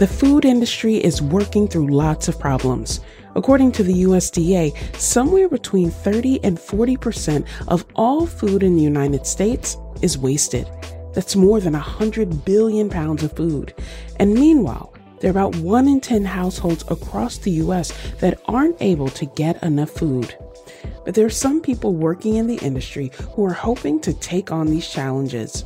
The 0.00 0.06
food 0.06 0.46
industry 0.46 0.94
is 0.96 1.20
working 1.20 1.68
through 1.68 1.88
lots 1.88 2.26
of 2.26 2.38
problems. 2.40 3.00
According 3.36 3.72
to 3.72 3.82
the 3.82 4.04
USDA, 4.04 4.74
somewhere 4.96 5.46
between 5.46 5.90
30 5.90 6.42
and 6.42 6.56
40% 6.56 7.46
of 7.68 7.84
all 7.96 8.24
food 8.24 8.62
in 8.62 8.76
the 8.76 8.82
United 8.82 9.26
States 9.26 9.76
is 10.00 10.16
wasted. 10.16 10.66
That's 11.12 11.36
more 11.36 11.60
than 11.60 11.74
100 11.74 12.46
billion 12.46 12.88
pounds 12.88 13.22
of 13.22 13.36
food. 13.36 13.74
And 14.16 14.32
meanwhile, 14.32 14.94
there 15.20 15.28
are 15.28 15.32
about 15.32 15.56
1 15.56 15.86
in 15.86 16.00
10 16.00 16.24
households 16.24 16.82
across 16.88 17.36
the 17.36 17.50
US 17.64 17.92
that 18.20 18.40
aren't 18.46 18.80
able 18.80 19.08
to 19.08 19.26
get 19.26 19.62
enough 19.62 19.90
food. 19.90 20.34
But 21.04 21.14
there 21.14 21.26
are 21.26 21.28
some 21.28 21.60
people 21.60 21.92
working 21.92 22.36
in 22.36 22.46
the 22.46 22.64
industry 22.64 23.12
who 23.34 23.44
are 23.44 23.52
hoping 23.52 24.00
to 24.00 24.14
take 24.14 24.50
on 24.50 24.68
these 24.68 24.88
challenges. 24.88 25.62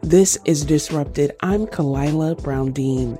This 0.00 0.38
is 0.46 0.64
Disrupted. 0.64 1.32
I'm 1.40 1.66
Khalilah 1.66 2.42
Brown 2.42 2.72
Dean. 2.72 3.18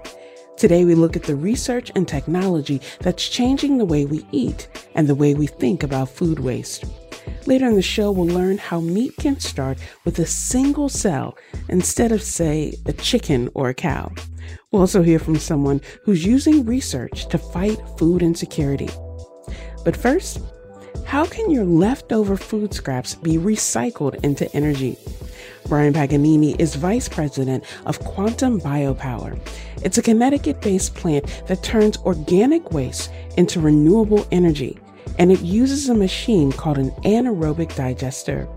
Today, 0.61 0.85
we 0.85 0.95
look 0.95 1.17
at 1.17 1.23
the 1.23 1.35
research 1.35 1.91
and 1.95 2.07
technology 2.07 2.83
that's 3.01 3.27
changing 3.27 3.79
the 3.79 3.87
way 3.87 4.05
we 4.05 4.27
eat 4.31 4.69
and 4.95 5.09
the 5.09 5.15
way 5.15 5.33
we 5.33 5.47
think 5.47 5.83
about 5.83 6.11
food 6.11 6.39
waste. 6.39 6.85
Later 7.47 7.67
in 7.69 7.77
the 7.77 7.81
show, 7.81 8.11
we'll 8.11 8.27
learn 8.27 8.59
how 8.59 8.79
meat 8.79 9.17
can 9.17 9.41
start 9.41 9.79
with 10.05 10.19
a 10.19 10.27
single 10.27 10.91
cell 10.91 11.35
instead 11.71 12.13
of, 12.13 12.23
say, 12.23 12.75
a 12.85 12.93
chicken 12.93 13.49
or 13.55 13.71
a 13.71 13.75
cow. 13.75 14.13
We'll 14.71 14.83
also 14.83 15.03
hear 15.03 15.19
from 15.19 15.39
someone 15.39 15.81
who's 16.05 16.27
using 16.27 16.67
research 16.67 17.27
to 17.29 17.39
fight 17.39 17.81
food 17.97 18.21
insecurity. 18.21 18.91
But 19.83 19.97
first, 19.97 20.41
how 21.05 21.25
can 21.25 21.51
your 21.51 21.65
leftover 21.65 22.37
food 22.37 22.73
scraps 22.73 23.15
be 23.15 23.37
recycled 23.37 24.23
into 24.25 24.51
energy? 24.55 24.97
Brian 25.67 25.93
Paganini 25.93 26.57
is 26.59 26.75
vice 26.75 27.09
president 27.09 27.65
of 27.87 28.01
Quantum 28.01 28.61
Biopower. 28.61 29.39
It's 29.83 29.99
a 29.99 30.03
Connecticut 30.03 30.61
based 30.61 30.95
plant 30.95 31.43
that 31.47 31.63
turns 31.63 31.97
organic 31.99 32.73
waste 32.73 33.11
into 33.37 33.61
renewable 33.61 34.27
energy, 34.33 34.79
and 35.19 35.31
it 35.31 35.41
uses 35.41 35.89
a 35.89 35.95
machine 35.95 36.53
called 36.53 36.79
an 36.79 36.91
anaerobic 37.03 37.75
digester. 37.77 38.49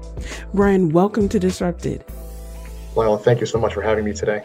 Brian, 0.54 0.90
welcome 0.90 1.28
to 1.30 1.40
Disrupted. 1.40 2.04
Well, 2.96 3.18
thank 3.18 3.40
you 3.40 3.46
so 3.46 3.60
much 3.60 3.74
for 3.74 3.82
having 3.82 4.06
me 4.06 4.14
today. 4.14 4.44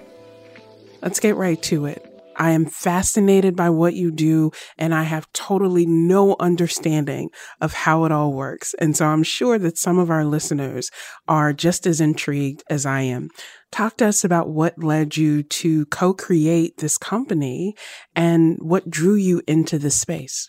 Let's 1.03 1.21
get 1.21 1.37
right 1.37 1.61
to 1.63 1.87
it. 1.87 2.08
I 2.39 2.51
am 2.51 2.67
fascinated 2.67 3.57
by 3.57 3.71
what 3.71 3.95
you 3.95 4.11
do 4.11 4.53
and 4.79 4.95
I 4.95 5.03
have 5.03 5.31
totally 5.33 5.87
no 5.87 6.37
understanding 6.41 7.31
of 7.61 7.73
how 7.73 8.05
it 8.05 8.13
all 8.13 8.33
works. 8.33 8.75
And 8.79 8.97
so 8.97 9.07
I'm 9.07 9.23
sure 9.23 9.59
that 9.59 9.77
some 9.77 9.99
of 9.99 10.11
our 10.11 10.25
listeners 10.25 10.91
are 11.27 11.53
just 11.53 11.87
as 11.87 12.01
intrigued 12.01 12.63
as 12.71 12.87
I 12.87 13.01
am. 13.01 13.29
Talk 13.71 13.99
to 13.99 14.07
us 14.07 14.25
about 14.25 14.49
what 14.49 14.83
led 14.83 15.17
you 15.17 15.43
to 15.43 15.85
co-create 15.87 16.79
this 16.79 16.97
company 16.97 17.75
and 18.15 18.57
what 18.61 18.89
drew 18.89 19.15
you 19.15 19.43
into 19.47 19.79
this 19.79 20.01
space. 20.01 20.49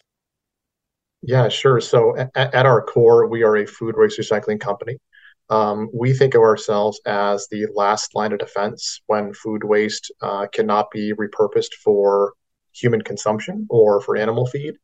Yeah, 1.21 1.49
sure. 1.49 1.81
So 1.81 2.15
at, 2.17 2.53
at 2.53 2.65
our 2.65 2.81
core, 2.81 3.27
we 3.27 3.43
are 3.43 3.57
a 3.57 3.65
food 3.65 3.95
waste 3.97 4.19
recycling 4.19 4.59
company. 4.59 4.99
Um, 5.49 5.89
we 5.93 6.13
think 6.13 6.35
of 6.35 6.41
ourselves 6.41 7.01
as 7.05 7.47
the 7.49 7.67
last 7.73 8.13
line 8.15 8.33
of 8.33 8.39
defense 8.39 9.01
when 9.07 9.33
food 9.33 9.63
waste 9.63 10.11
uh, 10.21 10.47
cannot 10.53 10.91
be 10.91 11.13
repurposed 11.13 11.73
for 11.83 12.33
human 12.71 13.01
consumption 13.01 13.65
or 13.69 13.99
for 14.01 14.15
animal 14.15 14.45
feed. 14.45 14.75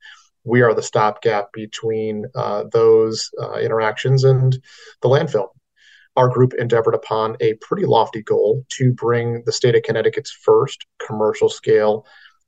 We 0.44 0.62
are 0.62 0.74
the 0.74 0.84
stopgap 0.84 1.52
between 1.54 2.26
uh, 2.36 2.66
those 2.72 3.30
uh, 3.42 3.60
interactions 3.60 4.24
and 4.24 4.54
the 5.02 5.10
landfill. 5.10 5.50
Our 6.16 6.30
group 6.30 6.54
endeavored 6.54 6.96
upon 6.96 7.36
a 7.42 7.56
pretty 7.56 7.86
lofty 7.86 8.22
goal 8.22 8.66
to 8.70 8.94
bring 8.94 9.44
the 9.46 9.52
state 9.52 9.76
of 9.76 9.84
Connecticut's 9.84 10.32
first 10.32 10.86
commercial 11.06 11.50
scale 11.50 12.06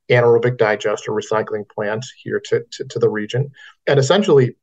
anaerobic 0.09 0.57
digester 0.57 1.11
recycling 1.11 1.67
plant 1.69 2.05
here 2.22 2.39
to, 2.39 2.63
to, 2.72 2.85
to 2.85 2.99
the 2.99 3.09
region. 3.09 3.51
And 3.85 3.99
essentially, 3.99 4.55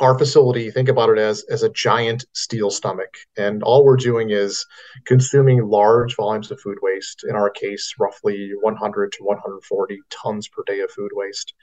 our 0.00 0.18
facility, 0.18 0.70
think 0.70 0.88
about 0.88 1.08
it 1.10 1.18
as, 1.18 1.44
as 1.44 1.62
a 1.62 1.70
giant 1.70 2.24
steel 2.34 2.70
stomach. 2.70 3.14
And 3.36 3.62
all 3.62 3.84
we're 3.84 3.96
doing 3.96 4.30
is 4.30 4.66
consuming 5.06 5.66
large 5.66 6.16
volumes 6.16 6.50
of 6.50 6.60
food 6.60 6.78
waste, 6.82 7.24
in 7.26 7.34
our 7.34 7.48
case, 7.48 7.94
roughly 7.98 8.50
100 8.60 9.12
to 9.12 9.24
140 9.24 10.00
tons 10.10 10.48
per 10.48 10.62
day 10.66 10.80
of 10.80 10.90
food 10.90 11.12
waste. 11.14 11.54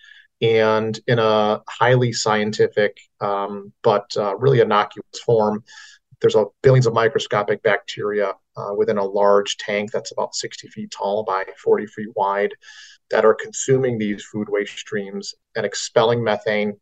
And 0.41 0.99
in 1.07 1.19
a 1.19 1.61
highly 1.69 2.11
scientific, 2.11 2.97
um, 3.21 3.71
but 3.83 4.11
uh, 4.17 4.35
really 4.37 4.61
innocuous 4.61 5.19
form, 5.23 5.63
there's 6.19 6.35
a 6.35 6.45
billions 6.63 6.87
of 6.87 6.93
microscopic 6.93 7.61
bacteria 7.61 8.31
uh, 8.57 8.73
within 8.75 8.97
a 8.97 9.03
large 9.03 9.57
tank 9.57 9.91
that's 9.91 10.11
about 10.11 10.33
60 10.33 10.69
feet 10.69 10.89
tall 10.89 11.23
by 11.23 11.43
40 11.61 11.85
feet 11.85 12.07
wide 12.15 12.53
that 13.11 13.25
are 13.25 13.35
consuming 13.35 13.97
these 13.97 14.23
food 14.23 14.47
waste 14.49 14.77
streams 14.77 15.35
and 15.55 15.65
expelling 15.65 16.23
methane 16.23 16.79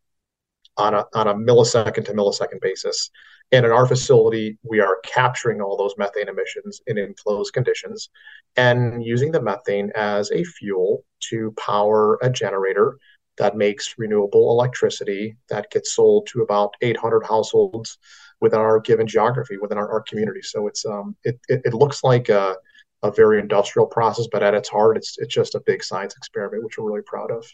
on 0.76 0.94
a, 0.94 1.04
on 1.14 1.28
a 1.28 1.34
millisecond 1.34 2.04
to 2.06 2.12
millisecond 2.12 2.60
basis. 2.60 3.10
And 3.52 3.66
in 3.66 3.72
our 3.72 3.86
facility, 3.86 4.58
we 4.62 4.80
are 4.80 4.98
capturing 5.04 5.60
all 5.60 5.76
those 5.76 5.94
methane 5.98 6.28
emissions 6.28 6.80
in 6.86 6.96
enclosed 6.96 7.52
conditions 7.52 8.08
and 8.56 9.04
using 9.04 9.30
the 9.30 9.42
methane 9.42 9.92
as 9.94 10.30
a 10.30 10.42
fuel 10.42 11.04
to 11.30 11.52
power 11.58 12.18
a 12.22 12.30
generator 12.30 12.96
that 13.38 13.56
makes 13.56 13.94
renewable 13.98 14.50
electricity 14.50 15.36
that 15.48 15.70
gets 15.70 15.94
sold 15.94 16.26
to 16.28 16.42
about 16.42 16.74
800 16.80 17.24
households 17.24 17.98
within 18.40 18.60
our 18.60 18.80
given 18.80 19.06
geography, 19.06 19.56
within 19.56 19.78
our, 19.78 19.90
our 19.90 20.02
community. 20.02 20.42
So 20.42 20.66
it's 20.66 20.84
um, 20.84 21.16
it, 21.24 21.38
it, 21.48 21.62
it 21.64 21.74
looks 21.74 22.02
like 22.02 22.28
a, 22.28 22.56
a 23.02 23.10
very 23.10 23.38
industrial 23.38 23.86
process, 23.86 24.26
but 24.30 24.42
at 24.42 24.54
its 24.54 24.68
heart, 24.68 24.96
it's 24.96 25.16
it's 25.18 25.32
just 25.32 25.54
a 25.54 25.60
big 25.60 25.82
science 25.82 26.14
experiment, 26.16 26.64
which 26.64 26.78
we're 26.78 26.88
really 26.88 27.02
proud 27.02 27.30
of. 27.30 27.46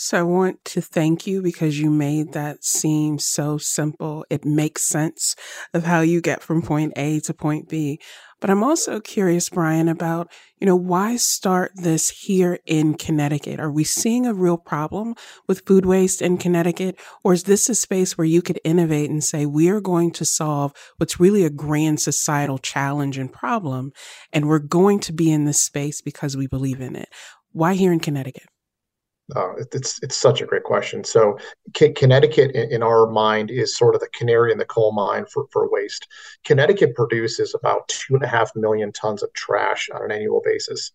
So 0.00 0.16
I 0.16 0.22
want 0.22 0.64
to 0.66 0.80
thank 0.80 1.26
you 1.26 1.42
because 1.42 1.80
you 1.80 1.90
made 1.90 2.32
that 2.32 2.62
seem 2.62 3.18
so 3.18 3.58
simple. 3.58 4.24
It 4.30 4.44
makes 4.44 4.84
sense 4.84 5.34
of 5.74 5.84
how 5.84 6.02
you 6.02 6.20
get 6.20 6.40
from 6.40 6.62
point 6.62 6.92
A 6.94 7.18
to 7.20 7.34
point 7.34 7.68
B. 7.68 7.98
But 8.40 8.48
I'm 8.48 8.62
also 8.62 9.00
curious, 9.00 9.48
Brian, 9.48 9.88
about, 9.88 10.30
you 10.60 10.66
know, 10.68 10.76
why 10.76 11.16
start 11.16 11.72
this 11.74 12.10
here 12.10 12.60
in 12.64 12.94
Connecticut? 12.94 13.58
Are 13.58 13.72
we 13.72 13.82
seeing 13.82 14.24
a 14.24 14.32
real 14.32 14.56
problem 14.56 15.16
with 15.48 15.66
food 15.66 15.84
waste 15.84 16.22
in 16.22 16.38
Connecticut? 16.38 16.96
Or 17.24 17.32
is 17.32 17.42
this 17.42 17.68
a 17.68 17.74
space 17.74 18.16
where 18.16 18.24
you 18.24 18.40
could 18.40 18.60
innovate 18.62 19.10
and 19.10 19.24
say, 19.24 19.46
we 19.46 19.68
are 19.68 19.80
going 19.80 20.12
to 20.12 20.24
solve 20.24 20.72
what's 20.98 21.18
really 21.18 21.44
a 21.44 21.50
grand 21.50 22.00
societal 22.00 22.58
challenge 22.58 23.18
and 23.18 23.32
problem, 23.32 23.90
and 24.32 24.46
we're 24.46 24.60
going 24.60 25.00
to 25.00 25.12
be 25.12 25.32
in 25.32 25.44
this 25.44 25.60
space 25.60 26.00
because 26.00 26.36
we 26.36 26.46
believe 26.46 26.80
in 26.80 26.94
it? 26.94 27.08
Why 27.50 27.74
here 27.74 27.92
in 27.92 27.98
Connecticut? 27.98 28.46
Uh, 29.36 29.52
it's 29.72 30.02
it's 30.02 30.16
such 30.16 30.40
a 30.40 30.46
great 30.46 30.62
question. 30.62 31.04
So 31.04 31.38
C- 31.76 31.92
Connecticut, 31.92 32.52
in, 32.52 32.72
in, 32.72 32.82
our 32.82 33.06
mind, 33.06 33.50
is 33.50 33.76
sort 33.76 33.94
of 33.94 34.00
the 34.00 34.08
canary 34.14 34.52
in 34.52 34.58
the 34.58 34.64
coal 34.64 34.92
mine 34.92 35.26
for, 35.26 35.46
for 35.52 35.70
waste. 35.70 36.08
Connecticut 36.44 36.94
produces 36.94 37.54
about 37.54 37.86
two 37.88 38.14
and 38.14 38.22
a 38.22 38.28
half 38.28 38.50
million 38.56 38.90
tons 38.90 39.22
of 39.22 39.30
trash 39.34 39.90
on 39.94 40.02
an 40.02 40.12
annual 40.12 40.40
basis, 40.42 40.92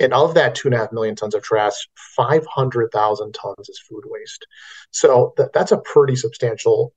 and 0.00 0.14
of 0.14 0.32
that 0.34 0.54
two 0.54 0.68
and 0.68 0.74
a 0.74 0.78
half 0.78 0.92
million 0.92 1.14
tons 1.14 1.34
of 1.34 1.42
trash, 1.42 1.88
five 2.16 2.46
hundred 2.46 2.90
thousand 2.90 3.32
tons 3.34 3.68
is 3.68 3.78
food 3.78 4.04
waste. 4.06 4.46
So 4.90 5.34
th- 5.36 5.50
that's 5.52 5.72
a 5.72 5.78
pretty 5.78 6.16
substantial 6.16 6.94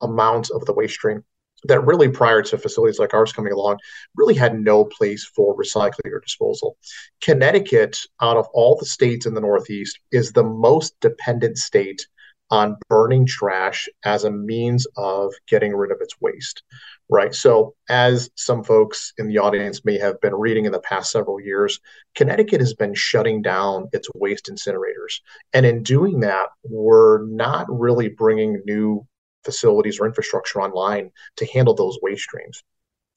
amount 0.00 0.50
of 0.50 0.64
the 0.66 0.72
waste 0.72 0.94
stream 0.94 1.24
that 1.64 1.84
really 1.84 2.08
prior 2.08 2.42
to 2.42 2.58
facilities 2.58 2.98
like 2.98 3.14
ours 3.14 3.32
coming 3.32 3.52
along 3.52 3.78
really 4.16 4.34
had 4.34 4.58
no 4.58 4.84
place 4.84 5.24
for 5.24 5.56
recycling 5.56 6.12
or 6.12 6.20
disposal. 6.20 6.76
Connecticut, 7.20 7.98
out 8.20 8.36
of 8.36 8.46
all 8.52 8.76
the 8.76 8.86
states 8.86 9.26
in 9.26 9.34
the 9.34 9.40
Northeast, 9.40 9.98
is 10.10 10.32
the 10.32 10.44
most 10.44 10.98
dependent 11.00 11.58
state 11.58 12.06
on 12.52 12.76
burning 12.90 13.24
trash 13.26 13.88
as 14.04 14.24
a 14.24 14.30
means 14.30 14.86
of 14.98 15.32
getting 15.48 15.74
rid 15.74 15.90
of 15.90 15.96
its 16.02 16.20
waste. 16.20 16.62
Right. 17.08 17.34
So, 17.34 17.74
as 17.88 18.30
some 18.36 18.62
folks 18.62 19.14
in 19.16 19.26
the 19.26 19.38
audience 19.38 19.84
may 19.86 19.98
have 19.98 20.20
been 20.20 20.34
reading 20.34 20.66
in 20.66 20.72
the 20.72 20.80
past 20.80 21.10
several 21.10 21.40
years, 21.40 21.80
Connecticut 22.14 22.60
has 22.60 22.74
been 22.74 22.94
shutting 22.94 23.40
down 23.40 23.88
its 23.92 24.08
waste 24.14 24.50
incinerators. 24.52 25.20
And 25.54 25.64
in 25.64 25.82
doing 25.82 26.20
that, 26.20 26.50
we're 26.62 27.24
not 27.26 27.66
really 27.68 28.08
bringing 28.10 28.62
new 28.66 29.06
facilities 29.44 29.98
or 30.00 30.06
infrastructure 30.06 30.60
online 30.60 31.10
to 31.36 31.46
handle 31.46 31.74
those 31.74 31.98
waste 32.02 32.22
streams. 32.22 32.62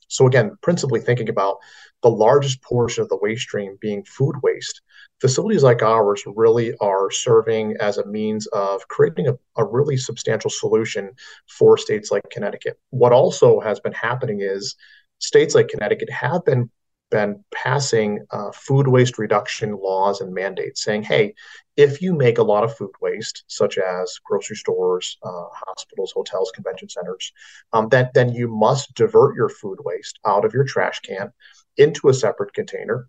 So 0.08 0.28
again, 0.28 0.58
principally 0.62 1.00
thinking 1.00 1.30
about 1.30 1.58
the 2.04 2.10
largest 2.10 2.62
portion 2.62 3.02
of 3.02 3.10
the 3.10 3.18
waste 3.18 3.44
stream 3.44 3.78
being 3.82 4.04
food 4.04 4.36
waste, 4.44 4.82
facilities 5.20 5.64
like 5.64 5.82
ours 5.82 6.24
really 6.28 6.76
are 6.80 7.10
serving 7.10 7.76
as 7.80 7.98
a 7.98 8.06
means 8.06 8.46
of 8.48 8.88
creating 8.88 9.28
a, 9.28 9.34
a 9.58 9.66
really 9.66 9.98
substantial 9.98 10.52
solution 10.52 11.12
for 11.50 11.78
states 11.78 12.12
like 12.12 12.30
Connecticut. 12.32 12.80
What 12.92 13.14
also 13.14 13.60
has 13.60 13.80
been 13.80 13.94
happening 13.94 14.42
is 14.42 14.76
states 15.20 15.56
like 15.56 15.70
Connecticut 15.70 16.10
have 16.12 16.46
been 16.46 16.70
been 17.10 17.44
passing 17.54 18.26
uh, 18.32 18.52
food 18.52 18.88
waste 18.88 19.18
reduction 19.18 19.78
laws 19.78 20.22
and 20.22 20.34
mandates 20.34 20.84
saying, 20.84 21.04
hey, 21.04 21.34
if 21.78 22.02
you 22.02 22.14
make 22.14 22.38
a 22.38 22.44
lot 22.44 22.64
of 22.64 22.76
food 22.76 22.92
waste, 23.02 23.44
such 23.48 23.78
as 23.78 24.20
grocery 24.26 24.56
stores, 24.56 25.18
uh, 25.24 25.46
hospitals, 25.54 26.12
hotels, 26.14 26.52
convention 26.54 26.90
centers, 26.90 27.32
um, 27.74 27.90
that, 27.90 28.14
then 28.14 28.34
you 28.34 28.48
must 28.48 28.94
divert 28.96 29.36
your 29.36 29.50
food 29.50 29.80
waste 29.84 30.20
out 30.26 30.46
of 30.46 30.54
your 30.54 30.64
trash 30.64 31.00
can 31.02 31.32
into 31.78 32.10
a 32.10 32.14
separate 32.14 32.54
container 32.54 33.08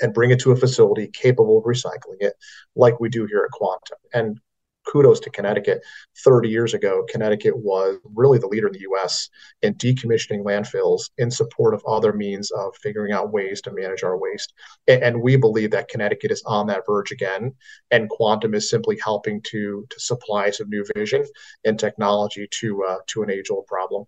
and 0.00 0.14
bring 0.14 0.30
it 0.30 0.40
to 0.40 0.52
a 0.52 0.56
facility 0.56 1.08
capable 1.08 1.58
of 1.58 1.64
recycling 1.64 2.20
it, 2.20 2.34
like 2.74 2.98
we 3.00 3.08
do 3.08 3.26
here 3.26 3.44
at 3.44 3.50
Quantum. 3.52 3.98
And 4.12 4.40
kudos 4.86 5.20
to 5.20 5.30
Connecticut. 5.30 5.82
30 6.24 6.48
years 6.48 6.74
ago, 6.74 7.04
Connecticut 7.08 7.56
was 7.56 7.98
really 8.04 8.38
the 8.38 8.46
leader 8.46 8.66
in 8.66 8.72
the 8.72 8.86
US 8.90 9.28
in 9.62 9.74
decommissioning 9.74 10.44
landfills 10.44 11.10
in 11.18 11.30
support 11.30 11.74
of 11.74 11.82
other 11.86 12.12
means 12.12 12.50
of 12.50 12.74
figuring 12.76 13.12
out 13.12 13.32
ways 13.32 13.60
to 13.62 13.72
manage 13.72 14.02
our 14.02 14.18
waste. 14.18 14.52
And, 14.88 15.22
we 15.22 15.36
believe 15.36 15.70
that 15.70 15.88
Connecticut 15.88 16.32
is 16.32 16.42
on 16.46 16.66
that 16.66 16.84
verge 16.86 17.12
again. 17.12 17.54
And 17.90 18.08
quantum 18.08 18.54
is 18.54 18.68
simply 18.68 18.98
helping 19.02 19.40
to, 19.42 19.86
to 19.88 20.00
supply 20.00 20.50
some 20.50 20.68
new 20.68 20.84
vision 20.96 21.24
and 21.64 21.78
technology 21.78 22.48
to, 22.60 22.84
uh, 22.84 22.96
to 23.08 23.22
an 23.22 23.30
age 23.30 23.50
old 23.50 23.66
problem 23.66 24.06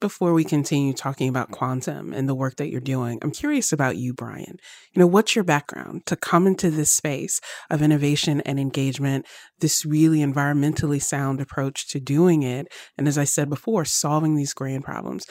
before 0.00 0.32
we 0.32 0.44
continue 0.44 0.92
talking 0.92 1.28
about 1.28 1.50
quantum 1.50 2.12
and 2.12 2.28
the 2.28 2.34
work 2.34 2.56
that 2.56 2.68
you're 2.70 2.80
doing, 2.80 3.18
I'm 3.22 3.30
curious 3.30 3.72
about 3.72 3.96
you, 3.96 4.14
Brian. 4.14 4.56
You 4.92 5.00
know, 5.00 5.06
what's 5.06 5.34
your 5.34 5.44
background 5.44 6.06
to 6.06 6.16
come 6.16 6.46
into 6.46 6.70
this 6.70 6.92
space 6.92 7.40
of 7.70 7.82
innovation 7.82 8.40
and 8.42 8.60
engagement, 8.60 9.26
this 9.60 9.84
really 9.84 10.18
environmentally 10.18 11.02
sound 11.02 11.40
approach 11.40 11.88
to 11.88 12.00
doing 12.00 12.42
it? 12.42 12.68
And 12.96 13.08
as 13.08 13.18
I 13.18 13.24
said 13.24 13.48
before, 13.48 13.84
solving 13.84 14.36
these 14.36 14.54
grand 14.54 14.84
problems. 14.84 15.26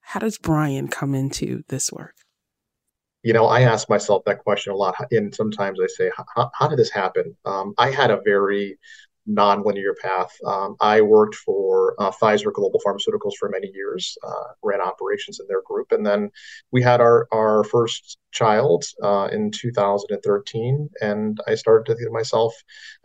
How 0.00 0.20
does 0.20 0.38
Brian 0.38 0.88
come 0.88 1.14
into 1.14 1.62
this 1.68 1.92
work? 1.92 2.14
You 3.22 3.32
know, 3.32 3.46
I 3.46 3.62
ask 3.62 3.90
myself 3.90 4.24
that 4.24 4.38
question 4.38 4.72
a 4.72 4.76
lot. 4.76 4.94
And 5.10 5.34
sometimes 5.34 5.78
I 5.82 5.86
say, 5.86 6.10
how, 6.54 6.68
did 6.68 6.78
this 6.78 6.90
happen? 6.90 7.36
Um, 7.44 7.74
I 7.76 7.90
had 7.90 8.10
a 8.10 8.20
very 8.24 8.78
nonlinear 9.28 9.96
path. 10.00 10.36
Um, 10.46 10.76
I 10.80 11.00
worked 11.00 11.34
for 11.34 11.94
uh, 11.98 12.10
Pfizer 12.10 12.52
Global 12.52 12.80
Pharmaceuticals 12.84 13.34
for 13.38 13.48
many 13.48 13.70
years, 13.74 14.16
uh, 14.26 14.52
ran 14.62 14.80
operations 14.80 15.40
in 15.40 15.46
their 15.48 15.62
group, 15.62 15.92
and 15.92 16.06
then 16.06 16.30
we 16.72 16.82
had 16.82 17.00
our 17.00 17.28
our 17.32 17.64
first 17.64 18.18
child 18.32 18.84
uh, 19.02 19.28
in 19.32 19.50
2013. 19.50 20.88
And 21.00 21.40
I 21.46 21.54
started 21.54 21.86
to 21.86 21.94
think 21.94 22.08
to 22.08 22.12
myself, 22.12 22.54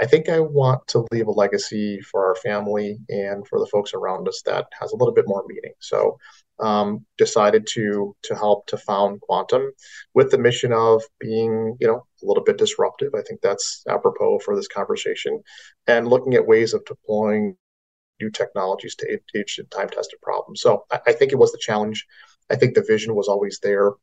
I 0.01 0.05
think 0.05 0.29
I 0.29 0.39
want 0.39 0.87
to 0.89 1.05
leave 1.11 1.27
a 1.27 1.31
legacy 1.31 2.01
for 2.01 2.27
our 2.27 2.35
family 2.35 2.99
and 3.09 3.47
for 3.47 3.59
the 3.59 3.67
folks 3.67 3.93
around 3.93 4.27
us 4.27 4.41
that 4.45 4.67
has 4.79 4.91
a 4.91 4.95
little 4.95 5.13
bit 5.13 5.27
more 5.27 5.43
meaning. 5.47 5.73
So 5.79 6.17
um, 6.59 7.05
decided 7.17 7.67
to 7.73 8.15
to 8.23 8.35
help 8.35 8.67
to 8.67 8.77
found 8.77 9.21
Quantum 9.21 9.71
with 10.13 10.31
the 10.31 10.37
mission 10.37 10.71
of 10.71 11.03
being, 11.19 11.75
you 11.79 11.87
know, 11.87 12.05
a 12.21 12.25
little 12.25 12.43
bit 12.43 12.57
disruptive. 12.57 13.13
I 13.15 13.21
think 13.21 13.41
that's 13.41 13.83
apropos 13.89 14.39
for 14.39 14.55
this 14.55 14.67
conversation, 14.67 15.41
and 15.87 16.07
looking 16.07 16.35
at 16.35 16.47
ways 16.47 16.73
of 16.73 16.85
deploying 16.85 17.57
new 18.21 18.29
technologies 18.29 18.95
to 18.95 19.19
age 19.35 19.59
time 19.71 19.89
tested 19.89 20.21
problems. 20.21 20.61
So 20.61 20.85
I, 20.91 20.99
I 21.07 21.13
think 21.13 21.31
it 21.31 21.39
was 21.39 21.51
the 21.51 21.57
challenge. 21.57 22.05
I 22.49 22.55
think 22.55 22.75
the 22.75 22.85
vision 22.87 23.15
was 23.15 23.27
always 23.27 23.59
there. 23.61 23.93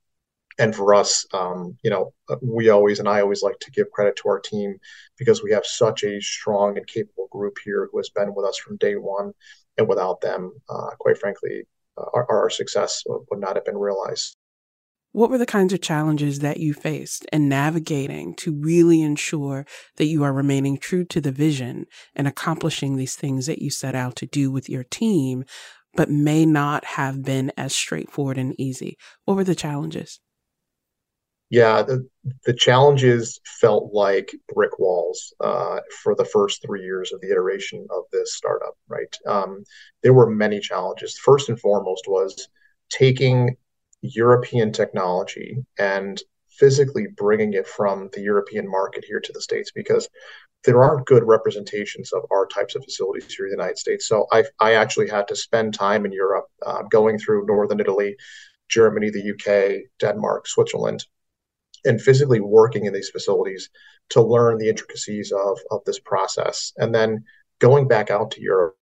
And 0.58 0.75
for 0.75 0.94
us, 0.94 1.25
um, 1.32 1.76
you 1.82 1.91
know, 1.91 2.12
we 2.43 2.69
always 2.69 2.99
and 2.99 3.08
I 3.08 3.20
always 3.20 3.43
like 3.43 3.58
to 3.61 3.70
give 3.70 3.91
credit 3.91 4.17
to 4.17 4.29
our 4.29 4.41
team 4.41 4.76
because 5.17 5.43
we 5.43 5.52
have 5.52 5.64
such 5.64 6.05
a 6.05 6.20
strong 6.20 6.76
and 6.76 6.87
capable 6.87 7.29
group 7.31 7.56
here 7.64 7.88
who 7.91 7.99
has 7.99 8.11
been 8.11 8.35
with 8.35 8.44
us 8.44 8.58
from 8.58 8.76
day 8.76 8.94
one. 8.94 9.32
And 9.79 9.88
without 9.88 10.20
them, 10.20 10.52
uh, 10.69 10.91
quite 10.99 11.17
frankly, 11.17 11.62
our, 11.97 12.26
our 12.29 12.50
success 12.50 13.02
would 13.06 13.41
not 13.41 13.56
have 13.56 13.64
been 13.64 13.79
realized. 13.79 14.37
What 15.12 15.31
were 15.31 15.38
the 15.38 15.47
kinds 15.47 15.73
of 15.73 15.81
challenges 15.81 16.38
that 16.38 16.58
you 16.58 16.73
faced 16.73 17.25
in 17.32 17.49
navigating 17.49 18.35
to 18.37 18.55
really 18.55 19.02
ensure 19.02 19.67
that 19.97 20.05
you 20.05 20.23
are 20.23 20.32
remaining 20.32 20.79
true 20.79 21.05
to 21.06 21.20
the 21.20 21.32
vision 21.32 21.87
and 22.14 22.29
accomplishing 22.29 22.97
these 22.97 23.17
things 23.17 23.47
that 23.47 23.61
you 23.61 23.70
set 23.70 23.97
out 23.97 24.14
to 24.17 24.26
do 24.26 24.52
with 24.52 24.69
your 24.69 24.85
team, 24.85 25.44
but 25.94 26.11
may 26.11 26.47
not 26.47 26.85
have 26.85 27.25
been 27.25 27.50
as 27.56 27.75
straightforward 27.75 28.38
and 28.38 28.55
easy? 28.61 28.97
What 29.25 29.37
were 29.37 29.44
the 29.44 29.56
challenges? 29.56 30.20
Yeah, 31.50 31.82
the, 31.82 32.08
the 32.47 32.55
challenges 32.55 33.41
felt 33.44 33.93
like 33.93 34.32
brick 34.55 34.79
walls 34.79 35.35
uh, 35.41 35.81
for 36.02 36.14
the 36.14 36.25
first 36.25 36.62
three 36.62 36.85
years 36.85 37.12
of 37.12 37.20
the 37.20 37.31
iteration 37.31 37.87
of 37.91 38.05
this 38.12 38.37
startup, 38.37 38.76
right? 38.88 39.14
Um, 39.26 39.64
there 40.05 40.14
were 40.14 40.31
many 40.31 40.61
challenges. 40.61 41.19
First 41.19 41.49
and 41.49 41.61
foremost 41.61 42.05
was 42.06 42.49
taking 42.88 43.56
European 44.00 44.70
technology 44.70 45.64
and 45.76 46.23
physically 46.50 47.08
bringing 47.17 47.55
it 47.55 47.67
from 47.67 48.11
the 48.12 48.20
European 48.20 48.70
market 48.70 49.05
here 49.05 49.20
to 49.20 49.32
the 49.32 49.41
States 49.41 49.73
because 49.75 50.08
there 50.64 50.82
aren't 50.85 51.06
good 51.06 51.25
representations 51.25 52.12
of 52.12 52.23
our 52.31 52.47
types 52.47 52.76
of 52.76 52.85
facilities 52.85 53.35
here 53.35 53.47
in 53.47 53.50
the 53.50 53.56
United 53.56 53.79
States. 53.79 54.06
So 54.06 54.26
I, 54.31 54.44
I 54.61 54.75
actually 54.75 55.08
had 55.08 55.26
to 55.29 55.37
spend 55.37 55.75
time 55.75 56.05
in 56.05 56.12
Europe, 56.12 56.47
uh, 56.64 56.82
going 56.82 57.19
through 57.19 57.47
Northern 57.47 57.81
Italy, 57.81 58.14
Germany, 58.69 59.11
the 59.11 59.32
UK, 59.32 59.91
Denmark, 59.99 60.47
Switzerland, 60.47 61.06
and 61.85 62.00
physically 62.00 62.41
working 62.41 62.87
in 62.87 62.93
these 62.93 63.11
facilities 63.11 63.71
to 64.11 64.23
learn 64.23 64.59
the 64.59 64.69
intricacies 64.69 65.32
of, 65.32 65.59
of 65.71 65.81
this 65.85 65.99
process. 65.99 66.73
And 66.77 66.94
then 66.94 67.25
going 67.59 67.88
back 67.88 68.11
out 68.11 68.31
to 68.32 68.43
Europe 68.43 68.77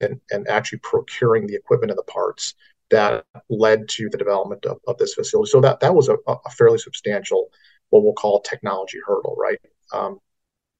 and, 0.00 0.20
and 0.30 0.46
actually 0.48 0.78
procuring 0.78 1.46
the 1.46 1.54
equipment 1.54 1.90
and 1.90 1.98
the 1.98 2.04
parts 2.04 2.54
that 2.90 3.24
led 3.48 3.88
to 3.88 4.08
the 4.10 4.18
development 4.18 4.64
of, 4.64 4.78
of 4.86 4.96
this 4.98 5.14
facility. 5.14 5.50
So 5.50 5.60
that, 5.60 5.80
that 5.80 5.94
was 5.94 6.08
a, 6.08 6.16
a 6.28 6.50
fairly 6.50 6.78
substantial, 6.78 7.48
what 7.90 8.04
we'll 8.04 8.12
call 8.12 8.40
technology 8.40 8.98
hurdle, 9.04 9.34
right? 9.38 9.58
Um, 9.92 10.20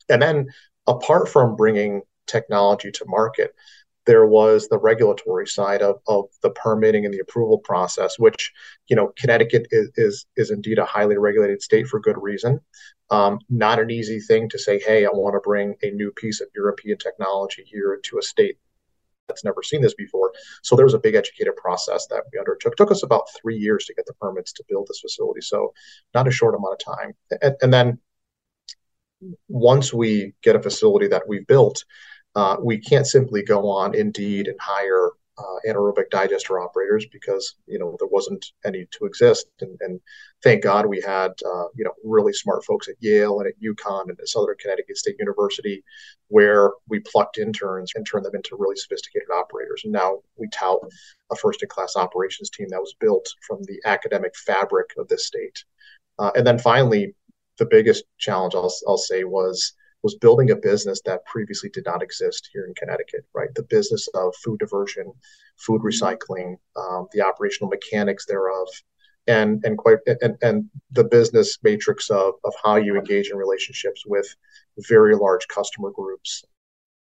and 0.08 0.22
then 0.22 0.48
apart 0.86 1.28
from 1.28 1.56
bringing 1.56 2.02
technology 2.26 2.92
to 2.92 3.04
market, 3.08 3.54
there 4.06 4.26
was 4.26 4.68
the 4.68 4.78
regulatory 4.78 5.46
side 5.46 5.82
of, 5.82 5.96
of 6.06 6.26
the 6.42 6.50
permitting 6.50 7.04
and 7.04 7.12
the 7.12 7.18
approval 7.18 7.58
process, 7.58 8.18
which, 8.18 8.52
you 8.86 8.96
know, 8.96 9.12
Connecticut 9.18 9.66
is, 9.70 9.90
is, 9.96 10.26
is 10.36 10.50
indeed 10.50 10.78
a 10.78 10.84
highly 10.84 11.18
regulated 11.18 11.60
state 11.60 11.86
for 11.88 12.00
good 12.00 12.16
reason. 12.20 12.60
Um, 13.10 13.40
not 13.50 13.80
an 13.80 13.90
easy 13.90 14.20
thing 14.20 14.48
to 14.50 14.58
say, 14.58 14.78
hey, 14.80 15.04
I 15.04 15.10
want 15.10 15.34
to 15.34 15.40
bring 15.40 15.74
a 15.82 15.90
new 15.90 16.12
piece 16.12 16.40
of 16.40 16.48
European 16.54 16.98
technology 16.98 17.64
here 17.66 17.94
into 17.94 18.18
a 18.18 18.22
state 18.22 18.58
that's 19.28 19.44
never 19.44 19.62
seen 19.62 19.82
this 19.82 19.94
before. 19.94 20.32
So 20.62 20.76
there 20.76 20.86
was 20.86 20.94
a 20.94 21.00
big 21.00 21.16
educated 21.16 21.56
process 21.56 22.06
that 22.06 22.22
we 22.32 22.38
undertook. 22.38 22.72
It 22.72 22.76
took 22.76 22.92
us 22.92 23.02
about 23.02 23.28
three 23.40 23.56
years 23.56 23.84
to 23.86 23.94
get 23.94 24.06
the 24.06 24.14
permits 24.14 24.52
to 24.52 24.64
build 24.68 24.86
this 24.88 25.00
facility. 25.00 25.40
So 25.40 25.72
not 26.14 26.28
a 26.28 26.30
short 26.30 26.54
amount 26.54 26.80
of 26.80 26.96
time. 26.96 27.12
And, 27.42 27.56
and 27.60 27.72
then 27.72 27.98
once 29.48 29.92
we 29.92 30.34
get 30.42 30.54
a 30.54 30.62
facility 30.62 31.08
that 31.08 31.26
we've 31.26 31.46
built, 31.46 31.84
uh, 32.36 32.56
we 32.62 32.78
can't 32.78 33.06
simply 33.06 33.42
go 33.42 33.68
on 33.68 33.94
Indeed 33.94 34.46
and 34.46 34.60
hire 34.60 35.10
uh, 35.38 35.58
anaerobic 35.68 36.08
digester 36.10 36.60
operators 36.60 37.06
because 37.12 37.56
you 37.66 37.78
know 37.78 37.96
there 37.98 38.08
wasn't 38.08 38.44
any 38.64 38.86
to 38.92 39.06
exist, 39.06 39.46
and, 39.60 39.76
and 39.80 40.00
thank 40.42 40.62
God 40.62 40.86
we 40.86 41.00
had 41.00 41.30
uh, 41.44 41.64
you 41.74 41.84
know 41.84 41.92
really 42.04 42.34
smart 42.34 42.64
folks 42.64 42.88
at 42.88 42.96
Yale 43.00 43.40
and 43.40 43.48
at 43.48 43.60
UConn 43.60 44.08
and 44.10 44.20
at 44.20 44.28
Southern 44.28 44.56
Connecticut 44.58 44.98
State 44.98 45.16
University, 45.18 45.82
where 46.28 46.72
we 46.88 47.00
plucked 47.00 47.38
interns 47.38 47.92
and 47.94 48.06
turned 48.06 48.26
them 48.26 48.34
into 48.34 48.56
really 48.56 48.76
sophisticated 48.76 49.28
operators. 49.30 49.82
And 49.84 49.92
now 49.92 50.18
we 50.36 50.48
tout 50.48 50.80
a 51.30 51.36
first-in-class 51.36 51.96
operations 51.96 52.50
team 52.50 52.68
that 52.70 52.80
was 52.80 52.94
built 53.00 53.28
from 53.46 53.62
the 53.64 53.80
academic 53.86 54.36
fabric 54.36 54.90
of 54.98 55.08
this 55.08 55.26
state. 55.26 55.64
Uh, 56.18 56.30
and 56.34 56.46
then 56.46 56.58
finally, 56.58 57.14
the 57.58 57.66
biggest 57.66 58.04
challenge 58.18 58.54
I'll, 58.54 58.72
I'll 58.86 58.98
say 58.98 59.24
was 59.24 59.74
was 60.06 60.14
building 60.14 60.52
a 60.52 60.56
business 60.70 61.00
that 61.04 61.24
previously 61.24 61.68
did 61.68 61.84
not 61.84 62.00
exist 62.00 62.48
here 62.52 62.64
in 62.64 62.74
Connecticut, 62.74 63.24
right? 63.34 63.52
The 63.56 63.64
business 63.64 64.06
of 64.14 64.32
food 64.36 64.60
diversion, 64.60 65.12
food 65.56 65.82
recycling, 65.82 66.58
um, 66.76 67.08
the 67.12 67.22
operational 67.22 67.68
mechanics 67.68 68.24
thereof, 68.24 68.68
and 69.26 69.64
and 69.64 69.76
quite 69.76 69.98
and, 70.22 70.36
and 70.42 70.70
the 70.92 71.02
business 71.02 71.58
matrix 71.64 72.08
of, 72.08 72.34
of 72.44 72.54
how 72.64 72.76
you 72.76 72.96
engage 72.96 73.30
in 73.30 73.36
relationships 73.36 74.04
with 74.06 74.28
very 74.78 75.16
large 75.16 75.48
customer 75.48 75.90
groups, 75.90 76.44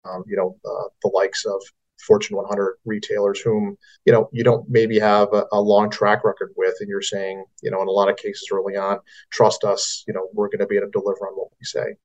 um, 0.09 0.25
you 0.27 0.37
know, 0.39 0.57
uh, 0.65 0.89
the 1.03 1.11
likes 1.13 1.45
of 1.45 1.61
Fortune 2.01 2.39
100 2.39 2.77
retailers 2.87 3.41
whom 3.41 3.77
you 4.07 4.13
know 4.15 4.31
you 4.33 4.43
don't 4.43 4.67
maybe 4.71 4.99
have 4.99 5.29
a, 5.35 5.45
a, 5.53 5.61
long 5.61 5.91
track 5.91 6.25
record 6.25 6.51
with, 6.57 6.77
and 6.81 6.89
you're 6.89 7.03
saying 7.03 7.45
you 7.63 7.71
know 7.71 7.83
in 7.83 7.89
a 7.89 7.99
lot 8.01 8.09
of 8.09 8.17
cases 8.17 8.49
early 8.51 8.75
on, 8.75 9.01
trust 9.31 9.65
us, 9.65 10.03
you 10.09 10.15
know 10.15 10.29
we're 10.33 10.49
going 10.49 10.61
to 10.61 10.67
be 10.67 10.77
able 10.77 10.87
to 10.87 10.99
deliver 10.99 11.29
on 11.29 11.35
what 11.35 11.49
we 11.61 11.65
say. 11.65 11.97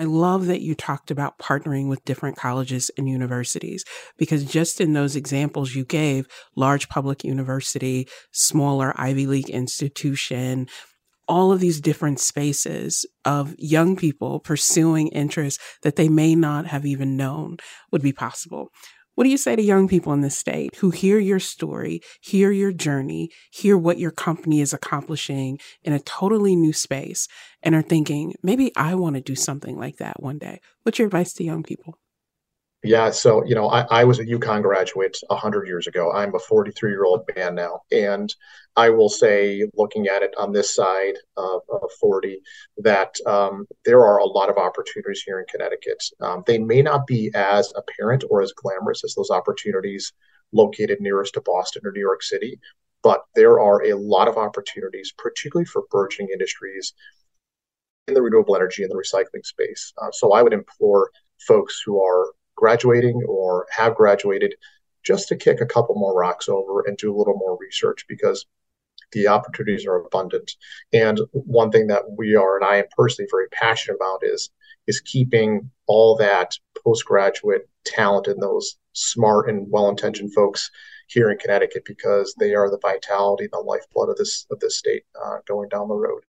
I 0.00 0.04
love 0.04 0.46
that 0.46 0.62
you 0.62 0.74
talked 0.74 1.10
about 1.10 1.38
partnering 1.38 1.88
with 1.90 2.06
different 2.06 2.38
colleges 2.38 2.90
and 2.96 3.06
universities 3.06 3.84
because 4.16 4.46
just 4.46 4.80
in 4.80 4.94
those 4.94 5.14
examples 5.14 5.74
you 5.74 5.84
gave, 5.84 6.26
large 6.56 6.88
public 6.88 7.22
university, 7.22 8.08
smaller 8.32 8.94
Ivy 8.96 9.26
League 9.26 9.50
institution, 9.50 10.68
all 11.28 11.52
of 11.52 11.60
these 11.60 11.82
different 11.82 12.18
spaces 12.18 13.04
of 13.26 13.54
young 13.58 13.94
people 13.94 14.40
pursuing 14.40 15.08
interests 15.08 15.62
that 15.82 15.96
they 15.96 16.08
may 16.08 16.34
not 16.34 16.66
have 16.66 16.86
even 16.86 17.18
known 17.18 17.58
would 17.92 18.00
be 18.00 18.14
possible. 18.14 18.70
What 19.20 19.24
do 19.24 19.30
you 19.30 19.36
say 19.36 19.54
to 19.54 19.60
young 19.60 19.86
people 19.86 20.14
in 20.14 20.22
the 20.22 20.30
state 20.30 20.76
who 20.76 20.88
hear 20.88 21.18
your 21.18 21.40
story, 21.40 22.00
hear 22.22 22.50
your 22.50 22.72
journey, 22.72 23.28
hear 23.50 23.76
what 23.76 23.98
your 23.98 24.12
company 24.12 24.62
is 24.62 24.72
accomplishing 24.72 25.58
in 25.82 25.92
a 25.92 26.00
totally 26.00 26.56
new 26.56 26.72
space, 26.72 27.28
and 27.62 27.74
are 27.74 27.82
thinking, 27.82 28.32
maybe 28.42 28.72
I 28.76 28.94
want 28.94 29.16
to 29.16 29.20
do 29.20 29.34
something 29.34 29.76
like 29.76 29.98
that 29.98 30.22
one 30.22 30.38
day? 30.38 30.62
What's 30.84 30.98
your 30.98 31.04
advice 31.04 31.34
to 31.34 31.44
young 31.44 31.62
people? 31.62 31.98
Yeah, 32.82 33.10
so 33.10 33.44
you 33.44 33.54
know, 33.54 33.68
I, 33.68 33.82
I 33.90 34.04
was 34.04 34.20
a 34.20 34.24
UConn 34.24 34.62
graduate 34.62 35.18
hundred 35.30 35.66
years 35.66 35.86
ago. 35.86 36.12
I'm 36.12 36.34
a 36.34 36.38
43 36.38 36.90
year 36.90 37.04
old 37.04 37.28
man 37.36 37.54
now, 37.54 37.82
and 37.92 38.34
I 38.74 38.88
will 38.88 39.10
say, 39.10 39.68
looking 39.74 40.06
at 40.06 40.22
it 40.22 40.32
on 40.38 40.52
this 40.52 40.74
side 40.74 41.14
of, 41.36 41.60
of 41.70 41.90
40, 42.00 42.40
that 42.78 43.14
um, 43.26 43.66
there 43.84 44.00
are 44.00 44.18
a 44.18 44.24
lot 44.24 44.48
of 44.48 44.56
opportunities 44.56 45.22
here 45.26 45.40
in 45.40 45.46
Connecticut. 45.50 46.02
Um, 46.22 46.42
they 46.46 46.56
may 46.56 46.80
not 46.80 47.06
be 47.06 47.30
as 47.34 47.70
apparent 47.76 48.24
or 48.30 48.40
as 48.40 48.52
glamorous 48.52 49.04
as 49.04 49.14
those 49.14 49.30
opportunities 49.30 50.12
located 50.52 51.00
nearest 51.00 51.34
to 51.34 51.42
Boston 51.42 51.82
or 51.84 51.92
New 51.92 52.00
York 52.00 52.22
City, 52.22 52.58
but 53.02 53.24
there 53.34 53.60
are 53.60 53.84
a 53.84 53.94
lot 53.94 54.26
of 54.26 54.38
opportunities, 54.38 55.12
particularly 55.18 55.66
for 55.66 55.82
burgeoning 55.90 56.30
industries 56.32 56.94
in 58.08 58.14
the 58.14 58.22
renewable 58.22 58.56
energy 58.56 58.82
and 58.82 58.90
the 58.90 58.96
recycling 58.96 59.44
space. 59.44 59.92
Uh, 60.00 60.10
so 60.12 60.32
I 60.32 60.42
would 60.42 60.54
implore 60.54 61.10
folks 61.46 61.82
who 61.84 62.02
are 62.02 62.26
graduating 62.60 63.22
or 63.26 63.66
have 63.70 63.96
graduated 63.96 64.54
just 65.02 65.28
to 65.28 65.36
kick 65.36 65.60
a 65.60 65.66
couple 65.66 65.94
more 65.94 66.14
rocks 66.14 66.48
over 66.48 66.82
and 66.86 66.96
do 66.98 67.14
a 67.14 67.16
little 67.16 67.36
more 67.36 67.56
research 67.58 68.04
because 68.06 68.46
the 69.12 69.26
opportunities 69.26 69.86
are 69.86 69.96
abundant. 69.96 70.52
And 70.92 71.20
one 71.32 71.70
thing 71.70 71.88
that 71.88 72.04
we 72.16 72.36
are, 72.36 72.56
and 72.56 72.64
I 72.64 72.76
am 72.76 72.84
personally 72.96 73.28
very 73.30 73.48
passionate 73.48 73.96
about, 73.96 74.20
is 74.22 74.50
is 74.86 75.00
keeping 75.00 75.70
all 75.86 76.16
that 76.16 76.54
postgraduate 76.84 77.68
talent 77.84 78.26
and 78.26 78.42
those 78.42 78.76
smart 78.92 79.48
and 79.48 79.66
well-intentioned 79.70 80.32
folks 80.34 80.70
here 81.06 81.30
in 81.30 81.38
Connecticut 81.38 81.84
because 81.84 82.34
they 82.38 82.54
are 82.54 82.70
the 82.70 82.78
vitality, 82.78 83.44
and 83.44 83.52
the 83.52 83.58
lifeblood 83.58 84.10
of 84.10 84.16
this 84.16 84.46
of 84.50 84.60
this 84.60 84.78
state 84.78 85.04
uh, 85.22 85.38
going 85.46 85.68
down 85.68 85.88
the 85.88 85.94
road. 85.94 86.22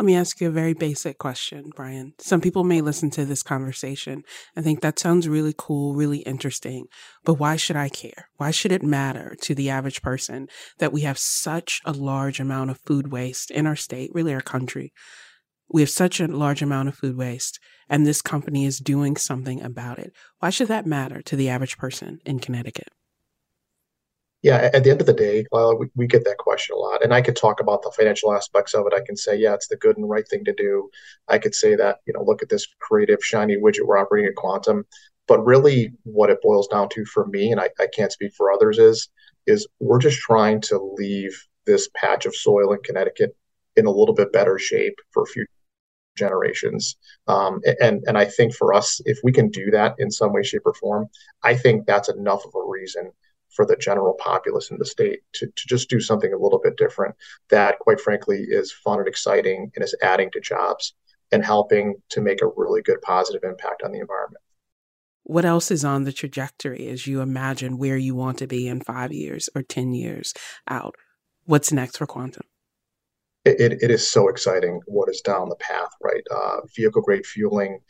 Let 0.00 0.06
me 0.06 0.16
ask 0.16 0.40
you 0.40 0.48
a 0.48 0.50
very 0.50 0.72
basic 0.72 1.18
question, 1.18 1.72
Brian. 1.76 2.14
Some 2.20 2.40
people 2.40 2.64
may 2.64 2.80
listen 2.80 3.10
to 3.10 3.26
this 3.26 3.42
conversation 3.42 4.22
and 4.56 4.64
think 4.64 4.80
that 4.80 4.98
sounds 4.98 5.28
really 5.28 5.54
cool, 5.54 5.92
really 5.92 6.20
interesting, 6.20 6.86
but 7.22 7.34
why 7.34 7.56
should 7.56 7.76
I 7.76 7.90
care? 7.90 8.30
Why 8.38 8.50
should 8.50 8.72
it 8.72 8.82
matter 8.82 9.36
to 9.42 9.54
the 9.54 9.68
average 9.68 10.00
person 10.00 10.48
that 10.78 10.90
we 10.90 11.02
have 11.02 11.18
such 11.18 11.82
a 11.84 11.92
large 11.92 12.40
amount 12.40 12.70
of 12.70 12.80
food 12.86 13.12
waste 13.12 13.50
in 13.50 13.66
our 13.66 13.76
state, 13.76 14.10
really 14.14 14.32
our 14.32 14.40
country? 14.40 14.94
We 15.68 15.82
have 15.82 15.90
such 15.90 16.18
a 16.18 16.28
large 16.28 16.62
amount 16.62 16.88
of 16.88 16.94
food 16.94 17.18
waste, 17.18 17.60
and 17.86 18.06
this 18.06 18.22
company 18.22 18.64
is 18.64 18.78
doing 18.78 19.18
something 19.18 19.60
about 19.60 19.98
it. 19.98 20.14
Why 20.38 20.48
should 20.48 20.68
that 20.68 20.86
matter 20.86 21.20
to 21.20 21.36
the 21.36 21.50
average 21.50 21.76
person 21.76 22.20
in 22.24 22.38
Connecticut? 22.38 22.88
Yeah, 24.42 24.70
at 24.72 24.84
the 24.84 24.90
end 24.90 25.00
of 25.00 25.06
the 25.06 25.12
day, 25.12 25.44
uh, 25.52 25.74
we, 25.78 25.86
we 25.94 26.06
get 26.06 26.24
that 26.24 26.38
question 26.38 26.74
a 26.74 26.78
lot. 26.78 27.04
And 27.04 27.12
I 27.12 27.20
could 27.20 27.36
talk 27.36 27.60
about 27.60 27.82
the 27.82 27.92
financial 27.94 28.32
aspects 28.32 28.72
of 28.72 28.86
it. 28.86 28.94
I 28.94 29.04
can 29.04 29.16
say, 29.16 29.36
yeah, 29.36 29.52
it's 29.52 29.68
the 29.68 29.76
good 29.76 29.98
and 29.98 30.08
right 30.08 30.26
thing 30.26 30.44
to 30.44 30.54
do. 30.54 30.88
I 31.28 31.38
could 31.38 31.54
say 31.54 31.76
that, 31.76 31.98
you 32.06 32.14
know, 32.14 32.22
look 32.24 32.42
at 32.42 32.48
this 32.48 32.66
creative, 32.80 33.22
shiny 33.22 33.56
widget 33.56 33.84
we're 33.84 33.98
operating 33.98 34.28
at 34.28 34.36
Quantum. 34.36 34.86
But 35.28 35.44
really, 35.44 35.92
what 36.04 36.30
it 36.30 36.42
boils 36.42 36.68
down 36.68 36.88
to 36.90 37.04
for 37.04 37.26
me, 37.26 37.52
and 37.52 37.60
I, 37.60 37.68
I 37.78 37.86
can't 37.94 38.12
speak 38.12 38.32
for 38.36 38.50
others, 38.50 38.78
is 38.78 39.08
is 39.46 39.66
we're 39.78 40.00
just 40.00 40.18
trying 40.18 40.60
to 40.62 40.78
leave 40.96 41.38
this 41.66 41.88
patch 41.94 42.26
of 42.26 42.34
soil 42.34 42.72
in 42.72 42.80
Connecticut 42.82 43.36
in 43.76 43.86
a 43.86 43.90
little 43.90 44.14
bit 44.14 44.32
better 44.32 44.58
shape 44.58 44.96
for 45.12 45.26
future 45.26 45.48
generations. 46.16 46.96
Um, 47.28 47.60
and 47.80 48.02
and 48.06 48.18
I 48.18 48.24
think 48.24 48.54
for 48.54 48.74
us, 48.74 49.00
if 49.04 49.18
we 49.22 49.32
can 49.32 49.50
do 49.50 49.70
that 49.70 49.94
in 49.98 50.10
some 50.10 50.32
way, 50.32 50.42
shape, 50.42 50.62
or 50.64 50.74
form, 50.74 51.08
I 51.44 51.54
think 51.54 51.86
that's 51.86 52.08
enough 52.08 52.44
of 52.44 52.52
a 52.54 52.68
reason 52.68 53.12
for 53.50 53.66
the 53.66 53.76
general 53.76 54.14
populace 54.14 54.70
in 54.70 54.78
the 54.78 54.84
state 54.84 55.20
to, 55.34 55.46
to 55.46 55.66
just 55.66 55.90
do 55.90 56.00
something 56.00 56.32
a 56.32 56.38
little 56.38 56.60
bit 56.60 56.76
different 56.76 57.14
that, 57.50 57.78
quite 57.80 58.00
frankly, 58.00 58.46
is 58.48 58.72
fun 58.72 58.98
and 58.98 59.08
exciting 59.08 59.70
and 59.74 59.84
is 59.84 59.96
adding 60.02 60.30
to 60.32 60.40
jobs 60.40 60.94
and 61.32 61.44
helping 61.44 61.94
to 62.10 62.20
make 62.20 62.42
a 62.42 62.48
really 62.56 62.82
good 62.82 63.00
positive 63.02 63.42
impact 63.44 63.82
on 63.82 63.92
the 63.92 64.00
environment. 64.00 64.42
What 65.24 65.44
else 65.44 65.70
is 65.70 65.84
on 65.84 66.04
the 66.04 66.12
trajectory 66.12 66.88
as 66.88 67.06
you 67.06 67.20
imagine 67.20 67.78
where 67.78 67.96
you 67.96 68.14
want 68.14 68.38
to 68.38 68.46
be 68.46 68.66
in 68.66 68.80
five 68.80 69.12
years 69.12 69.48
or 69.54 69.62
10 69.62 69.92
years 69.92 70.34
out? 70.68 70.96
What's 71.44 71.72
next 71.72 71.98
for 71.98 72.06
Quantum? 72.06 72.42
It, 73.44 73.78
it 73.80 73.90
is 73.90 74.08
so 74.08 74.28
exciting 74.28 74.80
what 74.86 75.08
is 75.08 75.20
down 75.20 75.48
the 75.48 75.56
path, 75.56 75.90
right? 76.02 76.22
Uh, 76.30 76.58
vehicle 76.76 77.00
grade 77.00 77.24
fueling, 77.24 77.80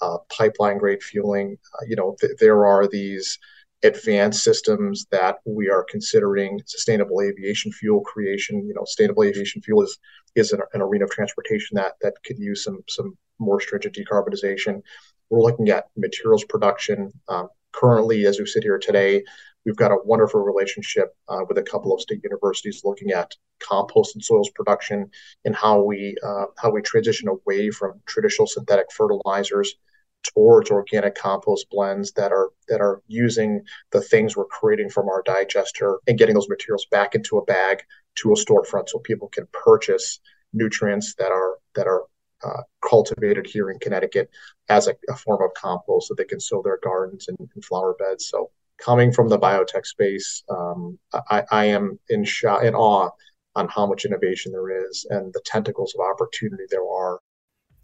uh, 0.00 0.18
pipeline 0.28 0.78
grade 0.78 1.02
fueling. 1.02 1.56
Uh, 1.74 1.84
you 1.88 1.96
know, 1.96 2.16
th- 2.20 2.32
there 2.38 2.64
are 2.64 2.86
these 2.86 3.38
advanced 3.82 4.42
systems 4.42 5.06
that 5.10 5.36
we 5.44 5.70
are 5.70 5.86
considering 5.88 6.60
sustainable 6.66 7.22
aviation 7.22 7.72
fuel 7.72 8.00
creation. 8.02 8.66
You 8.66 8.74
know, 8.74 8.84
sustainable 8.84 9.24
aviation 9.24 9.62
fuel 9.62 9.82
is 9.82 9.98
is 10.34 10.52
an, 10.52 10.60
an, 10.74 10.80
arena 10.82 11.04
of 11.04 11.10
transportation 11.10 11.76
that 11.76 11.94
that 12.02 12.14
could 12.24 12.38
use 12.38 12.64
some 12.64 12.82
some 12.88 13.16
more 13.38 13.60
stringent 13.60 13.96
decarbonization. 13.96 14.82
We're 15.30 15.40
looking 15.40 15.70
at 15.70 15.86
materials 15.96 16.44
production. 16.44 17.12
Um, 17.28 17.48
currently, 17.72 18.26
as 18.26 18.38
we 18.38 18.46
sit 18.46 18.62
here 18.62 18.78
today, 18.78 19.22
we've 19.64 19.76
got 19.76 19.92
a 19.92 19.98
wonderful 20.04 20.40
relationship 20.40 21.14
uh, 21.28 21.40
with 21.48 21.58
a 21.58 21.62
couple 21.62 21.94
of 21.94 22.00
state 22.00 22.20
universities 22.22 22.82
looking 22.84 23.12
at 23.12 23.34
compost 23.60 24.14
and 24.14 24.24
soils 24.24 24.50
production 24.54 25.10
and 25.44 25.54
how 25.54 25.82
we 25.82 26.16
uh, 26.22 26.46
how 26.58 26.70
we 26.70 26.82
transition 26.82 27.28
away 27.28 27.70
from 27.70 28.00
traditional 28.06 28.46
synthetic 28.46 28.86
fertilizers 28.92 29.74
towards 30.22 30.70
organic 30.70 31.14
compost 31.14 31.66
blends 31.70 32.12
that 32.12 32.32
are 32.32 32.50
that 32.68 32.80
are 32.80 33.02
using 33.06 33.62
the 33.90 34.00
things 34.00 34.36
we're 34.36 34.44
creating 34.46 34.90
from 34.90 35.08
our 35.08 35.22
digester 35.22 35.98
and 36.06 36.18
getting 36.18 36.34
those 36.34 36.48
materials 36.48 36.86
back 36.90 37.14
into 37.14 37.38
a 37.38 37.44
bag 37.44 37.82
to 38.16 38.32
a 38.32 38.36
storefront 38.36 38.88
so 38.88 38.98
people 38.98 39.28
can 39.28 39.46
purchase 39.52 40.20
nutrients 40.52 41.14
that 41.14 41.30
are 41.30 41.58
that 41.74 41.86
are 41.86 42.04
uh, 42.42 42.62
cultivated 42.88 43.46
here 43.46 43.70
in 43.70 43.78
Connecticut 43.78 44.30
as 44.68 44.88
a, 44.88 44.94
a, 45.10 45.16
form 45.16 45.42
of 45.42 45.52
compost 45.54 46.08
so 46.08 46.14
they 46.14 46.24
can 46.24 46.40
sow 46.40 46.62
their 46.62 46.78
gardens 46.82 47.28
and, 47.28 47.36
and 47.38 47.64
flower 47.64 47.94
beds. 47.98 48.30
So 48.30 48.50
coming 48.78 49.12
from 49.12 49.28
the 49.28 49.38
biotech 49.38 49.84
space, 49.84 50.42
um, 50.48 50.98
I, 51.12 51.44
I, 51.50 51.64
am 51.66 51.98
in, 52.08 52.24
in 52.62 52.74
awe 52.74 53.10
on 53.56 53.68
how 53.68 53.86
much 53.86 54.06
innovation 54.06 54.52
there 54.52 54.88
is 54.88 55.06
and 55.10 55.32
the 55.34 55.42
tentacles 55.44 55.94
of 55.94 56.00
opportunity 56.00 56.64
there 56.70 56.88
are 56.88 57.20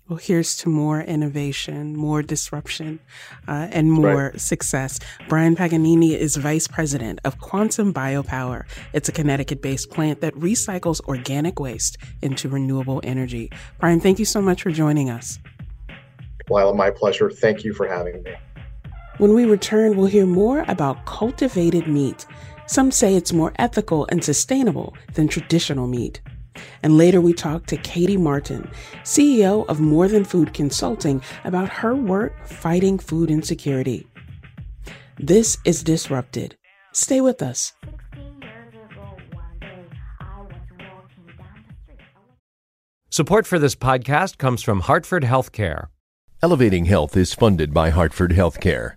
well, 0.08 0.18
here's 0.18 0.56
to 0.58 0.68
more 0.68 1.00
innovation, 1.00 1.96
more 1.96 2.22
disruption, 2.22 3.00
uh, 3.48 3.68
and 3.72 3.90
more 3.90 4.30
right. 4.30 4.40
success. 4.40 5.00
Brian 5.28 5.56
Paganini 5.56 6.14
is 6.14 6.36
vice 6.36 6.68
president 6.68 7.18
of 7.25 7.40
Quantum 7.40 7.92
Biopower. 7.92 8.66
It's 8.92 9.08
a 9.08 9.12
Connecticut 9.12 9.60
based 9.62 9.90
plant 9.90 10.20
that 10.20 10.34
recycles 10.34 11.00
organic 11.08 11.58
waste 11.58 11.98
into 12.22 12.48
renewable 12.48 13.00
energy. 13.02 13.50
Brian, 13.80 13.98
thank 13.98 14.20
you 14.20 14.25
so 14.25 14.40
much 14.40 14.62
for 14.62 14.70
joining 14.70 15.10
us. 15.10 15.40
Well, 16.48 16.72
my 16.75 16.90
pleasure. 16.90 17.28
Thank 17.28 17.64
you 17.64 17.75
for 17.75 17.88
having 17.88 18.22
me. 18.22 18.34
When 19.18 19.34
we 19.34 19.44
return, 19.44 19.96
we'll 19.96 20.06
hear 20.06 20.26
more 20.26 20.64
about 20.68 21.04
cultivated 21.06 21.88
meat. 21.88 22.26
Some 22.66 22.92
say 22.92 23.16
it's 23.16 23.32
more 23.32 23.52
ethical 23.58 24.06
and 24.10 24.22
sustainable 24.22 24.94
than 25.14 25.26
traditional 25.26 25.88
meat. 25.88 26.20
And 26.82 26.96
later 26.96 27.20
we 27.20 27.32
talked 27.32 27.68
to 27.70 27.76
Katie 27.76 28.16
Martin, 28.16 28.70
CEO 29.02 29.66
of 29.68 29.80
More 29.80 30.08
Than 30.08 30.25
Food 30.25 30.54
Consulting, 30.54 31.22
about 31.44 31.68
her 31.68 31.94
work 31.94 32.46
fighting 32.46 32.98
food 32.98 33.30
insecurity. 33.30 34.06
This 35.18 35.58
is 35.64 35.82
Disrupted. 35.82 36.56
Stay 36.92 37.20
with 37.20 37.42
us. 37.42 37.72
Support 43.10 43.46
for 43.46 43.58
this 43.58 43.75
podcast 43.75 44.36
comes 44.36 44.62
from 44.62 44.80
Hartford 44.80 45.22
Healthcare. 45.22 45.86
Elevating 46.42 46.84
Health 46.84 47.16
is 47.16 47.32
funded 47.32 47.72
by 47.72 47.88
Hartford 47.88 48.32
Healthcare. 48.32 48.96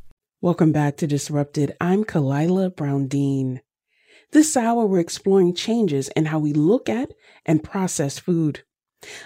Welcome 0.43 0.71
back 0.71 0.97
to 0.97 1.05
Disrupted. 1.05 1.75
I'm 1.79 2.03
Khalilah 2.03 2.75
Brown-Dean. 2.75 3.61
This 4.31 4.57
hour, 4.57 4.87
we're 4.87 4.97
exploring 4.97 5.53
changes 5.53 6.09
in 6.15 6.25
how 6.25 6.39
we 6.39 6.51
look 6.51 6.89
at 6.89 7.11
and 7.45 7.63
process 7.63 8.17
food. 8.17 8.63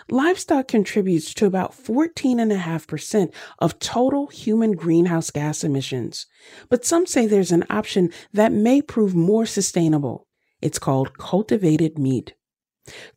Livestock 0.10 0.67
contributes 0.67 1.34
to 1.36 1.45
about 1.45 1.72
14.5% 1.72 3.34
of 3.60 3.79
total 3.79 4.27
human 4.27 4.74
greenhouse 4.74 5.31
gas 5.31 5.63
emissions. 5.63 6.25
But 6.67 6.84
some 6.84 7.05
say 7.05 7.27
there's 7.27 7.53
an 7.53 7.63
option 7.69 8.12
that 8.34 8.51
may 8.51 8.81
prove 8.81 9.15
more 9.15 9.45
sustainable. 9.45 10.27
It's 10.62 10.79
called 10.79 11.17
cultivated 11.17 11.98
meat. 11.98 12.34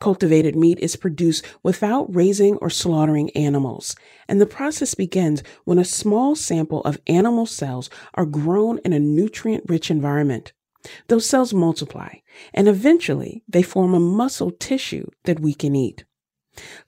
Cultivated 0.01 0.57
meat 0.57 0.79
is 0.81 0.97
produced 0.97 1.45
without 1.63 2.15
raising 2.15 2.57
or 2.57 2.71
slaughtering 2.71 3.31
animals, 3.31 3.95
and 4.27 4.41
the 4.41 4.47
process 4.47 4.95
begins 4.95 5.43
when 5.65 5.79
a 5.79 5.85
small 5.85 6.35
sample 6.35 6.81
of 6.83 7.01
animal 7.07 7.45
cells 7.45 7.91
are 8.15 8.25
grown 8.25 8.79
in 8.85 8.93
a 8.93 8.99
nutrient 8.99 9.65
rich 9.69 9.91
environment. 9.91 10.53
Those 11.09 11.27
cells 11.27 11.53
multiply, 11.53 12.17
and 12.55 12.69
eventually 12.69 13.43
they 13.49 13.63
form 13.63 13.95
a 13.95 14.01
muscle 14.01 14.51
tissue 14.51 15.11
that 15.25 15.41
we 15.41 15.53
can 15.53 15.77
eat. 15.77 16.05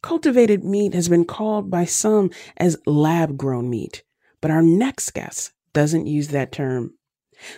Cultivated 0.03 0.65
meat 0.65 0.95
has 0.95 1.09
been 1.09 1.25
called 1.25 1.71
by 1.71 1.85
some 1.85 2.31
as 2.57 2.79
lab 2.87 3.37
grown 3.37 3.69
meat, 3.69 4.03
but 4.41 4.51
our 4.51 4.63
next 4.63 5.11
guest 5.11 5.53
doesn't 5.73 6.07
use 6.07 6.29
that 6.29 6.53
term. 6.53 6.95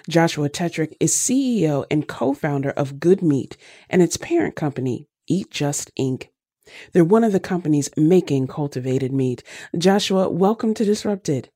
Joshua 0.09 0.49
Tetrick 0.49 0.95
is 1.01 1.15
CEO 1.15 1.85
and 1.91 2.07
co 2.07 2.35
founder 2.35 2.71
of 2.71 3.01
Good 3.01 3.23
Meat 3.23 3.57
and 3.91 4.03
its 4.03 4.17
parent 4.17 4.55
company, 4.55 5.09
Eat 5.29 5.51
Just 5.51 5.91
Inc. 5.99 6.29
They're 6.93 7.05
one 7.05 7.25
of 7.25 7.33
the 7.33 7.41
companies 7.41 7.91
making 7.97 8.49
cultivated 8.49 9.13
meat. 9.13 9.43
Joshua, 9.77 10.29
welcome 10.29 10.75
to 10.75 10.85
Disrupted. 10.85 11.51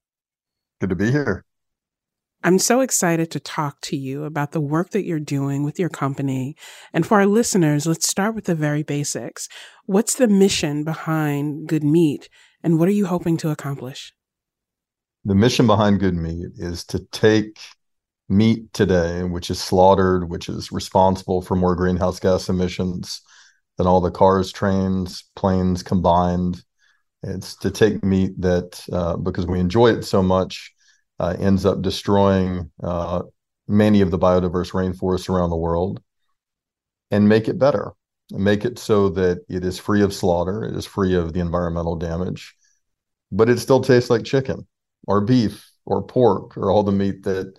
Good 0.80 0.90
to 0.90 0.96
be 0.96 1.10
here. 1.10 1.44
I'm 2.42 2.58
so 2.58 2.80
excited 2.80 3.30
to 3.32 3.40
talk 3.40 3.80
to 3.82 3.96
you 3.96 4.24
about 4.24 4.52
the 4.52 4.60
work 4.60 4.90
that 4.90 5.04
you're 5.04 5.18
doing 5.18 5.64
with 5.64 5.78
your 5.78 5.88
company. 5.88 6.54
And 6.92 7.04
for 7.04 7.18
our 7.18 7.26
listeners, 7.26 7.86
let's 7.86 8.08
start 8.08 8.34
with 8.34 8.44
the 8.44 8.54
very 8.54 8.82
basics. 8.82 9.48
What's 9.86 10.14
the 10.14 10.28
mission 10.28 10.84
behind 10.84 11.66
Good 11.66 11.82
Meat, 11.82 12.28
and 12.62 12.78
what 12.78 12.88
are 12.88 12.92
you 12.92 13.06
hoping 13.06 13.36
to 13.38 13.50
accomplish? 13.50 14.12
The 15.24 15.34
mission 15.34 15.66
behind 15.66 15.98
Good 15.98 16.14
Meat 16.14 16.52
is 16.56 16.84
to 16.86 17.00
take 17.10 17.58
meat 18.28 18.72
today, 18.72 19.24
which 19.24 19.50
is 19.50 19.60
slaughtered, 19.60 20.28
which 20.28 20.48
is 20.48 20.70
responsible 20.70 21.42
for 21.42 21.56
more 21.56 21.74
greenhouse 21.74 22.20
gas 22.20 22.48
emissions 22.48 23.22
than 23.76 23.86
all 23.86 24.00
the 24.00 24.10
cars, 24.10 24.52
trains, 24.52 25.24
planes 25.36 25.82
combined. 25.82 26.62
It's 27.22 27.56
to 27.56 27.70
take 27.70 28.04
meat 28.04 28.40
that, 28.40 28.82
uh, 28.92 29.16
because 29.16 29.46
we 29.46 29.60
enjoy 29.60 29.88
it 29.88 30.04
so 30.04 30.22
much, 30.22 30.72
uh, 31.18 31.36
ends 31.38 31.64
up 31.64 31.82
destroying 31.82 32.70
uh, 32.82 33.22
many 33.68 34.00
of 34.00 34.10
the 34.10 34.18
biodiverse 34.18 34.72
rainforests 34.72 35.28
around 35.28 35.50
the 35.50 35.56
world 35.56 36.00
and 37.10 37.28
make 37.28 37.48
it 37.48 37.58
better 37.58 37.92
make 38.30 38.64
it 38.64 38.78
so 38.78 39.08
that 39.08 39.44
it 39.48 39.64
is 39.64 39.78
free 39.78 40.02
of 40.02 40.12
slaughter 40.12 40.64
it 40.64 40.74
is 40.74 40.84
free 40.84 41.14
of 41.14 41.32
the 41.32 41.40
environmental 41.40 41.96
damage 41.96 42.54
but 43.30 43.48
it 43.48 43.58
still 43.58 43.80
tastes 43.80 44.10
like 44.10 44.24
chicken 44.24 44.66
or 45.06 45.20
beef 45.20 45.70
or 45.84 46.02
pork 46.02 46.56
or 46.56 46.70
all 46.70 46.82
the 46.82 46.92
meat 46.92 47.22
that 47.22 47.56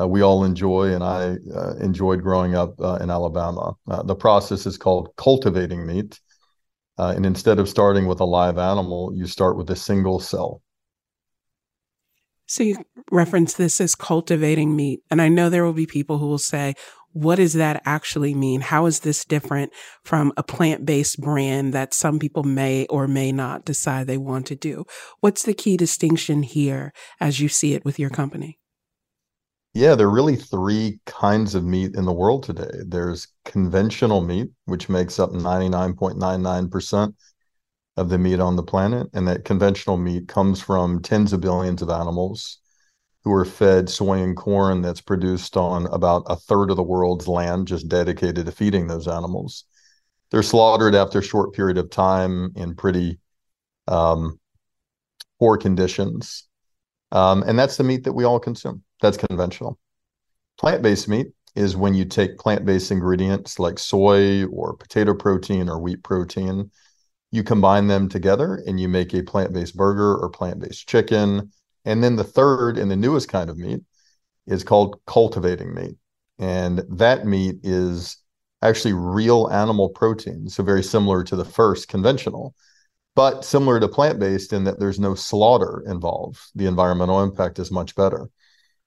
uh, 0.00 0.06
we 0.06 0.22
all 0.22 0.44
enjoy 0.44 0.92
and 0.92 1.04
i 1.04 1.36
uh, 1.54 1.74
enjoyed 1.80 2.22
growing 2.22 2.54
up 2.54 2.74
uh, 2.80 2.96
in 2.96 3.10
alabama 3.10 3.74
uh, 3.90 4.02
the 4.02 4.14
process 4.14 4.66
is 4.66 4.76
called 4.76 5.10
cultivating 5.16 5.86
meat 5.86 6.20
and 6.98 7.26
instead 7.26 7.58
of 7.58 7.68
starting 7.68 8.06
with 8.06 8.20
a 8.20 8.24
live 8.24 8.58
animal 8.58 9.12
you 9.14 9.26
start 9.26 9.56
with 9.56 9.68
a 9.70 9.76
single 9.76 10.20
cell 10.20 10.62
so 12.52 12.62
you 12.62 12.76
reference 13.10 13.54
this 13.54 13.80
as 13.80 13.94
cultivating 13.94 14.76
meat. 14.76 15.00
And 15.10 15.22
I 15.22 15.30
know 15.30 15.48
there 15.48 15.64
will 15.64 15.72
be 15.72 15.86
people 15.86 16.18
who 16.18 16.26
will 16.26 16.36
say, 16.36 16.74
what 17.12 17.36
does 17.36 17.54
that 17.54 17.80
actually 17.86 18.34
mean? 18.34 18.60
How 18.60 18.84
is 18.84 19.00
this 19.00 19.24
different 19.24 19.72
from 20.04 20.32
a 20.36 20.42
plant 20.42 20.84
based 20.84 21.18
brand 21.18 21.72
that 21.72 21.94
some 21.94 22.18
people 22.18 22.42
may 22.42 22.86
or 22.86 23.08
may 23.08 23.32
not 23.32 23.64
decide 23.64 24.06
they 24.06 24.18
want 24.18 24.46
to 24.48 24.54
do? 24.54 24.84
What's 25.20 25.44
the 25.44 25.54
key 25.54 25.78
distinction 25.78 26.42
here 26.42 26.92
as 27.20 27.40
you 27.40 27.48
see 27.48 27.72
it 27.72 27.86
with 27.86 27.98
your 27.98 28.10
company? 28.10 28.58
Yeah, 29.74 29.94
there 29.94 30.06
are 30.06 30.10
really 30.10 30.36
three 30.36 31.00
kinds 31.06 31.54
of 31.54 31.64
meat 31.64 31.94
in 31.94 32.04
the 32.04 32.12
world 32.12 32.42
today. 32.42 32.70
There's 32.86 33.28
conventional 33.44 34.20
meat, 34.20 34.50
which 34.66 34.90
makes 34.90 35.18
up 35.18 35.32
99.99% 35.32 37.14
of 37.96 38.08
the 38.10 38.18
meat 38.18 38.38
on 38.38 38.56
the 38.56 38.62
planet. 38.62 39.08
And 39.14 39.26
that 39.28 39.44
conventional 39.44 39.96
meat 39.96 40.28
comes 40.28 40.60
from 40.60 41.00
tens 41.00 41.32
of 41.32 41.40
billions 41.40 41.80
of 41.80 41.88
animals 41.88 42.58
who 43.24 43.32
are 43.32 43.44
fed 43.44 43.88
soy 43.88 44.20
and 44.20 44.36
corn 44.36 44.82
that's 44.82 45.00
produced 45.00 45.56
on 45.56 45.86
about 45.86 46.24
a 46.26 46.36
third 46.36 46.70
of 46.70 46.76
the 46.76 46.82
world's 46.82 47.28
land, 47.28 47.66
just 47.68 47.88
dedicated 47.88 48.44
to 48.46 48.52
feeding 48.52 48.88
those 48.88 49.08
animals. 49.08 49.64
They're 50.30 50.42
slaughtered 50.42 50.94
after 50.94 51.20
a 51.20 51.22
short 51.22 51.54
period 51.54 51.78
of 51.78 51.90
time 51.90 52.52
in 52.56 52.74
pretty 52.74 53.20
um, 53.88 54.38
poor 55.38 55.56
conditions. 55.56 56.48
Um, 57.12 57.44
and 57.46 57.58
that's 57.58 57.76
the 57.76 57.84
meat 57.84 58.04
that 58.04 58.12
we 58.12 58.24
all 58.24 58.40
consume. 58.40 58.82
That's 59.00 59.16
conventional. 59.16 59.78
Plant 60.58 60.82
based 60.82 61.08
meat 61.08 61.28
is 61.54 61.76
when 61.76 61.94
you 61.94 62.04
take 62.04 62.38
plant 62.38 62.64
based 62.64 62.90
ingredients 62.90 63.58
like 63.58 63.78
soy 63.78 64.44
or 64.46 64.74
potato 64.74 65.14
protein 65.14 65.68
or 65.68 65.78
wheat 65.78 66.02
protein 66.02 66.70
you 67.32 67.42
combine 67.42 67.86
them 67.88 68.08
together 68.08 68.62
and 68.66 68.78
you 68.78 68.88
make 68.88 69.14
a 69.14 69.22
plant-based 69.22 69.76
burger 69.76 70.16
or 70.16 70.28
plant-based 70.28 70.86
chicken 70.86 71.50
and 71.84 72.04
then 72.04 72.14
the 72.14 72.24
third 72.24 72.78
and 72.78 72.90
the 72.90 72.96
newest 72.96 73.28
kind 73.28 73.50
of 73.50 73.58
meat 73.58 73.80
is 74.46 74.62
called 74.62 75.00
cultivating 75.06 75.74
meat 75.74 75.96
and 76.38 76.82
that 76.88 77.26
meat 77.26 77.56
is 77.62 78.18
actually 78.60 78.92
real 78.92 79.48
animal 79.50 79.88
protein 79.88 80.48
so 80.48 80.62
very 80.62 80.82
similar 80.82 81.24
to 81.24 81.34
the 81.34 81.44
first 81.44 81.88
conventional 81.88 82.54
but 83.14 83.44
similar 83.44 83.78
to 83.78 83.88
plant-based 83.88 84.52
in 84.52 84.64
that 84.64 84.78
there's 84.78 85.00
no 85.00 85.14
slaughter 85.14 85.82
involved 85.86 86.40
the 86.54 86.66
environmental 86.66 87.22
impact 87.22 87.58
is 87.58 87.70
much 87.70 87.94
better 87.94 88.28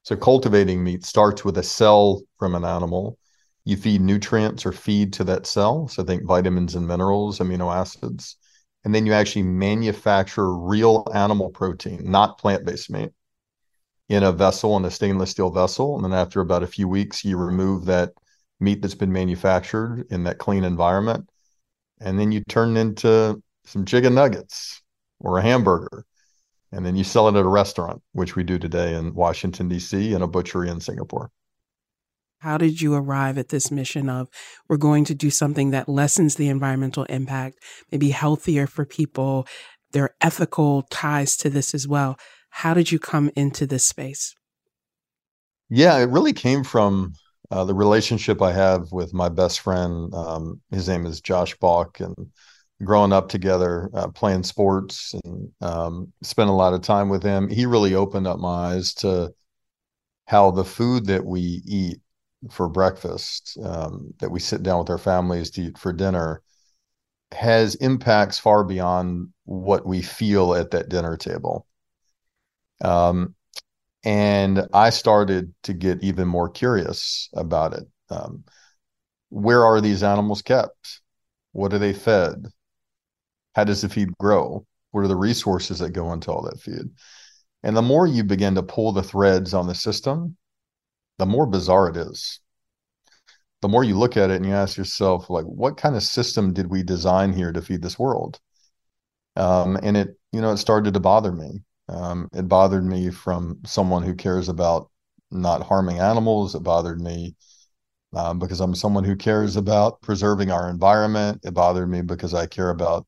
so 0.04 0.16
cultivating 0.16 0.84
meat 0.84 1.04
starts 1.04 1.44
with 1.44 1.58
a 1.58 1.64
cell 1.64 2.22
from 2.38 2.56
an 2.56 2.66
animal 2.66 3.18
you 3.66 3.76
feed 3.76 4.02
nutrients 4.02 4.66
or 4.66 4.72
feed 4.72 5.12
to 5.14 5.24
that 5.26 5.48
cell. 5.48 5.88
So 5.88 6.04
think 6.04 6.24
vitamins 6.24 6.76
and 6.76 6.88
minerals, 6.88 7.40
amino 7.40 7.76
acids. 7.76 8.38
And 8.86 8.94
then 8.94 9.08
you 9.08 9.14
actually 9.14 9.42
manufacture 9.42 10.54
real 10.54 11.08
animal 11.14 11.50
protein, 11.50 12.10
not 12.10 12.38
plant 12.38 12.64
based 12.64 12.92
meat, 12.92 13.10
in 14.08 14.22
a 14.22 14.32
vessel, 14.32 14.78
in 14.78 14.86
a 14.86 14.92
stainless 14.92 15.32
steel 15.32 15.50
vessel. 15.50 15.96
And 15.96 16.06
then 16.06 16.14
after 16.14 16.42
about 16.42 16.62
a 16.62 16.68
few 16.68 16.88
weeks, 16.88 17.26
you 17.26 17.38
remove 17.38 17.86
that 17.86 18.14
meat 18.60 18.84
that's 18.84 18.94
been 18.94 19.12
manufactured 19.12 20.06
in 20.12 20.24
that 20.26 20.38
clean 20.38 20.64
environment. 20.64 21.28
And 22.00 22.20
then 22.20 22.32
you 22.32 22.44
turn 22.48 22.78
into 22.78 23.42
some 23.66 23.86
chicken 23.86 24.16
nuggets 24.16 24.82
or 25.20 25.38
a 25.38 25.42
hamburger. 25.42 26.06
And 26.72 26.86
then 26.86 26.96
you 26.96 27.04
sell 27.04 27.28
it 27.28 27.36
at 27.36 27.46
a 27.46 27.50
restaurant, 27.50 28.02
which 28.12 28.36
we 28.36 28.44
do 28.44 28.60
today 28.60 28.96
in 28.96 29.14
Washington, 29.14 29.70
D.C., 29.70 30.14
and 30.14 30.24
a 30.24 30.28
butchery 30.28 30.70
in 30.70 30.80
Singapore. 30.80 31.32
How 32.40 32.58
did 32.58 32.82
you 32.82 32.94
arrive 32.94 33.38
at 33.38 33.50
this 33.50 33.72
mission 33.72 34.10
of 34.10 34.30
we're 34.68 34.78
going 34.78 35.06
to 35.06 35.16
do 35.16 35.30
something 35.30 35.72
that 35.72 35.90
lessens 35.90 36.36
the 36.36 36.50
environmental 36.50 37.06
impact, 37.06 37.60
maybe 37.92 38.10
healthier 38.10 38.68
for 38.68 38.86
people? 38.86 39.48
There 39.94 40.04
are 40.04 40.16
ethical 40.22 40.84
ties 40.92 41.38
to 41.38 41.50
this 41.50 41.74
as 41.74 41.88
well. 41.88 42.18
How 42.50 42.74
did 42.74 42.92
you 42.92 43.00
come 43.00 43.32
into 43.36 43.66
this 43.66 43.86
space? 43.86 44.36
Yeah, 45.70 45.98
it 45.98 46.10
really 46.10 46.34
came 46.34 46.64
from 46.64 47.14
uh, 47.52 47.66
the 47.66 47.74
relationship 47.74 48.42
I 48.42 48.52
have 48.52 48.92
with 48.92 49.14
my 49.14 49.30
best 49.30 49.62
friend. 49.62 50.14
Um, 50.14 50.62
his 50.72 50.88
name 50.88 51.06
is 51.06 51.22
Josh 51.22 51.56
Balk, 51.58 52.00
and 52.00 52.16
growing 52.84 53.14
up 53.14 53.30
together, 53.30 53.90
uh, 53.94 54.08
playing 54.10 54.44
sports, 54.44 55.16
and 55.24 55.52
um, 55.62 56.12
spent 56.22 56.50
a 56.50 56.54
lot 56.54 56.74
of 56.74 56.82
time 56.82 57.10
with 57.10 57.24
him. 57.24 57.50
He 57.50 57.66
really 57.66 57.96
opened 57.96 58.28
up 58.28 58.40
my 58.40 58.74
eyes 58.74 58.94
to 58.96 59.34
how 60.28 60.52
the 60.52 60.66
food 60.66 61.06
that 61.08 61.26
we 61.26 61.62
eat 61.66 62.00
for 62.52 62.70
breakfast 62.70 63.58
um, 63.64 64.14
that 64.20 64.30
we 64.30 64.40
sit 64.40 64.64
down 64.64 64.80
with 64.80 64.90
our 64.90 64.98
families 64.98 65.52
to 65.52 65.62
eat 65.62 65.78
for 65.78 65.94
dinner 65.94 66.42
has 67.32 67.76
impacts 67.76 68.40
far 68.40 68.64
beyond 68.64 69.30
what 69.46 69.86
we 69.86 70.02
feel 70.02 70.54
at 70.54 70.72
that 70.72 70.90
dinner 70.90 71.18
table. 71.18 71.68
Um, 72.82 73.36
and 74.04 74.68
I 74.74 74.92
started 74.92 75.54
to 75.64 75.74
get 75.74 76.04
even 76.04 76.28
more 76.28 76.50
curious 76.50 77.30
about 77.34 77.74
it. 77.74 77.88
Um, 78.10 78.44
where 79.30 79.66
are 79.66 79.82
these 79.82 80.04
animals 80.04 80.42
kept? 80.42 81.02
What 81.54 81.74
are 81.74 81.80
they 81.80 81.94
fed? 81.94 82.48
How 83.56 83.64
does 83.64 83.82
the 83.82 83.90
feed 83.90 84.18
grow? 84.18 84.66
What 84.92 85.02
are 85.02 85.08
the 85.08 85.16
resources 85.16 85.80
that 85.80 85.92
go 85.92 86.14
into 86.14 86.32
all 86.32 86.44
that 86.44 86.62
feed? 86.62 86.90
And 87.64 87.76
the 87.76 87.82
more 87.82 88.06
you 88.06 88.24
begin 88.24 88.56
to 88.56 88.64
pull 88.64 88.92
the 88.92 89.04
threads 89.04 89.54
on 89.54 89.68
the 89.68 89.76
system, 89.76 90.38
the 91.18 91.26
more 91.26 91.48
bizarre 91.48 91.90
it 91.90 91.98
is. 91.98 92.40
The 93.62 93.70
more 93.70 93.84
you 93.84 93.98
look 93.98 94.18
at 94.18 94.30
it 94.30 94.36
and 94.36 94.46
you 94.46 94.54
ask 94.54 94.78
yourself, 94.78 95.30
like, 95.30 95.46
what 95.46 95.78
kind 95.78 95.96
of 95.96 96.04
system 96.04 96.54
did 96.54 96.70
we 96.70 96.84
design 96.84 97.34
here 97.34 97.52
to 97.52 97.62
feed 97.62 97.82
this 97.82 97.98
world? 97.98 98.40
Um, 99.36 99.78
and 99.82 99.98
it, 99.98 100.18
you 100.32 100.42
know, 100.42 100.52
it 100.52 100.58
started 100.58 100.94
to 100.94 101.00
bother 101.00 101.32
me. 101.32 101.64
Um, 101.88 102.30
it 102.34 102.48
bothered 102.48 102.86
me 102.86 103.10
from 103.10 103.60
someone 103.66 104.04
who 104.04 104.14
cares 104.14 104.50
about 104.50 104.90
not 105.32 105.64
harming 105.64 106.00
animals. 106.00 106.56
It 106.56 106.64
bothered 106.64 107.02
me 107.02 107.36
um, 108.14 108.40
because 108.40 108.60
I'm 108.60 108.76
someone 108.76 109.04
who 109.04 109.16
cares 109.16 109.56
about 109.56 110.02
preserving 110.02 110.52
our 110.52 110.70
environment. 110.70 111.42
It 111.44 111.54
bothered 111.54 111.90
me 111.90 112.02
because 112.02 112.34
I 112.34 112.46
care 112.48 112.70
about 112.70 113.08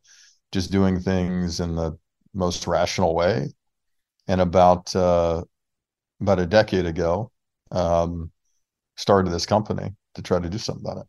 just 0.52 0.72
doing 0.72 1.00
things 1.00 1.60
in 1.60 1.76
the 1.76 1.98
most 2.34 2.68
rational 2.68 3.16
way. 3.16 3.50
And 4.28 4.42
about 4.42 4.96
uh, 4.96 5.44
about 6.20 6.40
a 6.40 6.46
decade 6.46 6.86
ago, 6.86 7.32
um, 7.72 8.32
started 8.96 9.32
this 9.32 9.46
company 9.46 9.96
to 10.16 10.22
try 10.22 10.40
to 10.40 10.50
do 10.50 10.58
something 10.58 10.84
about 10.86 11.02
it. 11.02 11.08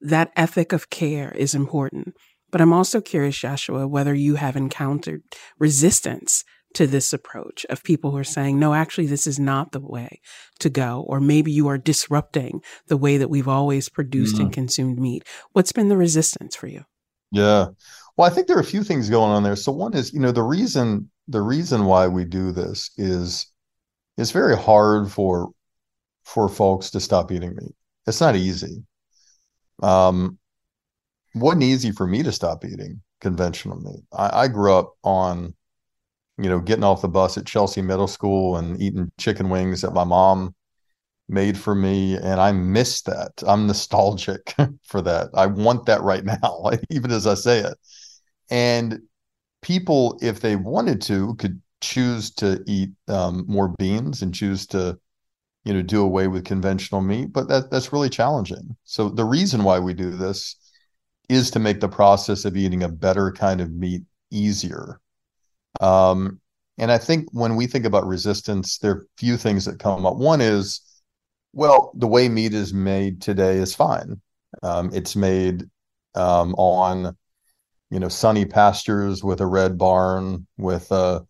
That 0.00 0.32
ethic 0.36 0.72
of 0.72 0.90
care 0.90 1.32
is 1.32 1.54
important. 1.54 2.14
But 2.50 2.60
I'm 2.60 2.72
also 2.72 3.00
curious, 3.00 3.38
Joshua, 3.38 3.88
whether 3.88 4.14
you 4.14 4.36
have 4.36 4.56
encountered 4.56 5.22
resistance 5.58 6.44
to 6.74 6.86
this 6.86 7.12
approach 7.12 7.64
of 7.70 7.82
people 7.82 8.10
who 8.10 8.18
are 8.18 8.24
saying, 8.24 8.58
no, 8.58 8.74
actually, 8.74 9.06
this 9.06 9.26
is 9.26 9.38
not 9.38 9.72
the 9.72 9.80
way 9.80 10.20
to 10.60 10.68
go. 10.68 11.04
Or 11.08 11.20
maybe 11.20 11.50
you 11.50 11.68
are 11.68 11.78
disrupting 11.78 12.60
the 12.86 12.96
way 12.96 13.16
that 13.16 13.30
we've 13.30 13.48
always 13.48 13.88
produced 13.88 14.34
mm-hmm. 14.34 14.44
and 14.44 14.52
consumed 14.52 14.98
meat. 14.98 15.24
What's 15.52 15.72
been 15.72 15.88
the 15.88 15.96
resistance 15.96 16.54
for 16.54 16.66
you? 16.66 16.84
Yeah. 17.32 17.68
Well, 18.16 18.30
I 18.30 18.34
think 18.34 18.46
there 18.46 18.56
are 18.56 18.60
a 18.60 18.64
few 18.64 18.82
things 18.82 19.10
going 19.10 19.30
on 19.30 19.42
there. 19.42 19.56
So 19.56 19.72
one 19.72 19.94
is, 19.94 20.12
you 20.12 20.20
know, 20.20 20.32
the 20.32 20.42
reason 20.42 21.10
the 21.28 21.42
reason 21.42 21.84
why 21.86 22.06
we 22.06 22.24
do 22.24 22.52
this 22.52 22.90
is 22.96 23.46
it's 24.16 24.30
very 24.30 24.56
hard 24.56 25.10
for 25.10 25.50
for 26.24 26.48
folks 26.48 26.90
to 26.90 27.00
stop 27.00 27.32
eating 27.32 27.54
meat. 27.56 27.74
It's 28.06 28.20
not 28.20 28.36
easy. 28.36 28.84
Um, 29.82 30.38
wasn't 31.34 31.64
easy 31.64 31.92
for 31.92 32.06
me 32.06 32.22
to 32.22 32.32
stop 32.32 32.64
eating 32.64 33.02
conventional 33.20 33.78
meat. 33.80 34.04
I, 34.12 34.42
I 34.42 34.48
grew 34.48 34.74
up 34.74 34.94
on 35.04 35.54
you 36.38 36.48
know, 36.48 36.60
getting 36.60 36.84
off 36.84 37.02
the 37.02 37.08
bus 37.08 37.38
at 37.38 37.46
Chelsea 37.46 37.82
Middle 37.82 38.08
School 38.08 38.56
and 38.56 38.80
eating 38.80 39.10
chicken 39.18 39.48
wings 39.48 39.80
that 39.80 39.92
my 39.92 40.04
mom 40.04 40.54
made 41.28 41.56
for 41.58 41.74
me. 41.74 42.16
And 42.16 42.40
I 42.40 42.52
miss 42.52 43.02
that. 43.02 43.42
I'm 43.46 43.66
nostalgic 43.66 44.54
for 44.84 45.02
that. 45.02 45.30
I 45.34 45.46
want 45.46 45.86
that 45.86 46.02
right 46.02 46.24
now, 46.42 46.70
even 46.90 47.10
as 47.10 47.26
I 47.26 47.34
say 47.34 47.60
it. 47.60 47.78
And 48.50 49.00
people, 49.62 50.18
if 50.22 50.40
they 50.40 50.56
wanted 50.56 51.00
to, 51.02 51.34
could 51.36 51.60
choose 51.80 52.30
to 52.32 52.62
eat 52.66 52.90
um, 53.08 53.44
more 53.48 53.68
beans 53.68 54.22
and 54.22 54.34
choose 54.34 54.66
to, 54.68 54.98
you 55.64 55.74
know, 55.74 55.82
do 55.82 56.02
away 56.02 56.28
with 56.28 56.44
conventional 56.44 57.00
meat. 57.00 57.32
But 57.32 57.48
that 57.48 57.70
that's 57.70 57.92
really 57.92 58.10
challenging. 58.10 58.76
So 58.84 59.08
the 59.08 59.24
reason 59.24 59.64
why 59.64 59.78
we 59.78 59.94
do 59.94 60.10
this 60.10 60.56
is 61.28 61.50
to 61.50 61.58
make 61.58 61.80
the 61.80 61.88
process 61.88 62.44
of 62.44 62.56
eating 62.56 62.82
a 62.82 62.88
better 62.88 63.32
kind 63.32 63.60
of 63.60 63.72
meat 63.72 64.02
easier 64.30 65.00
um, 65.80 66.40
and 66.78 66.92
I 66.92 66.98
think 66.98 67.28
when 67.32 67.56
we 67.56 67.66
think 67.66 67.84
about 67.84 68.06
resistance, 68.06 68.78
there 68.78 68.92
are 68.92 68.98
a 68.98 69.18
few 69.18 69.36
things 69.36 69.64
that 69.64 69.78
come 69.78 70.04
up. 70.04 70.16
One 70.16 70.40
is, 70.40 70.80
well, 71.52 71.92
the 71.94 72.06
way 72.06 72.28
meat 72.28 72.52
is 72.52 72.74
made 72.74 73.22
today 73.22 73.56
is 73.56 73.74
fine. 73.74 74.20
Um, 74.62 74.90
it's 74.92 75.16
made 75.16 75.64
um, 76.14 76.54
on, 76.54 77.16
you 77.90 78.00
know, 78.00 78.08
sunny 78.08 78.44
pastures 78.44 79.22
with 79.22 79.40
a 79.40 79.46
red 79.46 79.78
barn, 79.78 80.46
with 80.56 80.90
a, 80.90 81.24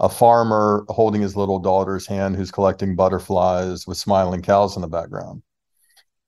a 0.00 0.08
farmer 0.08 0.84
holding 0.88 1.22
his 1.22 1.36
little 1.36 1.58
daughter's 1.58 2.06
hand 2.06 2.36
who's 2.36 2.50
collecting 2.50 2.96
butterflies 2.96 3.86
with 3.86 3.98
smiling 3.98 4.42
cows 4.42 4.76
in 4.76 4.82
the 4.82 4.88
background. 4.88 5.42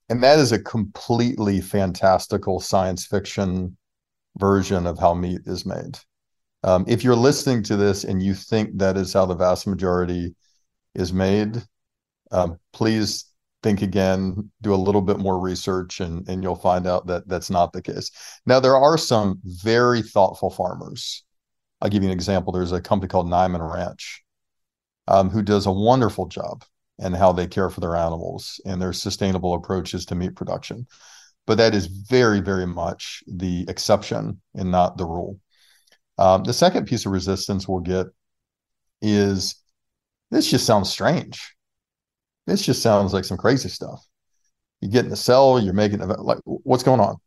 And 0.09 0.21
that 0.23 0.37
is 0.37 0.51
a 0.51 0.61
completely 0.61 1.61
fantastical 1.61 2.59
science 2.59 3.05
fiction 3.05 3.75
version 4.37 4.85
of 4.85 4.99
how 4.99 5.13
meat 5.13 5.41
is 5.45 5.65
made. 5.65 5.97
Um, 6.63 6.85
if 6.87 7.03
you're 7.03 7.15
listening 7.15 7.63
to 7.63 7.75
this 7.75 8.03
and 8.03 8.21
you 8.21 8.33
think 8.33 8.77
that 8.77 8.97
is 8.97 9.13
how 9.13 9.25
the 9.25 9.35
vast 9.35 9.67
majority 9.67 10.35
is 10.93 11.11
made, 11.11 11.61
um, 12.31 12.59
please 12.73 13.25
think 13.65 13.81
again, 13.81 14.51
do 14.61 14.75
a 14.75 14.85
little 14.85 15.01
bit 15.01 15.17
more 15.17 15.39
research, 15.39 15.99
and 15.99 16.29
and 16.29 16.43
you'll 16.43 16.55
find 16.55 16.85
out 16.85 17.07
that 17.07 17.27
that's 17.27 17.49
not 17.49 17.73
the 17.73 17.81
case. 17.81 18.11
Now 18.45 18.59
there 18.59 18.77
are 18.77 18.95
some 18.97 19.39
very 19.43 20.03
thoughtful 20.03 20.51
farmers. 20.51 21.23
I'll 21.81 21.89
give 21.89 22.03
you 22.03 22.09
an 22.09 22.13
example. 22.13 22.53
There's 22.53 22.71
a 22.73 22.79
company 22.79 23.09
called 23.09 23.27
Niman 23.27 23.67
Ranch, 23.73 24.23
um, 25.07 25.31
who 25.31 25.41
does 25.41 25.65
a 25.65 25.71
wonderful 25.71 26.27
job 26.27 26.63
in 26.99 27.13
how 27.13 27.31
they 27.31 27.47
care 27.47 27.71
for 27.71 27.81
their 27.81 27.95
animals 27.95 28.61
and 28.65 28.79
their 28.79 28.93
sustainable 28.93 29.55
approaches 29.55 30.05
to 30.05 30.15
meat 30.15 30.35
production. 30.35 30.85
But 31.47 31.57
that 31.57 31.73
is 31.73 31.87
very, 31.87 32.41
very 32.41 32.67
much 32.67 33.23
the 33.27 33.65
exception 33.67 34.41
and 34.53 34.69
not 34.69 34.97
the 34.97 35.05
rule. 35.05 35.39
Um, 36.19 36.43
the 36.43 36.53
second 36.53 36.85
piece 36.85 37.07
of 37.07 37.11
resistance 37.11 37.67
we'll 37.67 37.79
get 37.79 38.07
is 39.01 39.55
this 40.29 40.51
just 40.51 40.67
sounds 40.67 40.89
strange. 40.91 41.54
This 42.47 42.65
just 42.65 42.81
sounds 42.81 43.13
like 43.13 43.25
some 43.25 43.37
crazy 43.37 43.69
stuff. 43.69 44.05
You 44.81 44.89
get 44.89 45.05
in 45.05 45.11
the 45.11 45.15
cell, 45.15 45.59
you're 45.59 45.73
making 45.73 45.99
like 45.99 46.39
what's 46.45 46.83
going 46.83 46.99
on? 46.99 47.17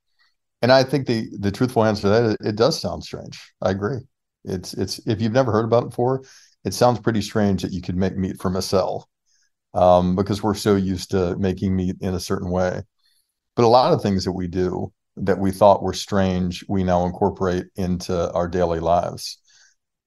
And 0.63 0.73
I 0.73 0.83
think 0.85 1.07
the 1.07 1.29
the 1.39 1.51
truthful 1.51 1.85
answer 1.85 2.03
to 2.03 2.09
that 2.09 2.25
is 2.25 2.37
it 2.41 2.57
does 2.57 2.81
sound 2.81 3.05
strange. 3.05 3.41
I 3.63 3.71
agree. 3.71 3.99
It's 4.45 4.75
it's 4.75 4.99
if 5.07 5.21
you've 5.21 5.33
never 5.33 5.53
heard 5.53 5.65
about 5.65 5.85
it 5.85 5.91
before, 5.91 6.23
it 6.65 6.75
sounds 6.75 7.01
pretty 7.01 7.23
strange 7.23 7.63
that 7.63 7.73
you 7.73 7.83
could 7.83 7.97
make 7.97 8.17
meat 8.17 8.41
from 8.41 8.57
a 8.57 8.63
cell 8.63 9.09
um, 9.75 10.17
because 10.17 10.43
we're 10.43 10.55
so 10.55 10.77
used 10.77 11.11
to 11.13 11.37
making 11.37 11.75
meat 11.75 11.97
in 12.01 12.15
a 12.15 12.21
certain 12.21 12.51
way. 12.51 12.83
But 13.57 13.65
a 13.65 13.69
lot 13.69 13.93
of 13.93 14.03
things 14.03 14.25
that 14.25 14.33
we 14.33 14.47
do 14.47 14.93
that 15.17 15.39
we 15.39 15.51
thought 15.51 15.83
were 15.83 15.93
strange, 15.93 16.65
we 16.69 16.85
now 16.85 17.05
incorporate 17.05 17.67
into 17.77 18.33
our 18.33 18.49
daily 18.49 18.81
lives. 18.81 19.39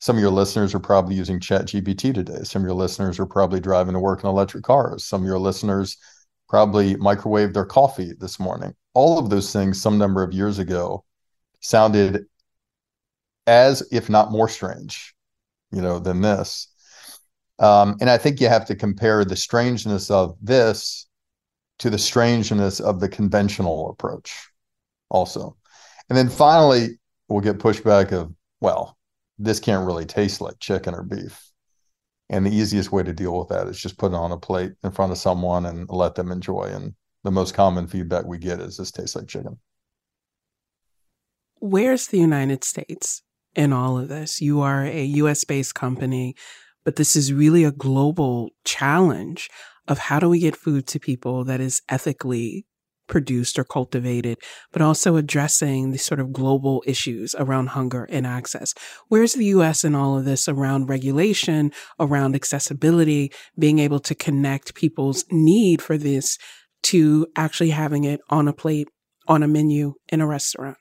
Some 0.01 0.15
of 0.15 0.21
your 0.21 0.31
listeners 0.31 0.73
are 0.73 0.79
probably 0.79 1.13
using 1.13 1.39
ChatGPT 1.39 2.11
today. 2.11 2.39
Some 2.43 2.63
of 2.63 2.65
your 2.65 2.75
listeners 2.75 3.19
are 3.19 3.27
probably 3.27 3.59
driving 3.59 3.93
to 3.93 3.99
work 3.99 4.23
in 4.23 4.29
electric 4.29 4.63
cars. 4.63 5.05
Some 5.05 5.21
of 5.21 5.27
your 5.27 5.37
listeners 5.37 5.97
probably 6.49 6.95
microwaved 6.95 7.53
their 7.53 7.65
coffee 7.65 8.13
this 8.19 8.39
morning. 8.39 8.73
All 8.95 9.19
of 9.19 9.29
those 9.29 9.53
things, 9.53 9.79
some 9.79 9.99
number 9.99 10.23
of 10.23 10.33
years 10.33 10.57
ago, 10.57 11.05
sounded 11.59 12.25
as, 13.45 13.87
if 13.91 14.09
not 14.09 14.31
more 14.31 14.49
strange, 14.49 15.13
you 15.71 15.83
know, 15.83 15.99
than 15.99 16.21
this. 16.21 16.67
Um, 17.59 17.97
and 18.01 18.09
I 18.09 18.17
think 18.17 18.41
you 18.41 18.49
have 18.49 18.65
to 18.65 18.75
compare 18.75 19.23
the 19.23 19.35
strangeness 19.35 20.09
of 20.09 20.35
this 20.41 21.07
to 21.77 21.91
the 21.91 21.99
strangeness 21.99 22.79
of 22.79 22.99
the 22.99 23.07
conventional 23.07 23.91
approach 23.91 24.49
also. 25.09 25.57
And 26.09 26.17
then 26.17 26.27
finally, 26.27 26.99
we'll 27.27 27.41
get 27.41 27.59
pushback 27.59 28.11
of, 28.11 28.33
well, 28.59 28.97
this 29.41 29.59
can't 29.59 29.85
really 29.85 30.05
taste 30.05 30.41
like 30.41 30.59
chicken 30.59 30.93
or 30.93 31.03
beef. 31.03 31.51
And 32.29 32.45
the 32.45 32.55
easiest 32.55 32.91
way 32.91 33.03
to 33.03 33.11
deal 33.11 33.37
with 33.37 33.49
that 33.49 33.67
is 33.67 33.79
just 33.79 33.97
put 33.97 34.13
it 34.13 34.15
on 34.15 34.31
a 34.31 34.37
plate 34.37 34.71
in 34.83 34.91
front 34.91 35.11
of 35.11 35.17
someone 35.17 35.65
and 35.65 35.89
let 35.89 36.15
them 36.15 36.31
enjoy. 36.31 36.63
And 36.63 36.93
the 37.23 37.31
most 37.31 37.53
common 37.53 37.87
feedback 37.87 38.25
we 38.25 38.37
get 38.37 38.61
is 38.61 38.77
this 38.77 38.91
tastes 38.91 39.15
like 39.15 39.27
chicken. 39.27 39.59
Where's 41.59 42.07
the 42.07 42.19
United 42.19 42.63
States 42.63 43.21
in 43.55 43.73
all 43.73 43.97
of 43.97 44.07
this? 44.07 44.41
You 44.41 44.61
are 44.61 44.85
a 44.85 45.03
US 45.03 45.43
based 45.43 45.75
company, 45.75 46.35
but 46.85 46.95
this 46.95 47.15
is 47.15 47.33
really 47.33 47.63
a 47.63 47.71
global 47.71 48.51
challenge 48.63 49.49
of 49.87 49.97
how 49.97 50.19
do 50.19 50.29
we 50.29 50.39
get 50.39 50.55
food 50.55 50.87
to 50.87 50.99
people 50.99 51.43
that 51.45 51.59
is 51.59 51.81
ethically 51.89 52.65
produced 53.11 53.59
or 53.59 53.63
cultivated, 53.63 54.39
but 54.71 54.81
also 54.81 55.17
addressing 55.17 55.91
the 55.91 55.99
sort 55.99 56.19
of 56.19 56.33
global 56.33 56.81
issues 56.87 57.35
around 57.37 57.67
hunger 57.67 58.07
and 58.09 58.25
access. 58.25 58.73
Where's 59.09 59.33
the 59.33 59.45
US 59.45 59.83
in 59.83 59.93
all 59.93 60.17
of 60.17 60.25
this 60.25 60.49
around 60.49 60.89
regulation, 60.89 61.71
around 61.99 62.33
accessibility, 62.33 63.31
being 63.59 63.77
able 63.77 63.99
to 63.99 64.15
connect 64.15 64.73
people's 64.73 65.25
need 65.29 65.81
for 65.81 65.97
this 65.97 66.39
to 66.83 67.27
actually 67.35 67.69
having 67.69 68.05
it 68.05 68.21
on 68.29 68.47
a 68.47 68.53
plate, 68.53 68.87
on 69.27 69.43
a 69.43 69.47
menu 69.47 69.93
in 70.09 70.21
a 70.21 70.25
restaurant? 70.25 70.77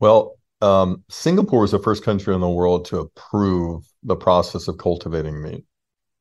Well, 0.00 0.34
um, 0.60 1.04
Singapore 1.08 1.62
was 1.62 1.70
the 1.70 1.78
first 1.78 2.04
country 2.04 2.34
in 2.34 2.40
the 2.40 2.50
world 2.50 2.84
to 2.86 2.98
approve 2.98 3.84
the 4.02 4.16
process 4.16 4.68
of 4.68 4.76
cultivating 4.76 5.42
meat 5.42 5.64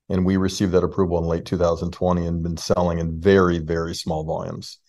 and 0.09 0.25
we 0.25 0.37
received 0.37 0.71
that 0.73 0.83
approval 0.83 1.17
in 1.19 1.25
late 1.25 1.45
2020 1.45 2.25
and 2.25 2.43
been 2.43 2.57
selling 2.57 2.99
in 2.99 3.21
very 3.21 3.59
very 3.59 3.95
small 3.95 4.23
volumes 4.23 4.79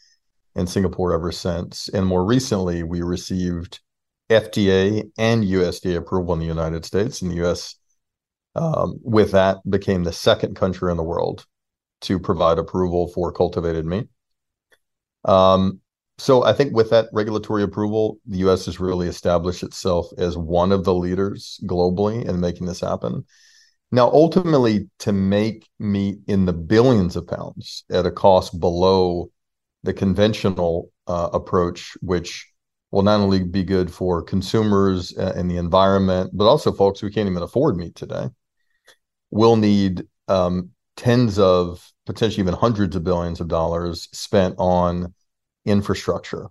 in 0.55 0.67
Singapore 0.67 1.13
ever 1.15 1.33
since. 1.33 1.89
And 1.89 2.07
more 2.07 2.25
recently, 2.25 2.83
we 2.83 3.03
received 3.03 3.81
FDA 4.31 5.11
and 5.19 5.45
USDA 5.45 5.97
approval 5.97 6.35
in 6.35 6.41
the 6.41 6.47
United 6.47 6.85
States. 6.85 7.23
In 7.23 7.29
the 7.29 7.45
US, 7.47 7.77
Um, 8.55 8.99
with 9.03 9.33
that, 9.33 9.59
became 9.69 10.05
the 10.05 10.13
second 10.13 10.57
country 10.57 10.91
in 10.91 10.97
the 10.97 11.03
world 11.05 11.47
to 12.03 12.19
provide 12.19 12.59
approval 12.59 13.09
for 13.09 13.33
cultivated 13.33 13.87
meat. 13.87 14.09
Um, 15.25 15.81
so 16.19 16.45
I 16.45 16.53
think 16.53 16.75
with 16.75 16.91
that 16.91 17.09
regulatory 17.13 17.63
approval, 17.63 18.19
the 18.27 18.39
U.S. 18.39 18.67
has 18.67 18.81
really 18.81 19.09
established 19.09 19.63
itself 19.63 20.09
as 20.19 20.37
one 20.37 20.73
of 20.73 20.85
the 20.85 20.95
leaders 20.95 21.61
globally 21.65 22.25
in 22.27 22.41
making 22.41 22.67
this 22.67 22.81
happen. 22.81 23.25
Now, 23.93 24.09
ultimately, 24.11 24.89
to 25.01 25.13
make 25.13 25.69
meat 25.79 26.21
in 26.29 26.47
the 26.47 26.53
billions 26.53 27.17
of 27.17 27.27
pounds 27.27 27.85
at 27.91 28.07
a 28.07 28.11
cost 28.11 28.59
below 28.61 29.31
the 29.83 29.93
conventional 29.93 30.93
uh, 31.07 31.31
approach, 31.33 31.97
which 32.01 32.47
will 32.93 33.03
not 33.03 33.21
only 33.21 33.43
be 33.43 33.65
good 33.65 33.93
for 33.93 34.23
consumers 34.23 35.17
uh, 35.17 35.33
and 35.35 35.51
the 35.51 35.57
environment, 35.57 36.31
but 36.33 36.47
also 36.47 36.73
folks 36.73 37.01
who 37.01 37.11
can't 37.11 37.29
even 37.29 37.43
afford 37.43 37.77
meat 37.77 37.95
today, 37.95 38.29
will 39.31 39.57
need 39.57 40.07
um, 40.29 40.71
tens 40.97 41.39
of, 41.39 41.85
potentially 42.07 42.43
even 42.43 42.55
hundreds 42.55 42.95
of 42.95 43.05
billions 43.05 43.41
of 43.41 43.49
dollars 43.49 44.09
spent 44.13 44.55
on 44.59 45.15
infrastructure. 45.65 46.49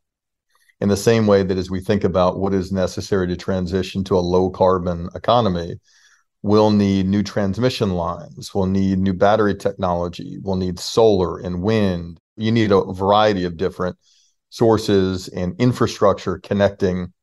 In 0.81 0.87
the 0.89 0.97
same 0.97 1.27
way 1.27 1.43
that 1.43 1.57
as 1.57 1.69
we 1.69 1.81
think 1.81 2.05
about 2.05 2.39
what 2.39 2.53
is 2.53 2.71
necessary 2.71 3.27
to 3.27 3.35
transition 3.35 4.03
to 4.05 4.17
a 4.17 4.19
low 4.19 4.49
carbon 4.49 5.09
economy, 5.13 5.79
we'll 6.41 6.71
need 6.71 7.05
new 7.05 7.23
transmission 7.23 7.91
lines, 7.91 8.53
we'll 8.53 8.65
need 8.65 8.99
new 8.99 9.13
battery 9.13 9.55
technology, 9.55 10.37
we'll 10.41 10.55
need 10.55 10.79
solar 10.79 11.39
and 11.39 11.61
wind. 11.61 12.19
You 12.37 12.51
need 12.51 12.71
a 12.71 12.93
variety 12.93 13.43
of 13.43 13.57
different 13.57 13.97
sources 14.49 15.27
and 15.27 15.59
infrastructure 15.59 16.39
connecting 16.39 17.13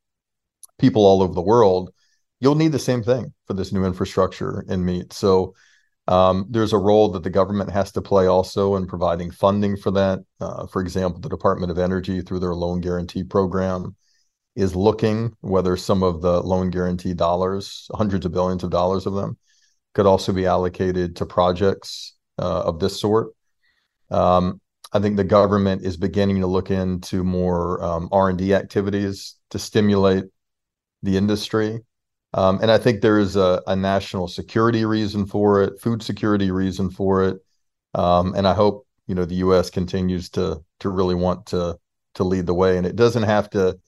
people 0.78 1.04
all 1.04 1.22
over 1.22 1.34
the 1.34 1.42
world, 1.42 1.90
you'll 2.40 2.54
need 2.54 2.72
the 2.72 2.78
same 2.78 3.02
thing 3.02 3.32
for 3.46 3.54
this 3.54 3.72
new 3.72 3.84
infrastructure 3.84 4.64
in 4.68 4.84
meat. 4.84 5.12
So 5.12 5.54
um, 6.08 6.46
there's 6.48 6.72
a 6.72 6.78
role 6.78 7.08
that 7.10 7.22
the 7.22 7.30
government 7.30 7.70
has 7.70 7.92
to 7.92 8.02
play 8.02 8.26
also 8.26 8.76
in 8.76 8.86
providing 8.86 9.30
funding 9.30 9.76
for 9.76 9.90
that. 9.92 10.20
Uh, 10.40 10.66
for 10.66 10.80
example, 10.80 11.20
the 11.20 11.28
Department 11.28 11.70
of 11.70 11.78
Energy, 11.78 12.20
through 12.20 12.40
their 12.40 12.54
loan 12.54 12.80
guarantee 12.80 13.24
program, 13.24 13.96
is 14.56 14.74
looking 14.74 15.36
whether 15.40 15.76
some 15.76 16.02
of 16.02 16.22
the 16.22 16.40
loan 16.42 16.70
guarantee 16.70 17.14
dollars, 17.14 17.88
hundreds 17.92 18.24
of 18.26 18.32
billions 18.32 18.64
of 18.64 18.70
dollars 18.70 19.06
of 19.06 19.14
them, 19.14 19.36
could 19.94 20.06
also 20.06 20.32
be 20.32 20.46
allocated 20.46 21.16
to 21.16 21.26
projects 21.26 22.14
uh, 22.38 22.62
of 22.62 22.80
this 22.80 23.00
sort. 23.00 23.28
Um, 24.10 24.60
I 24.92 24.98
think 24.98 25.16
the 25.16 25.24
government 25.24 25.82
is 25.82 25.96
beginning 25.96 26.40
to 26.40 26.46
look 26.46 26.70
into 26.70 27.22
more 27.22 27.82
um, 27.82 28.08
R&D 28.12 28.54
activities 28.54 29.36
to 29.50 29.58
stimulate 29.58 30.24
the 31.02 31.16
industry. 31.16 31.80
Um, 32.32 32.60
and 32.60 32.70
I 32.70 32.78
think 32.78 33.00
there 33.00 33.18
is 33.18 33.36
a, 33.36 33.62
a, 33.66 33.74
national 33.76 34.28
security 34.28 34.84
reason 34.84 35.26
for 35.26 35.62
it, 35.62 35.80
food 35.80 36.02
security 36.02 36.50
reason 36.50 36.90
for 36.90 37.24
it. 37.24 37.38
Um, 37.94 38.34
and 38.34 38.46
I 38.46 38.52
hope, 38.52 38.86
you 39.06 39.14
know, 39.14 39.24
the 39.24 39.36
U.S. 39.36 39.70
continues 39.70 40.28
to 40.30 40.62
to 40.80 40.88
really 40.90 41.14
want 41.14 41.46
to 41.46 41.78
to 42.14 42.24
lead 42.24 42.46
the 42.46 42.54
way. 42.54 42.76
And 42.76 42.86
it 42.86 42.96
doesn't 42.96 43.22
have 43.22 43.48
to 43.50 43.78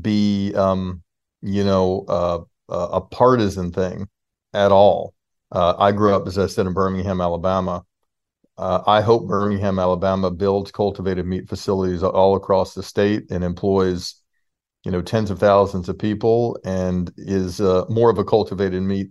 be, 0.00 0.54
um, 0.54 1.02
you 1.42 1.64
know, 1.64 2.04
uh, 2.08 2.40
a 2.68 3.00
partisan 3.00 3.70
thing 3.72 4.08
at 4.54 4.72
all. 4.72 5.14
Uh, 5.50 5.74
I 5.78 5.92
grew 5.92 6.14
up, 6.14 6.26
as 6.26 6.38
I 6.38 6.46
said, 6.46 6.66
in 6.66 6.72
Birmingham, 6.72 7.20
Alabama. 7.20 7.84
Uh, 8.56 8.82
I 8.86 9.00
hope 9.00 9.28
Birmingham, 9.28 9.78
Alabama 9.78 10.30
builds 10.30 10.70
cultivated 10.70 11.26
meat 11.26 11.48
facilities 11.48 12.02
all 12.02 12.36
across 12.36 12.74
the 12.74 12.82
state 12.82 13.30
and 13.30 13.44
employs, 13.44 14.14
you 14.84 14.90
know, 14.90 15.02
tens 15.02 15.30
of 15.30 15.38
thousands 15.38 15.88
of 15.88 15.98
people 15.98 16.58
and 16.64 17.12
is 17.16 17.60
uh, 17.60 17.84
more 17.88 18.10
of 18.10 18.18
a 18.18 18.24
cultivated 18.24 18.82
meat 18.82 19.10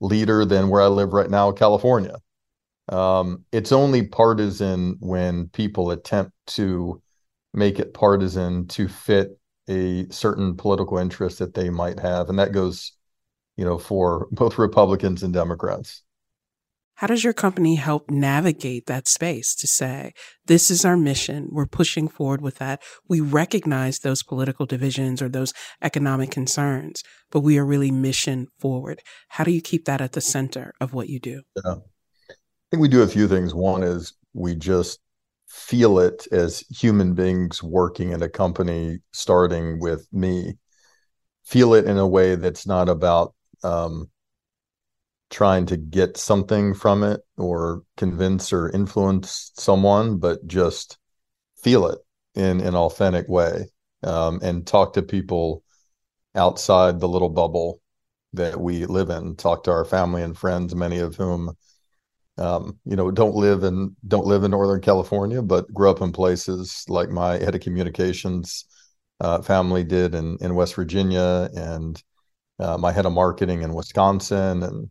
leader 0.00 0.44
than 0.44 0.68
where 0.68 0.82
I 0.82 0.86
live 0.86 1.12
right 1.12 1.30
now, 1.30 1.52
California. 1.52 2.16
Um, 2.88 3.44
it's 3.52 3.72
only 3.72 4.06
partisan 4.06 4.96
when 5.00 5.48
people 5.48 5.90
attempt 5.92 6.32
to 6.48 7.00
make 7.54 7.78
it 7.78 7.94
partisan 7.94 8.66
to 8.68 8.88
fit 8.88 9.39
a 9.70 10.06
certain 10.10 10.56
political 10.56 10.98
interest 10.98 11.38
that 11.38 11.54
they 11.54 11.70
might 11.70 12.00
have, 12.00 12.28
and 12.28 12.38
that 12.38 12.52
goes, 12.52 12.92
you 13.56 13.64
know, 13.64 13.78
for 13.78 14.26
both 14.32 14.58
Republicans 14.58 15.22
and 15.22 15.32
Democrats. 15.32 16.02
How 16.96 17.06
does 17.06 17.24
your 17.24 17.32
company 17.32 17.76
help 17.76 18.10
navigate 18.10 18.84
that 18.84 19.08
space 19.08 19.54
to 19.54 19.66
say, 19.66 20.12
this 20.44 20.70
is 20.70 20.84
our 20.84 20.98
mission. 20.98 21.48
We're 21.50 21.64
pushing 21.64 22.08
forward 22.08 22.42
with 22.42 22.56
that. 22.56 22.82
We 23.08 23.22
recognize 23.22 24.00
those 24.00 24.22
political 24.22 24.66
divisions 24.66 25.22
or 25.22 25.30
those 25.30 25.54
economic 25.80 26.30
concerns, 26.30 27.02
but 27.30 27.40
we 27.40 27.56
are 27.56 27.64
really 27.64 27.90
mission 27.90 28.48
forward. 28.58 29.00
How 29.28 29.44
do 29.44 29.50
you 29.50 29.62
keep 29.62 29.86
that 29.86 30.02
at 30.02 30.12
the 30.12 30.20
center 30.20 30.74
of 30.78 30.92
what 30.92 31.08
you 31.08 31.18
do? 31.18 31.40
Yeah. 31.64 31.76
I 31.78 32.34
think 32.70 32.82
we 32.82 32.88
do 32.88 33.00
a 33.00 33.08
few 33.08 33.26
things. 33.28 33.54
One 33.54 33.82
is 33.82 34.12
we 34.34 34.54
just 34.54 35.00
feel 35.50 35.98
it 35.98 36.28
as 36.30 36.60
human 36.70 37.12
beings 37.12 37.62
working 37.62 38.12
in 38.12 38.22
a 38.22 38.28
company, 38.28 39.00
starting 39.12 39.80
with 39.80 40.06
me, 40.12 40.56
feel 41.44 41.74
it 41.74 41.84
in 41.86 41.98
a 41.98 42.06
way 42.06 42.36
that's 42.36 42.66
not 42.66 42.88
about, 42.88 43.34
um, 43.64 44.08
trying 45.28 45.66
to 45.66 45.76
get 45.76 46.16
something 46.16 46.72
from 46.72 47.02
it 47.02 47.20
or 47.36 47.82
convince 47.96 48.52
or 48.52 48.70
influence 48.70 49.50
someone, 49.56 50.18
but 50.18 50.46
just 50.46 50.98
feel 51.62 51.86
it 51.86 51.98
in 52.34 52.60
an 52.60 52.74
authentic 52.74 53.28
way 53.28 53.66
um, 54.04 54.38
and 54.42 54.66
talk 54.66 54.92
to 54.92 55.02
people 55.02 55.62
outside 56.34 57.00
the 57.00 57.08
little 57.08 57.28
bubble 57.28 57.80
that 58.32 58.60
we 58.60 58.86
live 58.86 59.10
in. 59.10 59.34
Talk 59.34 59.64
to 59.64 59.72
our 59.72 59.84
family 59.84 60.22
and 60.22 60.38
friends, 60.38 60.74
many 60.74 60.98
of 60.98 61.16
whom, 61.16 61.56
um, 62.40 62.78
you 62.84 62.96
know, 62.96 63.10
don't 63.10 63.34
live 63.34 63.64
in 63.64 63.94
don't 64.08 64.26
live 64.26 64.44
in 64.44 64.50
Northern 64.50 64.80
California, 64.80 65.42
but 65.42 65.72
grew 65.72 65.90
up 65.90 66.00
in 66.00 66.10
places 66.10 66.84
like 66.88 67.10
my 67.10 67.32
head 67.38 67.54
of 67.54 67.60
communications 67.60 68.64
uh, 69.20 69.42
family 69.42 69.84
did 69.84 70.14
in 70.14 70.38
in 70.40 70.54
West 70.54 70.74
Virginia, 70.74 71.50
and 71.54 72.02
uh, 72.58 72.78
my 72.78 72.92
head 72.92 73.06
of 73.06 73.12
marketing 73.12 73.62
in 73.62 73.74
Wisconsin, 73.74 74.62
and 74.62 74.90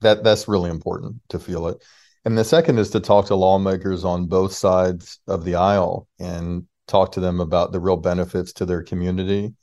that 0.00 0.24
that's 0.24 0.48
really 0.48 0.70
important 0.70 1.16
to 1.28 1.38
feel 1.38 1.68
it. 1.68 1.84
And 2.24 2.36
the 2.36 2.44
second 2.44 2.78
is 2.78 2.90
to 2.90 3.00
talk 3.00 3.26
to 3.26 3.34
lawmakers 3.34 4.04
on 4.04 4.26
both 4.26 4.52
sides 4.52 5.20
of 5.28 5.44
the 5.44 5.54
aisle 5.54 6.08
and 6.18 6.66
talk 6.86 7.12
to 7.12 7.20
them 7.20 7.40
about 7.40 7.72
the 7.72 7.80
real 7.80 7.96
benefits 7.96 8.52
to 8.54 8.66
their 8.66 8.82
community, 8.82 9.54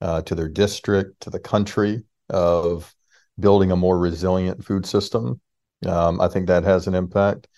uh, 0.00 0.22
to 0.22 0.34
their 0.34 0.48
district, 0.48 1.20
to 1.22 1.30
the 1.30 1.40
country 1.40 2.04
of 2.28 2.94
building 3.40 3.72
a 3.72 3.76
more 3.76 3.98
resilient 3.98 4.64
food 4.64 4.86
system. 4.86 5.40
Um, 5.86 6.20
I 6.20 6.28
think 6.28 6.46
that 6.46 6.64
has 6.64 6.86
an 6.86 6.94
impact. 6.94 7.48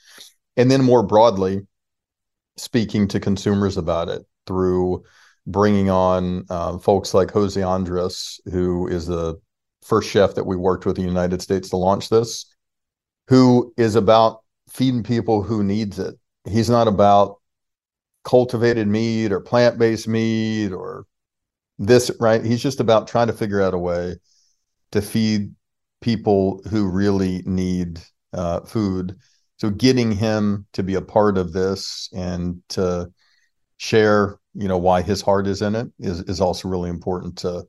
And 0.57 0.71
then 0.71 0.83
more 0.83 1.03
broadly, 1.03 1.67
speaking 2.57 3.09
to 3.09 3.21
consumers 3.21 3.77
about 3.77 4.09
it 4.09 4.23
through 4.47 5.05
bringing 5.47 5.91
on 5.91 6.47
uh, 6.49 6.79
folks 6.79 7.13
like 7.13 7.31
Jose 7.31 7.61
Andres, 7.61 8.41
who 8.51 8.87
is 8.89 9.07
the 9.07 9.35
first 9.83 10.09
chef 10.09 10.35
that 10.35 10.45
we 10.45 10.57
worked 10.57 10.87
with 10.87 10.97
in 10.97 11.05
the 11.05 11.09
United 11.09 11.43
States 11.43 11.69
to 11.71 11.77
launch 11.77 12.09
this, 12.09 12.47
who 13.29 13.73
is 13.77 13.97
about 13.97 14.43
feeding 14.69 15.03
people 15.03 15.43
who 15.43 15.63
needs 15.63 15.99
it. 15.99 16.15
He's 16.49 16.71
not 16.71 16.89
about 16.89 17.41
cultivated 18.25 18.89
meat 18.89 19.33
or 19.33 19.41
plant-based 19.41 20.09
meat 20.09 20.73
or 20.73 21.07
this, 21.79 22.11
right? 22.21 22.43
He's 22.43 22.63
just 22.63 22.81
about 22.81 23.09
trying 23.09 23.27
to 23.27 23.33
figure 23.33 23.61
out 23.61 23.75
a 23.75 23.79
way 23.79 24.17
to 24.93 25.03
feed 25.03 25.55
people 26.01 26.63
who 26.71 26.89
really 26.89 27.43
need 27.45 28.01
uh, 28.35 28.61
food. 28.61 29.17
So 29.57 29.71
getting 29.71 30.13
him 30.13 30.67
to 30.73 30.83
be 30.83 30.95
a 30.95 31.01
part 31.01 31.39
of 31.39 31.53
this 31.53 32.09
and 32.13 32.61
to 32.71 33.11
share, 33.77 34.39
you 34.55 34.69
know, 34.69 34.79
why 34.79 35.03
his 35.03 35.23
heart 35.23 35.47
is 35.47 35.63
in 35.63 35.75
it 35.75 35.89
is 35.99 36.21
is 36.21 36.41
also 36.41 36.69
really 36.69 36.91
important 36.91 37.39
to 37.39 37.65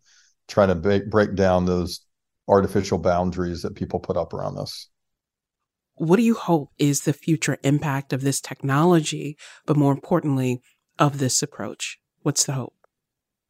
try 0.47 0.65
to 0.65 0.75
break, 0.75 1.10
break 1.10 1.36
down 1.36 1.65
those 1.65 2.01
artificial 2.47 2.97
boundaries 2.97 3.62
that 3.62 3.75
people 3.75 3.99
put 3.99 4.17
up 4.17 4.34
around 4.34 4.56
this. 4.56 4.89
What 5.95 6.17
do 6.17 6.23
you 6.23 6.36
hope 6.36 6.71
is 6.78 7.01
the 7.01 7.13
future 7.13 7.58
impact 7.63 8.12
of 8.12 8.21
this 8.21 8.41
technology, 8.41 9.38
but 9.65 9.78
more 9.78 9.93
importantly, 9.93 10.62
of 10.99 11.19
this 11.19 11.41
approach? 11.41 11.99
What's 12.21 12.45
the 12.45 12.54
hope? 12.54 12.73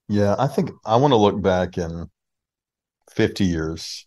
Yeah, 0.08 0.36
I 0.38 0.48
think 0.48 0.70
I 0.86 0.98
want 0.98 1.12
to 1.12 1.18
look 1.18 1.42
back 1.42 1.78
in 1.78 2.10
50 3.12 3.46
years. 3.46 4.06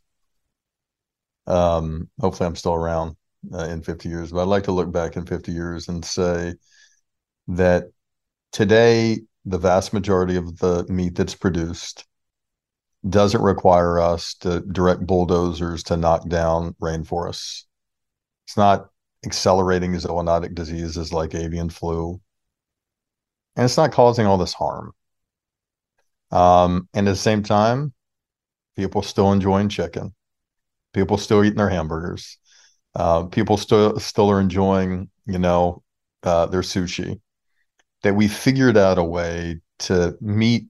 Um, 1.49 2.09
hopefully, 2.21 2.47
I'm 2.47 2.57
still 2.57 2.75
around 2.75 3.17
uh, 3.53 3.65
in 3.65 3.83
50 3.83 4.09
years, 4.09 4.31
but 4.31 4.43
I'd 4.43 4.49
like 4.49 4.65
to 4.65 4.73
look 4.73 4.93
back 4.93 5.17
in 5.17 5.27
50 5.27 5.51
years 5.51 5.89
and 5.89 6.05
say 6.05 6.55
that 7.49 7.85
today, 8.53 9.21
the 9.45 9.59
vast 9.59 9.93
majority 9.93 10.37
of 10.37 10.59
the 10.59 10.85
meat 10.89 11.17
that's 11.17 11.35
produced 11.35 12.07
doesn't 13.09 13.41
require 13.41 13.99
us 13.99 14.35
to 14.35 14.61
direct 14.61 15.07
bulldozers 15.07 15.83
to 15.85 15.97
knock 15.97 16.29
down 16.29 16.75
rainforests. 16.83 17.65
It's 18.47 18.57
not 18.57 18.89
accelerating 19.25 19.93
zoonotic 19.95 20.55
diseases 20.55 21.13
like 21.13 21.35
avian 21.35 21.71
flu. 21.71 22.21
And 23.57 23.65
it's 23.65 23.77
not 23.77 23.93
causing 23.93 24.27
all 24.27 24.39
this 24.39 24.55
harm. 24.55 24.93
Um, 26.31 26.89
and 26.95 27.09
at 27.09 27.13
the 27.13 27.17
same 27.17 27.43
time, 27.43 27.93
people 28.77 29.03
still 29.03 29.33
enjoying 29.33 29.69
chicken. 29.69 30.15
People 30.99 31.17
still 31.17 31.45
eating 31.45 31.59
their 31.59 31.69
hamburgers. 31.69 32.39
Uh, 32.97 33.23
people 33.27 33.57
still 33.57 34.01
still 34.01 34.29
are 34.29 34.41
enjoying, 34.41 35.09
you 35.27 35.39
know, 35.39 35.85
uh, 36.25 36.47
their 36.47 36.63
sushi. 36.63 37.21
That 38.03 38.17
we 38.17 38.27
figured 38.27 38.77
out 38.77 38.99
a 38.99 39.05
way 39.05 39.61
to 39.81 40.17
meet 40.21 40.65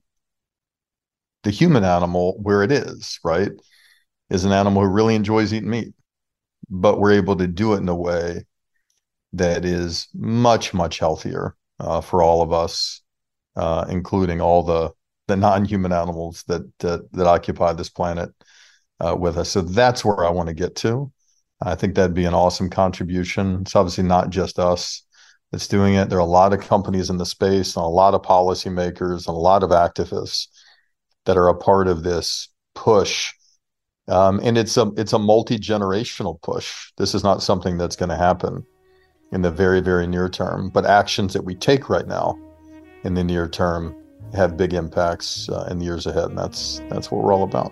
the 1.41 1.49
human 1.49 1.83
animal 1.83 2.37
where 2.43 2.61
it 2.61 2.71
is, 2.71 3.19
right? 3.23 3.49
Is 4.29 4.45
an 4.45 4.51
animal 4.51 4.83
who 4.83 4.87
really 4.89 5.15
enjoys 5.15 5.51
eating 5.51 5.71
meat, 5.71 5.95
but 6.69 6.99
we're 6.99 7.13
able 7.13 7.37
to 7.37 7.47
do 7.47 7.73
it 7.73 7.77
in 7.77 7.89
a 7.89 7.95
way 7.95 8.45
that 9.33 9.65
is 9.65 10.09
much 10.13 10.75
much 10.75 10.99
healthier 10.99 11.55
uh, 11.79 12.01
for 12.01 12.21
all 12.21 12.43
of 12.43 12.53
us, 12.53 13.01
uh, 13.55 13.85
including 13.89 14.41
all 14.41 14.61
the 14.61 14.91
the 15.25 15.35
non-human 15.35 15.91
animals 15.91 16.43
that 16.47 16.71
that, 16.81 17.11
that 17.13 17.25
occupy 17.25 17.73
this 17.73 17.89
planet 17.89 18.29
uh, 18.99 19.15
with 19.15 19.37
us. 19.37 19.49
So 19.49 19.61
that's 19.61 20.03
where 20.03 20.25
I 20.25 20.29
want 20.29 20.47
to 20.49 20.55
get 20.55 20.75
to. 20.77 21.11
I 21.61 21.75
think 21.75 21.95
that'd 21.95 22.13
be 22.13 22.25
an 22.25 22.33
awesome 22.33 22.69
contribution. 22.69 23.61
It's 23.61 23.75
obviously 23.75 24.05
not 24.05 24.29
just 24.29 24.59
us 24.59 25.03
that's 25.51 25.67
doing 25.67 25.95
it. 25.95 26.09
There 26.09 26.19
are 26.19 26.21
a 26.21 26.25
lot 26.25 26.53
of 26.53 26.61
companies 26.61 27.09
in 27.09 27.17
the 27.17 27.25
space, 27.25 27.75
and 27.75 27.83
a 27.83 27.87
lot 27.87 28.13
of 28.13 28.21
policymakers, 28.21 29.27
and 29.27 29.35
a 29.35 29.39
lot 29.39 29.63
of 29.63 29.71
activists 29.71 30.47
that 31.25 31.37
are 31.37 31.49
a 31.49 31.55
part 31.55 31.87
of 31.87 32.03
this 32.03 32.49
push. 32.75 33.31
Um, 34.07 34.39
and 34.41 34.57
it's 34.57 34.77
a 34.77 34.91
it's 34.97 35.13
a 35.13 35.19
multi 35.19 35.57
generational 35.57 36.41
push. 36.41 36.91
This 36.97 37.13
is 37.13 37.23
not 37.23 37.43
something 37.43 37.77
that's 37.77 37.95
going 37.95 38.09
to 38.09 38.15
happen 38.15 38.65
in 39.31 39.41
the 39.41 39.51
very 39.51 39.81
very 39.81 40.07
near 40.07 40.29
term, 40.29 40.69
but 40.69 40.85
actions 40.85 41.33
that 41.33 41.43
we 41.43 41.55
take 41.55 41.89
right 41.89 42.07
now 42.07 42.39
in 43.03 43.13
the 43.13 43.23
near 43.23 43.47
term 43.47 43.95
have 44.33 44.57
big 44.57 44.73
impacts 44.73 45.49
uh, 45.49 45.67
in 45.69 45.79
the 45.79 45.85
years 45.85 46.07
ahead, 46.07 46.29
and 46.29 46.37
that's 46.37 46.81
that's 46.89 47.11
what 47.11 47.23
we're 47.23 47.33
all 47.33 47.43
about. 47.43 47.71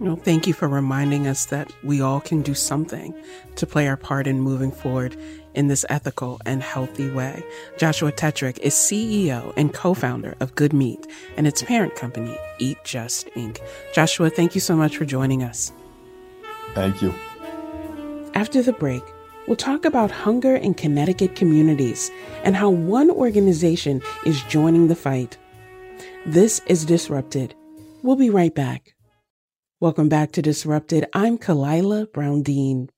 Well, 0.00 0.16
thank 0.16 0.46
you 0.46 0.54
for 0.54 0.68
reminding 0.68 1.26
us 1.26 1.46
that 1.46 1.70
we 1.84 2.00
all 2.00 2.20
can 2.20 2.42
do 2.42 2.54
something 2.54 3.14
to 3.56 3.66
play 3.66 3.86
our 3.86 3.96
part 3.96 4.26
in 4.26 4.40
moving 4.40 4.72
forward 4.72 5.16
in 5.54 5.68
this 5.68 5.84
ethical 5.90 6.40
and 6.46 6.62
healthy 6.62 7.10
way. 7.10 7.44
Joshua 7.78 8.10
Tetrick 8.10 8.58
is 8.58 8.74
CEO 8.74 9.52
and 9.56 9.72
co-founder 9.72 10.34
of 10.40 10.54
Good 10.54 10.72
Meat 10.72 11.06
and 11.36 11.46
its 11.46 11.62
parent 11.62 11.94
company, 11.94 12.36
Eat 12.58 12.78
Just 12.84 13.28
Inc. 13.36 13.58
Joshua, 13.94 14.30
thank 14.30 14.54
you 14.54 14.60
so 14.60 14.74
much 14.74 14.96
for 14.96 15.04
joining 15.04 15.42
us. 15.42 15.72
Thank 16.74 17.02
you. 17.02 17.14
After 18.34 18.62
the 18.62 18.72
break, 18.72 19.02
we'll 19.46 19.56
talk 19.56 19.84
about 19.84 20.10
hunger 20.10 20.56
in 20.56 20.72
Connecticut 20.72 21.36
communities 21.36 22.10
and 22.44 22.56
how 22.56 22.70
one 22.70 23.10
organization 23.10 24.00
is 24.24 24.42
joining 24.44 24.88
the 24.88 24.96
fight. 24.96 25.36
This 26.24 26.60
is 26.66 26.86
Disrupted. 26.86 27.54
We'll 28.02 28.16
be 28.16 28.30
right 28.30 28.54
back. 28.54 28.94
Welcome 29.82 30.08
back 30.08 30.30
to 30.32 30.42
Disrupted. 30.42 31.06
I'm 31.12 31.36
Khalilah 31.36 32.12
Brown 32.12 32.42
Dean. 32.42 32.88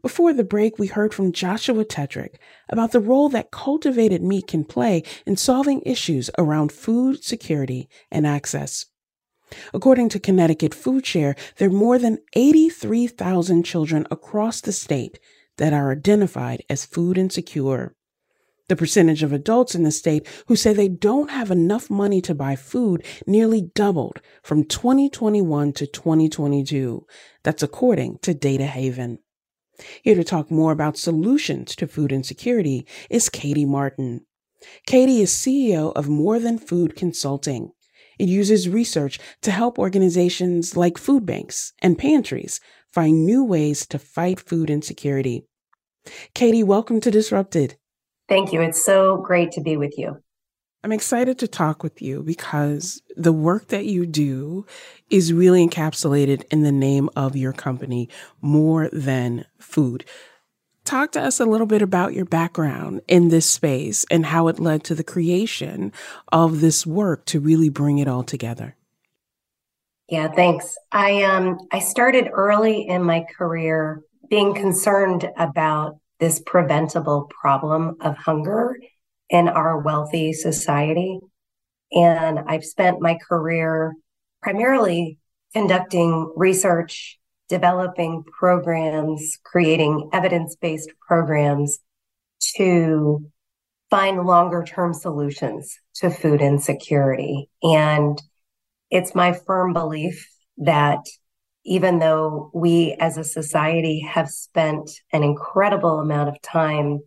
Before 0.00 0.32
the 0.32 0.44
break, 0.44 0.78
we 0.78 0.86
heard 0.86 1.12
from 1.12 1.32
Joshua 1.32 1.84
Tetrick 1.84 2.36
about 2.68 2.92
the 2.92 3.00
role 3.00 3.28
that 3.30 3.50
cultivated 3.50 4.22
meat 4.22 4.46
can 4.46 4.62
play 4.62 5.02
in 5.26 5.36
solving 5.36 5.82
issues 5.84 6.30
around 6.38 6.70
food 6.70 7.24
security 7.24 7.88
and 8.12 8.28
access. 8.28 8.86
According 9.72 10.08
to 10.10 10.20
Connecticut 10.20 10.70
Foodshare, 10.70 11.36
there 11.56 11.68
are 11.68 11.72
more 11.72 11.98
than 11.98 12.20
83,000 12.34 13.64
children 13.64 14.06
across 14.08 14.60
the 14.60 14.70
state 14.70 15.18
that 15.56 15.72
are 15.72 15.90
identified 15.90 16.62
as 16.70 16.86
food 16.86 17.18
insecure. 17.18 17.96
The 18.68 18.76
percentage 18.76 19.22
of 19.22 19.32
adults 19.32 19.74
in 19.74 19.82
the 19.82 19.90
state 19.90 20.26
who 20.46 20.56
say 20.56 20.72
they 20.72 20.88
don't 20.88 21.30
have 21.30 21.50
enough 21.50 21.90
money 21.90 22.22
to 22.22 22.34
buy 22.34 22.56
food 22.56 23.04
nearly 23.26 23.60
doubled 23.74 24.22
from 24.42 24.64
2021 24.64 25.74
to 25.74 25.86
2022. 25.86 27.06
That's 27.42 27.62
according 27.62 28.20
to 28.22 28.32
DataHaven. 28.32 29.18
Here 30.02 30.14
to 30.14 30.24
talk 30.24 30.50
more 30.50 30.72
about 30.72 30.96
solutions 30.96 31.76
to 31.76 31.86
food 31.86 32.10
insecurity 32.10 32.86
is 33.10 33.28
Katie 33.28 33.66
Martin. 33.66 34.24
Katie 34.86 35.20
is 35.20 35.30
CEO 35.30 35.92
of 35.94 36.08
More 36.08 36.38
Than 36.38 36.56
Food 36.58 36.96
Consulting. 36.96 37.70
It 38.18 38.28
uses 38.28 38.68
research 38.68 39.18
to 39.42 39.50
help 39.50 39.78
organizations 39.78 40.74
like 40.74 40.96
food 40.96 41.26
banks 41.26 41.74
and 41.82 41.98
pantries 41.98 42.60
find 42.92 43.26
new 43.26 43.44
ways 43.44 43.86
to 43.88 43.98
fight 43.98 44.40
food 44.40 44.70
insecurity. 44.70 45.44
Katie, 46.34 46.62
welcome 46.62 47.00
to 47.00 47.10
Disrupted. 47.10 47.76
Thank 48.28 48.52
you. 48.52 48.60
It's 48.60 48.84
so 48.84 49.18
great 49.18 49.52
to 49.52 49.60
be 49.60 49.76
with 49.76 49.98
you. 49.98 50.22
I'm 50.82 50.92
excited 50.92 51.38
to 51.38 51.48
talk 51.48 51.82
with 51.82 52.02
you 52.02 52.22
because 52.22 53.00
the 53.16 53.32
work 53.32 53.68
that 53.68 53.86
you 53.86 54.04
do 54.04 54.66
is 55.08 55.32
really 55.32 55.66
encapsulated 55.66 56.44
in 56.50 56.62
the 56.62 56.72
name 56.72 57.08
of 57.16 57.36
your 57.36 57.54
company, 57.54 58.10
More 58.42 58.90
Than 58.92 59.46
Food. 59.58 60.04
Talk 60.84 61.12
to 61.12 61.22
us 61.22 61.40
a 61.40 61.46
little 61.46 61.66
bit 61.66 61.80
about 61.80 62.12
your 62.12 62.26
background 62.26 63.00
in 63.08 63.30
this 63.30 63.48
space 63.48 64.04
and 64.10 64.26
how 64.26 64.48
it 64.48 64.60
led 64.60 64.84
to 64.84 64.94
the 64.94 65.02
creation 65.02 65.90
of 66.30 66.60
this 66.60 66.86
work 66.86 67.24
to 67.26 67.40
really 67.40 67.70
bring 67.70 67.96
it 67.96 68.06
all 68.06 68.22
together. 68.22 68.76
Yeah, 70.10 70.28
thanks. 70.28 70.76
I 70.92 71.22
um 71.22 71.56
I 71.72 71.78
started 71.78 72.28
early 72.30 72.86
in 72.86 73.02
my 73.02 73.24
career 73.38 74.02
being 74.28 74.54
concerned 74.54 75.30
about 75.38 75.98
this 76.20 76.40
preventable 76.44 77.30
problem 77.40 77.96
of 78.00 78.16
hunger 78.16 78.76
in 79.30 79.48
our 79.48 79.78
wealthy 79.78 80.32
society. 80.32 81.18
And 81.92 82.38
I've 82.46 82.64
spent 82.64 83.00
my 83.00 83.18
career 83.28 83.94
primarily 84.42 85.18
conducting 85.52 86.32
research, 86.36 87.18
developing 87.48 88.24
programs, 88.24 89.38
creating 89.44 90.10
evidence 90.12 90.56
based 90.56 90.90
programs 91.06 91.78
to 92.56 93.30
find 93.90 94.26
longer 94.26 94.64
term 94.64 94.92
solutions 94.92 95.78
to 95.94 96.10
food 96.10 96.42
insecurity. 96.42 97.48
And 97.62 98.20
it's 98.90 99.14
my 99.14 99.32
firm 99.32 99.72
belief 99.72 100.28
that 100.58 101.00
even 101.64 101.98
though 101.98 102.50
we 102.52 102.96
as 103.00 103.16
a 103.16 103.24
society 103.24 104.00
have 104.00 104.28
spent 104.28 104.90
an 105.12 105.22
incredible 105.22 105.98
amount 106.00 106.28
of 106.28 106.40
time 106.42 107.00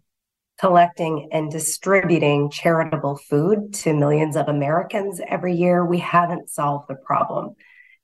collecting 0.59 1.29
and 1.31 1.51
distributing 1.51 2.49
charitable 2.49 3.15
food 3.15 3.73
to 3.73 3.93
millions 3.93 4.35
of 4.35 4.47
Americans 4.47 5.21
every 5.27 5.55
year, 5.55 5.85
we 5.85 5.99
haven't 5.99 6.49
solved 6.49 6.87
the 6.89 6.95
problem. 6.95 7.55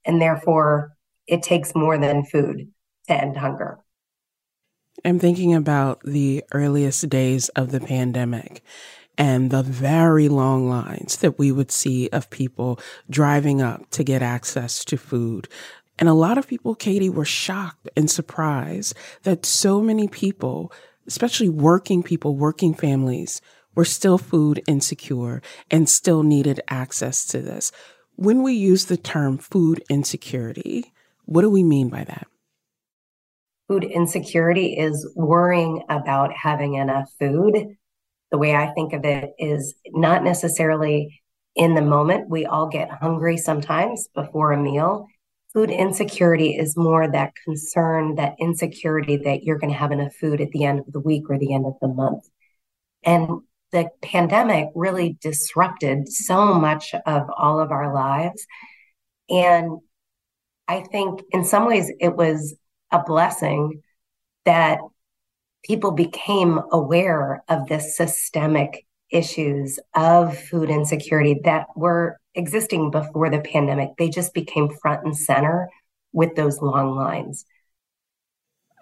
And 0.06 0.22
therefore, 0.22 0.96
it 1.26 1.42
takes 1.42 1.74
more 1.74 1.98
than 1.98 2.26
food 2.26 2.72
to 3.08 3.14
end 3.14 3.38
hunger. 3.38 3.80
I'm 5.04 5.20
thinking 5.20 5.56
about 5.56 6.02
the 6.04 6.44
earliest 6.54 7.10
days 7.10 7.50
of 7.50 7.72
the 7.72 7.80
pandemic 7.80 8.62
and 9.18 9.52
the 9.52 9.64
very 9.64 10.30
long 10.30 10.70
lines 10.70 11.18
that 11.18 11.38
we 11.38 11.52
would 11.52 11.72
see 11.72 12.10
of 12.10 12.30
people 12.30 12.80
driving 13.10 13.62
up 13.62 13.90
to 13.92 14.04
get 14.04 14.22
access 14.22 14.84
to 14.86 14.98
food, 14.98 15.48
and 16.00 16.10
a 16.10 16.14
lot 16.14 16.38
of 16.38 16.48
people, 16.48 16.76
Katie, 16.76 17.10
were 17.10 17.26
shocked 17.26 17.90
and 17.96 18.10
surprised 18.10 18.96
that 19.24 19.46
so 19.46 19.82
many 19.82 20.08
people, 20.08 20.72
especially 21.08 21.50
working 21.50 22.02
people, 22.02 22.36
working 22.36 22.74
families, 22.74 23.42
were 23.76 23.86
still 23.86 24.18
food 24.18 24.62
insecure 24.68 25.42
and 25.70 25.90
still 25.90 26.24
needed 26.24 26.62
access 26.68 27.26
to 27.26 27.42
this. 27.42 27.72
When 28.16 28.44
we 28.44 28.54
use 28.54 28.86
the 28.86 28.98
term 28.98 29.38
food 29.38 29.84
insecurity, 29.90 30.94
what 31.26 31.42
do 31.42 31.50
we 31.50 31.64
mean 31.64 31.90
by 31.90 32.04
that? 32.04 32.28
Food 33.68 33.84
insecurity 33.84 34.78
is 34.78 35.12
worrying 35.16 35.84
about 35.90 36.34
having 36.34 36.76
enough 36.76 37.10
food. 37.20 37.76
The 38.32 38.38
way 38.38 38.56
I 38.56 38.72
think 38.74 38.94
of 38.94 39.06
it 39.06 39.32
is 39.40 39.74
not 39.92 40.24
necessarily 40.24 41.22
in 41.56 41.76
the 41.76 41.82
moment. 41.82 42.30
We 42.30 42.46
all 42.46 42.68
get 42.68 42.90
hungry 42.92 43.38
sometimes 43.38 44.08
before 44.14 44.52
a 44.52 44.62
meal 44.62 45.08
food 45.54 45.70
insecurity 45.70 46.56
is 46.56 46.76
more 46.76 47.08
that 47.08 47.34
concern, 47.44 48.16
that 48.16 48.36
insecurity 48.40 49.18
that 49.18 49.44
you're 49.44 49.60
going 49.60 49.72
to 49.72 49.78
have 49.78 49.92
enough 49.92 50.14
food 50.16 50.42
at 50.42 50.52
the 50.52 50.66
end 50.66 50.80
of 50.80 50.92
the 50.92 51.00
week 51.00 51.30
or 51.30 51.38
the 51.38 51.54
end 51.54 51.66
of 51.66 51.74
the 51.80 51.88
month. 51.88 52.28
And 53.04 53.42
the 53.72 53.90
pandemic 54.02 54.70
really 54.76 55.18
disrupted 55.22 56.08
so 56.08 56.54
much 56.54 56.94
of 57.06 57.30
all 57.36 57.60
of 57.60 57.72
our 57.72 57.94
lives. 57.94 58.46
And 59.30 59.80
I 60.68 60.82
think 60.82 61.22
in 61.32 61.44
some 61.44 61.66
ways 61.66 61.92
it 62.00 62.16
was 62.16 62.56
a 62.92 63.04
blessing 63.04 63.82
that 64.46 64.80
people 65.64 65.92
became 65.92 66.60
aware 66.72 67.44
of 67.48 67.68
the 67.68 67.80
systemic 67.80 68.86
issues 69.10 69.80
of 69.96 70.38
food 70.38 70.70
insecurity 70.70 71.42
that 71.44 71.68
were 71.76 72.20
existing 72.36 72.92
before 72.92 73.30
the 73.30 73.40
pandemic. 73.40 73.92
They 73.98 74.10
just 74.10 74.34
became 74.34 74.70
front 74.70 75.06
and 75.06 75.18
center 75.18 75.70
with 76.12 76.36
those 76.36 76.62
long 76.62 76.96
lines. 76.96 77.46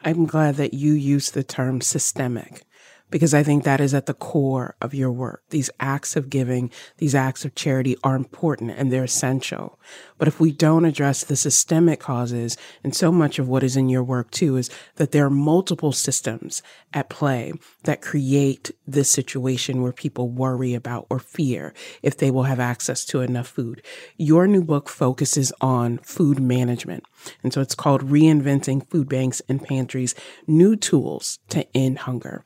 I'm 0.03 0.25
glad 0.25 0.55
that 0.55 0.73
you 0.73 0.93
use 0.93 1.31
the 1.31 1.43
term 1.43 1.81
systemic 1.81 2.63
because 3.11 3.33
I 3.33 3.43
think 3.43 3.63
that 3.63 3.81
is 3.81 3.93
at 3.93 4.07
the 4.07 4.13
core 4.13 4.75
of 4.81 4.93
your 4.95 5.11
work. 5.11 5.43
These 5.49 5.69
acts 5.79 6.15
of 6.15 6.29
giving, 6.29 6.71
these 6.97 7.13
acts 7.13 7.45
of 7.45 7.53
charity 7.53 7.95
are 8.03 8.15
important 8.15 8.71
and 8.71 8.91
they're 8.91 9.03
essential. 9.03 9.79
But 10.17 10.27
if 10.27 10.39
we 10.39 10.51
don't 10.51 10.85
address 10.85 11.23
the 11.23 11.35
systemic 11.35 11.99
causes, 11.99 12.57
and 12.83 12.95
so 12.95 13.11
much 13.11 13.37
of 13.37 13.47
what 13.47 13.63
is 13.63 13.75
in 13.75 13.89
your 13.89 14.03
work 14.03 14.31
too 14.31 14.57
is 14.57 14.69
that 14.95 15.11
there 15.11 15.25
are 15.25 15.29
multiple 15.29 15.91
systems 15.91 16.63
at 16.93 17.09
play 17.09 17.53
that 17.83 18.01
create 18.01 18.71
this 18.87 19.11
situation 19.11 19.81
where 19.81 19.91
people 19.91 20.29
worry 20.29 20.73
about 20.73 21.05
or 21.09 21.19
fear 21.19 21.73
if 22.01 22.17
they 22.17 22.31
will 22.31 22.43
have 22.43 22.59
access 22.59 23.03
to 23.05 23.21
enough 23.21 23.47
food. 23.47 23.81
Your 24.17 24.47
new 24.47 24.63
book 24.63 24.87
focuses 24.89 25.51
on 25.59 25.97
food 25.99 26.39
management. 26.39 27.03
And 27.43 27.53
so 27.53 27.61
it's 27.61 27.75
called 27.75 28.09
Reinventing 28.09 28.89
Food 28.89 29.09
Banks 29.09 29.41
and 29.49 29.63
Pantries 29.63 30.15
New 30.47 30.75
Tools 30.75 31.39
to 31.49 31.67
End 31.75 31.99
Hunger. 31.99 32.43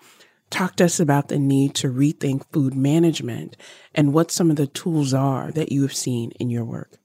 Talk 0.56 0.78
to 0.78 0.86
us 0.86 1.02
about 1.02 1.28
the 1.28 1.38
need 1.38 1.76
to 1.76 1.90
rethink 1.90 2.46
food 2.54 2.76
management 2.76 3.58
and 3.94 4.14
what 4.14 4.32
some 4.32 4.50
of 4.50 4.56
the 4.56 4.68
tools 4.68 5.14
are 5.14 5.52
that 5.52 5.70
you 5.70 5.82
have 5.82 5.94
seen 5.94 6.32
in 6.40 6.50
your 6.50 6.64
work. 6.64 6.98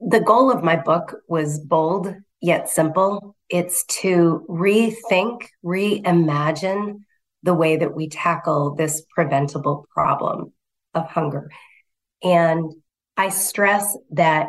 The 0.00 0.18
goal 0.18 0.50
of 0.50 0.64
my 0.64 0.74
book 0.74 1.20
was 1.28 1.60
bold 1.60 2.12
yet 2.40 2.68
simple. 2.68 3.36
It's 3.48 3.84
to 4.00 4.44
rethink, 4.48 5.46
reimagine 5.64 7.02
the 7.44 7.54
way 7.54 7.76
that 7.76 7.94
we 7.94 8.08
tackle 8.08 8.74
this 8.74 9.04
preventable 9.14 9.86
problem 9.94 10.52
of 10.94 11.06
hunger. 11.06 11.52
And 12.24 12.72
I 13.16 13.28
stress 13.28 13.96
that 14.10 14.48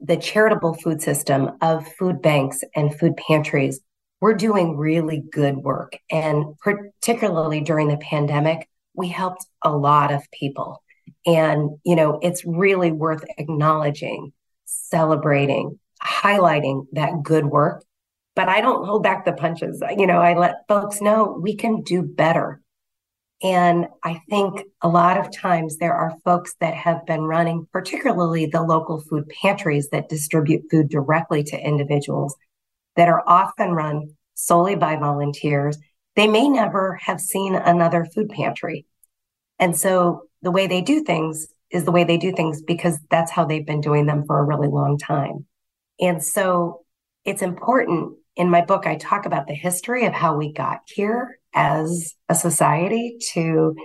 the 0.00 0.16
charitable 0.16 0.76
food 0.76 1.02
system 1.02 1.50
of 1.60 1.86
food 1.98 2.22
banks 2.22 2.64
and 2.74 2.98
food 2.98 3.18
pantries 3.18 3.80
we're 4.20 4.34
doing 4.34 4.76
really 4.76 5.22
good 5.32 5.56
work. 5.56 5.96
And 6.10 6.58
particularly 6.58 7.60
during 7.60 7.88
the 7.88 7.98
pandemic, 7.98 8.68
we 8.94 9.08
helped 9.08 9.46
a 9.62 9.70
lot 9.70 10.12
of 10.12 10.22
people. 10.32 10.82
And, 11.26 11.78
you 11.84 11.96
know, 11.96 12.18
it's 12.22 12.44
really 12.44 12.92
worth 12.92 13.24
acknowledging, 13.38 14.32
celebrating, 14.64 15.78
highlighting 16.02 16.86
that 16.92 17.22
good 17.22 17.46
work. 17.46 17.84
But 18.34 18.48
I 18.48 18.60
don't 18.60 18.86
hold 18.86 19.02
back 19.02 19.24
the 19.24 19.32
punches. 19.32 19.82
You 19.96 20.06
know, 20.06 20.20
I 20.20 20.34
let 20.34 20.66
folks 20.68 21.00
know 21.00 21.38
we 21.40 21.56
can 21.56 21.82
do 21.82 22.02
better. 22.02 22.60
And 23.42 23.86
I 24.04 24.20
think 24.28 24.62
a 24.82 24.88
lot 24.88 25.16
of 25.16 25.30
times 25.30 25.76
there 25.76 25.94
are 25.94 26.16
folks 26.24 26.54
that 26.60 26.74
have 26.74 27.06
been 27.06 27.22
running, 27.22 27.68
particularly 27.72 28.46
the 28.46 28.62
local 28.62 29.00
food 29.00 29.28
pantries 29.40 29.88
that 29.90 30.08
distribute 30.08 30.64
food 30.70 30.88
directly 30.88 31.44
to 31.44 31.60
individuals 31.60 32.34
that 32.98 33.08
are 33.08 33.22
often 33.26 33.70
run 33.70 34.10
solely 34.34 34.74
by 34.74 34.96
volunteers, 34.96 35.78
they 36.16 36.26
may 36.26 36.48
never 36.48 36.98
have 37.00 37.20
seen 37.20 37.54
another 37.54 38.04
food 38.04 38.28
pantry. 38.28 38.84
And 39.60 39.76
so 39.78 40.24
the 40.42 40.50
way 40.50 40.66
they 40.66 40.80
do 40.80 41.04
things 41.04 41.46
is 41.70 41.84
the 41.84 41.92
way 41.92 42.02
they 42.02 42.16
do 42.16 42.32
things 42.32 42.60
because 42.60 42.98
that's 43.08 43.30
how 43.30 43.44
they've 43.44 43.64
been 43.64 43.80
doing 43.80 44.06
them 44.06 44.24
for 44.26 44.40
a 44.40 44.44
really 44.44 44.66
long 44.66 44.98
time. 44.98 45.46
And 46.00 46.22
so 46.22 46.80
it's 47.24 47.40
important 47.40 48.16
in 48.34 48.50
my 48.50 48.64
book, 48.64 48.84
I 48.84 48.96
talk 48.96 49.26
about 49.26 49.46
the 49.46 49.54
history 49.54 50.04
of 50.04 50.12
how 50.12 50.36
we 50.36 50.52
got 50.52 50.80
here 50.86 51.38
as 51.54 52.14
a 52.28 52.34
society 52.34 53.18
to 53.32 53.76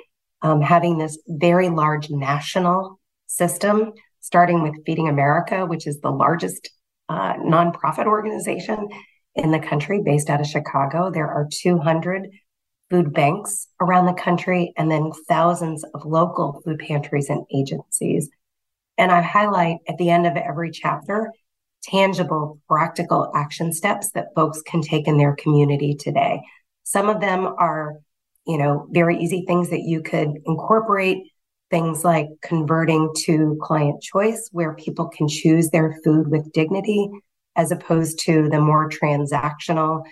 um, 0.41 0.61
having 0.61 0.97
this 0.97 1.19
very 1.27 1.69
large 1.69 2.09
national 2.09 2.99
system, 3.27 3.93
starting 4.21 4.63
with 4.63 4.83
Feeding 4.87 5.07
America, 5.07 5.67
which 5.67 5.85
is 5.85 6.01
the 6.01 6.11
largest 6.11 6.71
uh, 7.09 7.33
nonprofit 7.35 8.05
organization 8.05 8.87
in 9.35 9.51
the 9.51 9.59
country 9.59 10.01
based 10.03 10.29
out 10.29 10.41
of 10.41 10.47
Chicago. 10.47 11.11
There 11.11 11.27
are 11.27 11.47
200 11.51 12.29
food 12.89 13.13
banks 13.13 13.67
around 13.81 14.05
the 14.05 14.13
country 14.13 14.73
and 14.77 14.89
then 14.91 15.11
thousands 15.27 15.83
of 15.93 16.05
local 16.05 16.61
food 16.63 16.79
pantries 16.79 17.29
and 17.29 17.45
agencies. 17.53 18.29
And 18.97 19.11
I 19.11 19.21
highlight 19.21 19.77
at 19.87 19.97
the 19.97 20.09
end 20.09 20.27
of 20.27 20.37
every 20.37 20.71
chapter 20.71 21.31
tangible, 21.83 22.59
practical 22.67 23.31
action 23.35 23.73
steps 23.73 24.11
that 24.11 24.33
folks 24.35 24.61
can 24.61 24.81
take 24.81 25.07
in 25.07 25.17
their 25.17 25.35
community 25.35 25.95
today. 25.95 26.41
Some 26.83 27.09
of 27.09 27.19
them 27.19 27.45
are, 27.45 27.99
you 28.45 28.57
know, 28.57 28.87
very 28.91 29.17
easy 29.19 29.43
things 29.45 29.69
that 29.69 29.81
you 29.81 30.01
could 30.01 30.29
incorporate, 30.45 31.23
things 31.73 32.03
like 32.03 32.27
converting 32.43 33.09
to 33.25 33.57
client 33.59 33.99
choice, 33.99 34.47
where 34.51 34.75
people 34.75 35.07
can 35.07 35.27
choose 35.27 35.71
their 35.71 35.97
food 36.03 36.27
with 36.27 36.53
dignity 36.53 37.09
as 37.55 37.71
opposed 37.71 38.19
to 38.19 38.47
the 38.47 38.61
more 38.61 38.87
transactional 38.87 40.03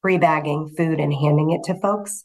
free 0.00 0.16
bagging 0.16 0.72
food 0.78 0.98
and 1.00 1.12
handing 1.12 1.50
it 1.50 1.62
to 1.64 1.78
folks. 1.80 2.24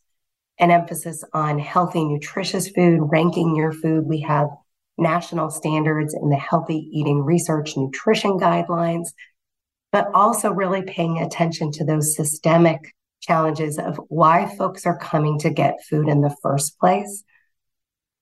An 0.60 0.72
emphasis 0.72 1.26
on 1.34 1.60
healthy, 1.60 2.06
nutritious 2.06 2.70
food, 2.70 3.02
ranking 3.12 3.54
your 3.54 3.74
food. 3.74 4.06
We 4.06 4.22
have 4.22 4.48
national 4.98 5.50
standards 5.50 6.14
in 6.14 6.30
the 6.30 6.38
healthy 6.38 6.90
eating 6.94 7.20
research 7.20 7.76
nutrition 7.76 8.40
guidelines, 8.40 9.10
but 9.92 10.08
also 10.14 10.52
really 10.52 10.84
paying 10.84 11.20
attention 11.20 11.74
to 11.74 11.84
those 11.84 12.16
systemic 12.16 12.96
challenges 13.20 13.78
of 13.78 14.00
why 14.08 14.54
folks 14.58 14.86
are 14.86 14.98
coming 14.98 15.38
to 15.40 15.50
get 15.50 15.84
food 15.90 16.08
in 16.08 16.22
the 16.22 16.34
first 16.42 16.80
place. 16.80 17.26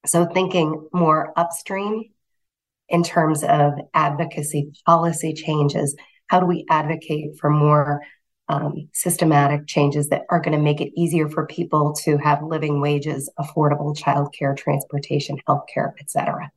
So 0.06 0.26
thinking 0.26 0.88
more 0.94 1.34
upstream 1.36 2.06
in 2.90 3.04
terms 3.04 3.44
of 3.44 3.74
advocacy 3.94 4.72
policy 4.86 5.34
changes 5.34 5.96
how 6.28 6.40
do 6.40 6.46
we 6.46 6.66
advocate 6.70 7.38
for 7.40 7.50
more 7.50 8.02
um, 8.50 8.90
systematic 8.94 9.68
changes 9.68 10.10
that 10.10 10.24
are 10.30 10.40
going 10.40 10.58
to 10.58 10.64
make 10.64 10.80
it 10.80 10.94
easier 10.96 11.30
for 11.30 11.46
people 11.46 11.94
to 12.04 12.18
have 12.18 12.44
living 12.44 12.80
wages, 12.80 13.30
affordable 13.38 13.98
childcare, 13.98 14.56
transportation, 14.56 15.38
healthcare, 15.48 15.92
et 16.00 16.10
cetera. 16.10 16.50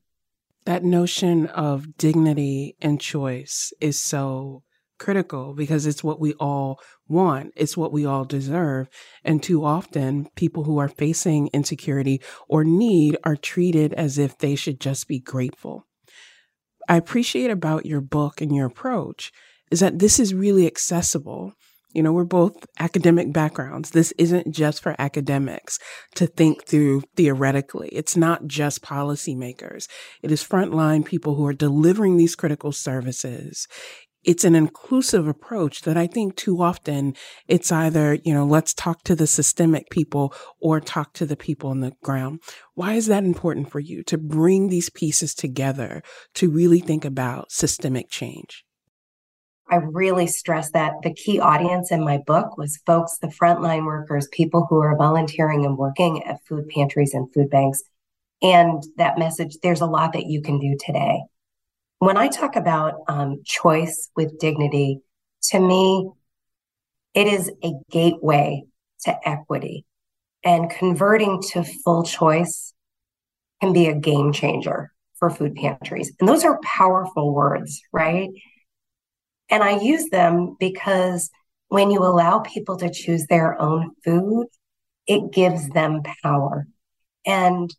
That 0.67 0.85
notion 0.85 1.47
of 1.47 1.97
dignity 1.97 2.77
and 2.81 3.01
choice 3.01 3.73
is 3.81 4.01
so 4.01 4.63
critical 5.01 5.55
because 5.55 5.87
it's 5.87 6.05
what 6.05 6.21
we 6.21 6.35
all 6.35 6.79
want. 7.09 7.53
It's 7.57 7.77
what 7.77 7.93
we 7.93 8.07
all 8.07 8.25
deserve. 8.25 8.89
And 9.25 9.43
too 9.43 9.65
often, 9.65 10.29
people 10.37 10.65
who 10.65 10.79
are 10.79 10.89
facing 10.89 11.49
insecurity 11.53 12.21
or 12.49 12.63
need 12.63 13.17
are 13.25 13.37
treated 13.37 13.93
as 13.95 14.19
if 14.19 14.39
they 14.39 14.55
should 14.55 14.79
just 14.79 15.09
be 15.09 15.19
grateful. 15.19 15.87
I 16.89 16.97
appreciate 16.97 17.51
about 17.51 17.87
your 17.87 18.01
book 18.01 18.41
and 18.41 18.55
your 18.55 18.67
approach 18.67 19.33
is 19.71 19.81
that 19.81 19.99
this 19.99 20.21
is 20.21 20.35
really 20.35 20.67
accessible. 20.67 21.55
You 21.93 22.03
know, 22.05 22.13
we're 22.13 22.25
both 22.25 22.67
academic 22.79 23.33
backgrounds. 23.33 23.91
This 23.91 24.13
isn't 24.19 24.53
just 24.53 24.81
for 24.83 24.95
academics 24.99 25.79
to 26.15 26.27
think 26.27 26.65
through 26.65 27.03
theoretically. 27.17 27.89
It's 27.89 28.17
not 28.17 28.47
just 28.47 28.83
policymakers. 28.83 29.89
It 30.23 30.31
is 30.31 30.45
frontline 30.47 31.05
people 31.05 31.35
who 31.35 31.47
are 31.47 31.53
delivering 31.53 32.17
these 32.17 32.37
critical 32.37 32.71
services. 32.71 33.67
It's 34.23 34.45
an 34.45 34.55
inclusive 34.55 35.27
approach 35.27 35.83
that 35.83 35.97
I 35.97 36.07
think 36.07 36.37
too 36.37 36.61
often 36.61 37.15
it's 37.49 37.73
either, 37.73 38.19
you 38.23 38.35
know, 38.35 38.45
let's 38.45 38.75
talk 38.75 39.03
to 39.05 39.15
the 39.15 39.27
systemic 39.27 39.89
people 39.91 40.35
or 40.61 40.79
talk 40.79 41.15
to 41.15 41.27
the 41.27 41.37
people 41.37 41.71
on 41.71 41.81
the 41.81 41.93
ground. 42.03 42.41
Why 42.75 42.95
is 42.95 43.07
that 43.07 43.25
important 43.25 43.71
for 43.71 43.81
you 43.81 44.03
to 44.05 44.19
bring 44.19 44.69
these 44.69 44.91
pieces 44.91 45.35
together 45.35 46.03
to 46.35 46.51
really 46.51 46.81
think 46.81 47.05
about 47.05 47.51
systemic 47.51 48.11
change? 48.11 48.65
I 49.71 49.77
really 49.77 50.27
stress 50.27 50.71
that 50.73 50.95
the 51.03 51.15
key 51.15 51.39
audience 51.39 51.93
in 51.93 52.05
my 52.05 52.19
book 52.19 52.59
was 52.59 52.81
folks, 52.85 53.19
the 53.19 53.29
frontline 53.29 53.87
workers, 53.87 54.29
people 54.33 54.67
who 54.69 54.81
are 54.81 54.97
volunteering 54.97 55.65
and 55.65 55.79
working 55.79 56.25
at 56.25 56.45
food 56.45 56.69
pantries 56.69 57.15
and 57.15 57.33
food 57.33 57.49
banks. 57.51 57.83
And 58.43 58.83
that 58.97 59.19
message, 59.19 59.59
there's 59.63 59.81
a 59.81 59.87
lot 59.87 60.13
that 60.15 60.27
you 60.27 60.43
can 60.43 60.59
do 60.59 60.77
today. 60.85 61.21
When 62.01 62.17
I 62.17 62.29
talk 62.29 62.57
about 62.57 62.95
um, 63.09 63.43
choice 63.45 64.09
with 64.17 64.39
dignity, 64.39 65.01
to 65.51 65.61
me, 65.61 66.11
it 67.13 67.27
is 67.27 67.53
a 67.63 67.73
gateway 67.91 68.65
to 69.05 69.29
equity. 69.29 69.85
And 70.43 70.71
converting 70.71 71.43
to 71.51 71.63
full 71.63 72.03
choice 72.03 72.73
can 73.61 73.75
be 73.75 73.87
a 73.87 73.95
game 73.95 74.33
changer 74.33 74.93
for 75.19 75.29
food 75.29 75.55
pantries. 75.55 76.11
And 76.19 76.27
those 76.27 76.43
are 76.43 76.59
powerful 76.65 77.35
words, 77.35 77.83
right? 77.93 78.31
And 79.51 79.63
I 79.63 79.79
use 79.79 80.09
them 80.09 80.57
because 80.59 81.29
when 81.69 81.91
you 81.91 81.99
allow 81.99 82.39
people 82.39 82.79
to 82.79 82.91
choose 82.91 83.27
their 83.27 83.61
own 83.61 83.91
food, 84.03 84.47
it 85.07 85.35
gives 85.35 85.69
them 85.69 86.01
power. 86.23 86.67
And 87.27 87.75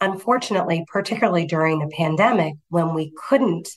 unfortunately, 0.00 0.84
particularly 0.88 1.46
during 1.46 1.78
the 1.78 1.90
pandemic, 1.96 2.54
when 2.68 2.94
we 2.94 3.12
couldn't 3.28 3.68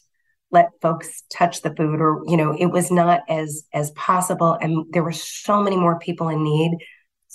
let 0.51 0.69
folks 0.81 1.23
touch 1.31 1.61
the 1.61 1.73
food 1.75 2.01
or 2.01 2.21
you 2.27 2.35
know 2.35 2.53
it 2.57 2.65
was 2.65 2.91
not 2.91 3.21
as 3.29 3.63
as 3.73 3.91
possible 3.91 4.57
and 4.59 4.85
there 4.91 5.01
were 5.01 5.13
so 5.13 5.63
many 5.63 5.77
more 5.77 5.97
people 5.97 6.27
in 6.27 6.43
need 6.43 6.77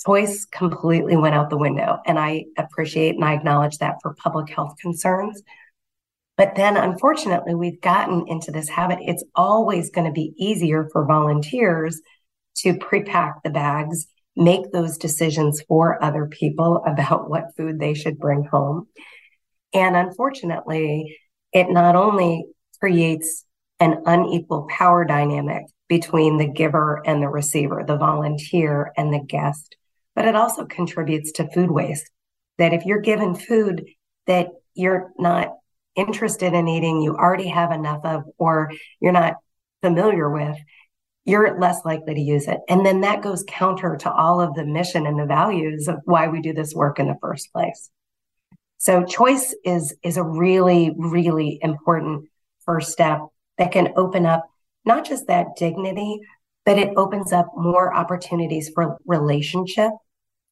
choice 0.04 0.44
completely 0.44 1.16
went 1.16 1.34
out 1.34 1.48
the 1.48 1.56
window 1.56 1.96
and 2.04 2.18
i 2.18 2.44
appreciate 2.58 3.14
and 3.14 3.24
i 3.24 3.32
acknowledge 3.32 3.78
that 3.78 3.96
for 4.02 4.12
public 4.16 4.50
health 4.50 4.74
concerns 4.78 5.42
but 6.36 6.54
then 6.54 6.76
unfortunately, 6.76 7.54
we've 7.54 7.80
gotten 7.80 8.28
into 8.28 8.50
this 8.50 8.68
habit. 8.68 8.98
It's 9.02 9.24
always 9.34 9.90
going 9.90 10.06
to 10.06 10.12
be 10.12 10.34
easier 10.36 10.88
for 10.92 11.06
volunteers 11.06 12.00
to 12.56 12.76
pre-pack 12.76 13.42
the 13.42 13.50
bags 13.50 14.06
make 14.36 14.70
those 14.70 14.98
decisions 14.98 15.62
for 15.66 16.02
other 16.02 16.26
people 16.26 16.82
about 16.86 17.30
what 17.30 17.56
food 17.56 17.80
they 17.80 17.94
should 17.94 18.18
bring 18.18 18.44
home. 18.44 18.86
And 19.72 19.96
unfortunately, 19.96 21.18
it 21.52 21.70
not 21.70 21.96
only 21.96 22.46
creates 22.78 23.44
an 23.80 24.02
unequal 24.06 24.66
power 24.68 25.04
dynamic 25.04 25.64
between 25.88 26.36
the 26.36 26.48
giver 26.48 27.02
and 27.06 27.22
the 27.22 27.28
receiver, 27.28 27.84
the 27.86 27.96
volunteer 27.96 28.92
and 28.96 29.12
the 29.12 29.20
guest, 29.20 29.76
but 30.14 30.26
it 30.26 30.34
also 30.34 30.64
contributes 30.64 31.32
to 31.32 31.50
food 31.50 31.70
waste. 31.70 32.10
That 32.58 32.72
if 32.72 32.84
you're 32.84 33.00
given 33.00 33.34
food 33.34 33.84
that 34.26 34.48
you're 34.74 35.12
not 35.18 35.54
interested 35.94 36.52
in 36.52 36.68
eating, 36.68 37.02
you 37.02 37.14
already 37.14 37.48
have 37.48 37.70
enough 37.70 38.04
of, 38.04 38.24
or 38.38 38.72
you're 39.00 39.12
not 39.12 39.34
familiar 39.82 40.28
with, 40.28 40.56
you're 41.26 41.58
less 41.58 41.84
likely 41.84 42.14
to 42.14 42.20
use 42.20 42.46
it. 42.46 42.60
And 42.68 42.86
then 42.86 43.00
that 43.00 43.20
goes 43.20 43.44
counter 43.48 43.96
to 43.96 44.12
all 44.12 44.40
of 44.40 44.54
the 44.54 44.64
mission 44.64 45.06
and 45.06 45.18
the 45.18 45.26
values 45.26 45.88
of 45.88 45.96
why 46.04 46.28
we 46.28 46.40
do 46.40 46.52
this 46.52 46.72
work 46.72 47.00
in 47.00 47.08
the 47.08 47.18
first 47.20 47.52
place. 47.52 47.90
So 48.78 49.04
choice 49.04 49.54
is, 49.64 49.94
is 50.04 50.16
a 50.16 50.22
really, 50.22 50.94
really 50.96 51.58
important 51.60 52.28
first 52.64 52.92
step 52.92 53.20
that 53.58 53.72
can 53.72 53.92
open 53.96 54.24
up 54.24 54.48
not 54.84 55.04
just 55.04 55.26
that 55.26 55.56
dignity, 55.56 56.20
but 56.64 56.78
it 56.78 56.92
opens 56.96 57.32
up 57.32 57.48
more 57.56 57.92
opportunities 57.92 58.70
for 58.72 58.96
relationship, 59.04 59.90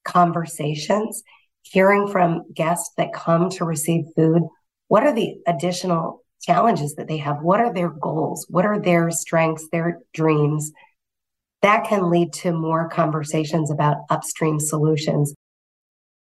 conversations, 0.05 1.23
hearing 1.63 2.09
from 2.09 2.53
guests 2.53 2.91
that 2.97 3.13
come 3.13 3.49
to 3.51 3.65
receive 3.65 4.07
food. 4.17 4.43
What 4.89 5.05
are 5.05 5.15
the 5.15 5.37
additional 5.47 6.24
challenges 6.43 6.95
that 6.95 7.09
they 7.09 7.19
have. 7.19 7.43
What 7.43 7.61
are 7.61 7.73
their 7.73 7.91
goals? 7.91 8.47
What 8.49 8.65
are 8.65 8.81
their 8.81 9.11
strengths, 9.11 9.69
their 9.71 10.01
dreams? 10.13 10.73
That 11.63 11.87
can 11.89 12.11
lead 12.11 12.33
to 12.35 12.53
more 12.53 12.89
conversations 12.89 13.71
about 13.71 13.99
upstream 14.11 14.61
solutions. 14.61 15.35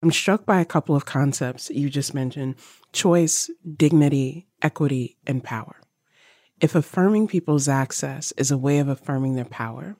I'm 0.02 0.10
struck 0.10 0.46
by 0.46 0.60
a 0.60 0.64
couple 0.64 0.96
of 0.96 1.04
concepts 1.04 1.70
you 1.70 1.90
just 1.90 2.14
mentioned 2.14 2.56
choice, 2.92 3.50
dignity, 3.76 4.48
equity, 4.62 5.18
and 5.26 5.44
power. 5.44 5.76
If 6.60 6.74
affirming 6.74 7.28
people's 7.28 7.68
access 7.68 8.32
is 8.32 8.50
a 8.50 8.58
way 8.58 8.78
of 8.78 8.88
affirming 8.88 9.34
their 9.34 9.44
power, 9.44 9.96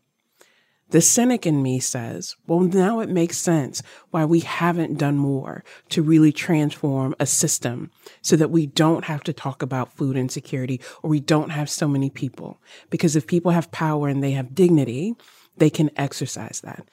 the 0.91 1.01
cynic 1.01 1.47
in 1.47 1.63
me 1.63 1.79
says, 1.79 2.37
well, 2.47 2.61
now 2.61 3.01
it 3.01 3.09
makes 3.09 3.39
sense 3.39 3.83
why 4.11 4.25
we 4.25 4.41
haven't 4.41 4.99
done 4.99 5.17
more 5.17 5.65
to 5.91 6.03
really 6.03 6.33
transform 6.33 7.15
a 7.21 7.27
system 7.27 7.91
so 8.23 8.37
that 8.37 8.51
we 8.51 8.67
don't 8.67 9.05
have 9.05 9.23
to 9.25 9.33
talk 9.33 9.63
about 9.63 9.93
food 9.93 10.17
insecurity 10.17 10.81
or 11.03 11.11
we 11.11 11.21
don't 11.21 11.51
have 11.51 11.71
so 11.71 11.87
many 11.87 12.11
people. 12.11 12.61
Because 12.91 13.17
if 13.17 13.27
people 13.27 13.53
have 13.53 13.71
power 13.71 14.09
and 14.09 14.23
they 14.23 14.33
have 14.33 14.55
dignity, 14.55 15.15
they 15.57 15.71
can 15.71 15.91
exercise 15.97 16.61
that. 16.65 16.89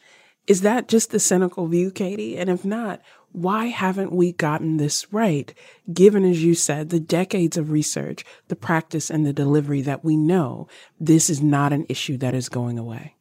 Is 0.45 0.61
that 0.61 0.87
just 0.87 1.11
the 1.11 1.19
cynical 1.19 1.67
view, 1.67 1.91
Katie? 1.91 2.37
And 2.37 2.49
if 2.49 2.63
not, 2.63 3.01
why 3.33 3.65
haven't 3.65 4.13
we 4.13 4.31
gotten 4.31 4.77
this 4.77 5.11
right, 5.11 5.53
given, 5.91 6.23
as 6.23 6.41
you 6.41 6.55
said, 6.55 6.89
the 6.89 6.99
decades 6.99 7.57
of 7.57 7.71
research, 7.71 8.23
the 8.47 8.55
practice, 8.55 9.09
and 9.09 9.25
the 9.25 9.33
delivery 9.33 9.81
that 9.81 10.05
we 10.05 10.15
know 10.15 10.69
this 10.99 11.29
is 11.29 11.41
not 11.41 11.73
an 11.73 11.85
issue 11.89 12.15
that 12.17 12.33
is 12.33 12.47
going 12.47 12.79
away? 12.79 13.16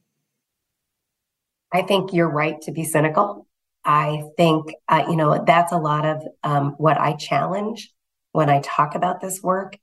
I 1.77 1.83
think 1.83 2.15
you're 2.15 2.31
right 2.31 2.59
to 2.63 2.73
be 2.73 2.85
cynical. 2.85 3.47
I 3.85 4.23
think, 4.39 4.73
uh, 4.89 5.05
you 5.11 5.17
know, 5.17 5.45
that's 5.47 5.73
a 5.73 5.77
lot 5.77 6.07
of 6.07 6.23
um, 6.43 6.71
what 6.79 6.99
I 6.99 7.13
challenge 7.13 7.93
when 8.33 8.49
I 8.49 8.63
talk 8.63 8.95
about 8.95 9.21
this 9.21 9.43
work 9.43 9.77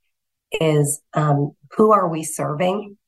is 0.50 1.00
um, 1.14 1.52
who 1.76 1.92
are 1.92 2.08
we 2.08 2.24
serving? 2.24 2.98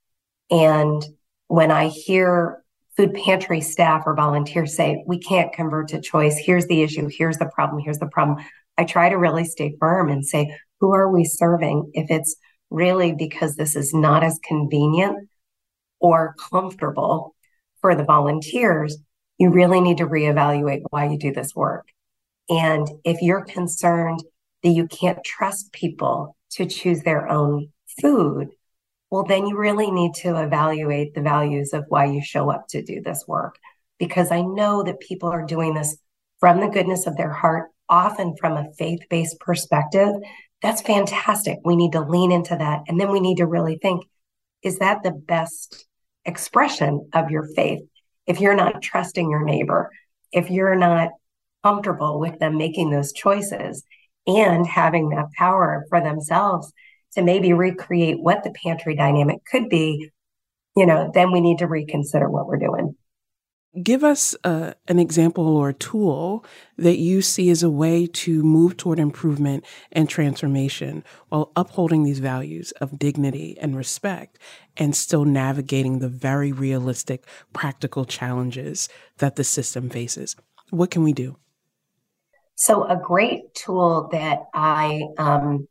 And 0.53 1.05
when 1.49 1.73
I 1.73 1.89
hear 1.89 2.63
food 2.97 3.15
pantry 3.15 3.61
staff 3.61 4.05
or 4.07 4.15
volunteers 4.15 4.77
say, 4.77 5.03
we 5.05 5.19
can't 5.19 5.53
convert 5.53 5.89
to 5.89 6.01
choice, 6.01 6.39
here's 6.39 6.69
the 6.69 6.83
issue, 6.83 7.09
here's 7.11 7.39
the 7.39 7.51
problem, 7.53 7.83
here's 7.83 7.99
the 7.99 8.07
problem, 8.07 8.39
I 8.79 8.85
try 8.85 9.09
to 9.09 9.19
really 9.19 9.47
stay 9.47 9.75
firm 9.81 10.11
and 10.11 10.25
say, 10.25 10.57
who 10.79 10.95
are 10.95 11.11
we 11.11 11.25
serving? 11.25 11.91
If 11.93 12.09
it's 12.09 12.37
really 12.71 13.13
because 13.13 13.57
this 13.57 13.75
is 13.75 13.93
not 13.93 14.23
as 14.23 14.39
convenient 14.47 15.29
or 15.99 16.37
comfortable 16.53 17.36
for 17.81 17.95
the 17.95 18.05
volunteers, 18.05 18.99
you 19.39 19.51
really 19.51 19.81
need 19.81 19.99
to 19.99 20.07
reevaluate 20.07 20.83
why 20.91 21.09
you 21.09 21.19
do 21.19 21.33
this 21.33 21.55
work. 21.55 21.87
And 22.49 22.89
if 23.05 23.21
you're 23.23 23.45
concerned 23.45 24.23
that 24.63 24.71
you 24.71 24.87
can't 24.87 25.23
trust 25.25 25.73
people 25.73 26.37
to 26.53 26.67
choose 26.67 27.03
their 27.03 27.29
own 27.29 27.69
food, 28.01 28.49
well, 29.11 29.25
then 29.25 29.47
you 29.47 29.57
really 29.57 29.91
need 29.91 30.15
to 30.17 30.37
evaluate 30.37 31.15
the 31.15 31.23
values 31.23 31.73
of 31.73 31.85
why 31.89 32.07
you 32.07 32.23
show 32.23 32.51
up 32.51 32.67
to 32.69 32.83
do 32.83 33.01
this 33.01 33.25
work. 33.27 33.59
Because 33.99 34.31
I 34.31 34.43
know 34.43 34.83
that 34.83 35.01
people 35.01 35.29
are 35.29 35.45
doing 35.45 35.75
this 35.75 35.97
from 36.41 36.61
the 36.61 36.69
goodness 36.69 37.07
of 37.07 37.17
their 37.17 37.33
heart, 37.33 37.71
often 37.89 38.35
from 38.39 38.57
a 38.57 38.73
faith 38.79 39.01
based 39.09 39.39
perspective. 39.41 40.11
That's 40.63 40.83
fantastic. 40.83 41.59
We 41.65 41.77
need 41.77 41.93
to 41.93 42.01
lean 42.01 42.33
into 42.33 42.57
that. 42.57 42.83
And 42.89 43.01
then 43.01 43.11
we 43.11 43.21
need 43.21 43.37
to 43.37 43.47
really 43.47 43.79
think 43.81 44.05
is 44.63 44.79
that 44.79 45.03
the 45.03 45.13
best 45.13 45.87
expression 46.27 47.09
of 47.13 47.31
your 47.31 47.47
faith. 47.55 47.81
If 48.27 48.41
you're 48.41 48.57
not 48.57 48.83
trusting 48.83 49.31
your 49.31 49.45
neighbor, 49.45 49.91
if 50.33 50.51
you're 50.51 50.77
not 50.77 51.11
comfortable 51.63 52.21
with 52.21 52.39
them 52.39 52.57
making 52.57 52.91
those 52.91 53.13
choices 53.13 53.85
and 54.27 54.67
having 54.67 55.11
that 55.11 55.27
power 55.39 55.87
for 55.89 56.01
themselves 56.01 56.73
to 57.13 57.23
maybe 57.23 57.53
recreate 57.53 58.21
what 58.21 58.45
the 58.45 58.53
pantry 58.63 58.95
dynamic 58.95 59.45
could 59.45 59.69
be, 59.69 60.11
you 60.77 60.87
know, 60.87 61.11
then 61.15 61.33
we 61.33 61.41
need 61.41 61.59
to 61.59 61.67
reconsider 61.67 62.29
what 62.29 62.47
we're 62.47 62.59
doing 62.59 62.97
give 63.83 64.03
us 64.05 64.35
uh, 64.45 64.73
an 64.89 64.99
example 64.99 65.57
or 65.57 65.71
a 65.71 65.75
tool 65.75 66.45
that 66.77 66.99
you 66.99 67.23
see 67.23 67.51
as 67.51 67.63
a 67.63 67.71
way 67.71 68.07
to 68.07 68.43
move 68.43 68.77
toward 68.77 68.99
improvement 68.99 69.65
and 69.93 70.09
transformation 70.09 71.05
while 71.29 71.53
upholding 71.57 72.03
these 72.03 72.19
values 72.19 72.73
of 72.73 72.99
dignity 72.99 73.57
and 73.61 73.77
respect 73.77 74.39
and 74.77 74.95
still 74.95 75.25
navigating 75.25 75.99
the 75.99 76.09
very 76.09 76.53
realistic, 76.53 77.27
practical 77.53 78.05
challenges 78.05 78.89
that 79.19 79.37
the 79.37 79.45
system 79.45 79.91
faces. 79.91 80.37
What 80.71 80.91
can 80.91 81.03
we 81.03 81.13
do? 81.13 81.37
So, 82.59 82.85
a 82.85 82.97
great 82.97 83.55
tool 83.55 84.09
that 84.13 84.45
I 84.55 85.03
um, 85.19 85.69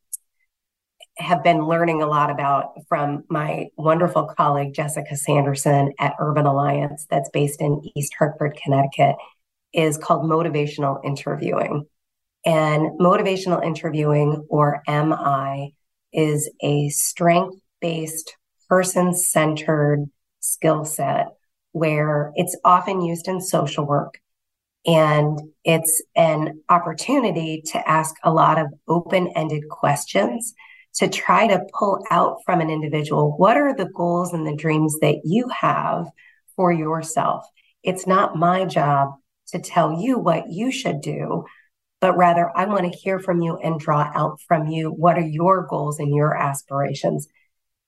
have 1.17 1.43
been 1.43 1.65
learning 1.65 2.01
a 2.01 2.07
lot 2.07 2.29
about 2.29 2.73
from 2.89 3.23
my 3.29 3.67
wonderful 3.77 4.25
colleague 4.25 4.73
Jessica 4.73 5.15
Sanderson 5.15 5.93
at 5.99 6.15
Urban 6.19 6.45
Alliance, 6.45 7.07
that's 7.09 7.29
based 7.29 7.61
in 7.61 7.81
East 7.95 8.13
Hartford, 8.17 8.59
Connecticut, 8.61 9.15
is 9.73 9.97
called 9.97 10.29
motivational 10.29 10.99
interviewing. 11.05 11.85
And 12.45 12.99
motivational 12.99 13.63
interviewing, 13.63 14.45
or 14.49 14.83
MI, 14.87 15.73
is 16.13 16.49
a 16.61 16.89
strength 16.89 17.57
based, 17.81 18.35
person 18.69 19.13
centered 19.13 20.05
skill 20.39 20.85
set 20.85 21.27
where 21.71 22.31
it's 22.35 22.57
often 22.63 23.01
used 23.01 23.27
in 23.27 23.41
social 23.41 23.85
work. 23.85 24.19
And 24.85 25.39
it's 25.63 26.03
an 26.15 26.61
opportunity 26.69 27.63
to 27.67 27.89
ask 27.89 28.15
a 28.23 28.31
lot 28.31 28.59
of 28.59 28.67
open 28.87 29.27
ended 29.35 29.67
questions 29.69 30.53
to 30.95 31.09
try 31.09 31.47
to 31.47 31.65
pull 31.77 32.03
out 32.09 32.37
from 32.45 32.61
an 32.61 32.69
individual 32.69 33.35
what 33.37 33.57
are 33.57 33.75
the 33.75 33.89
goals 33.89 34.33
and 34.33 34.47
the 34.47 34.55
dreams 34.55 34.97
that 35.01 35.21
you 35.23 35.49
have 35.49 36.07
for 36.55 36.71
yourself. 36.71 37.45
It's 37.83 38.07
not 38.07 38.37
my 38.37 38.65
job 38.65 39.09
to 39.47 39.59
tell 39.59 40.01
you 40.01 40.17
what 40.17 40.49
you 40.49 40.71
should 40.71 41.01
do, 41.01 41.45
but 41.99 42.17
rather 42.17 42.49
I 42.55 42.65
want 42.65 42.91
to 42.91 42.97
hear 42.97 43.19
from 43.19 43.41
you 43.41 43.57
and 43.57 43.79
draw 43.79 44.09
out 44.15 44.39
from 44.47 44.67
you 44.67 44.89
what 44.89 45.17
are 45.17 45.27
your 45.27 45.67
goals 45.67 45.99
and 45.99 46.15
your 46.15 46.35
aspirations. 46.35 47.27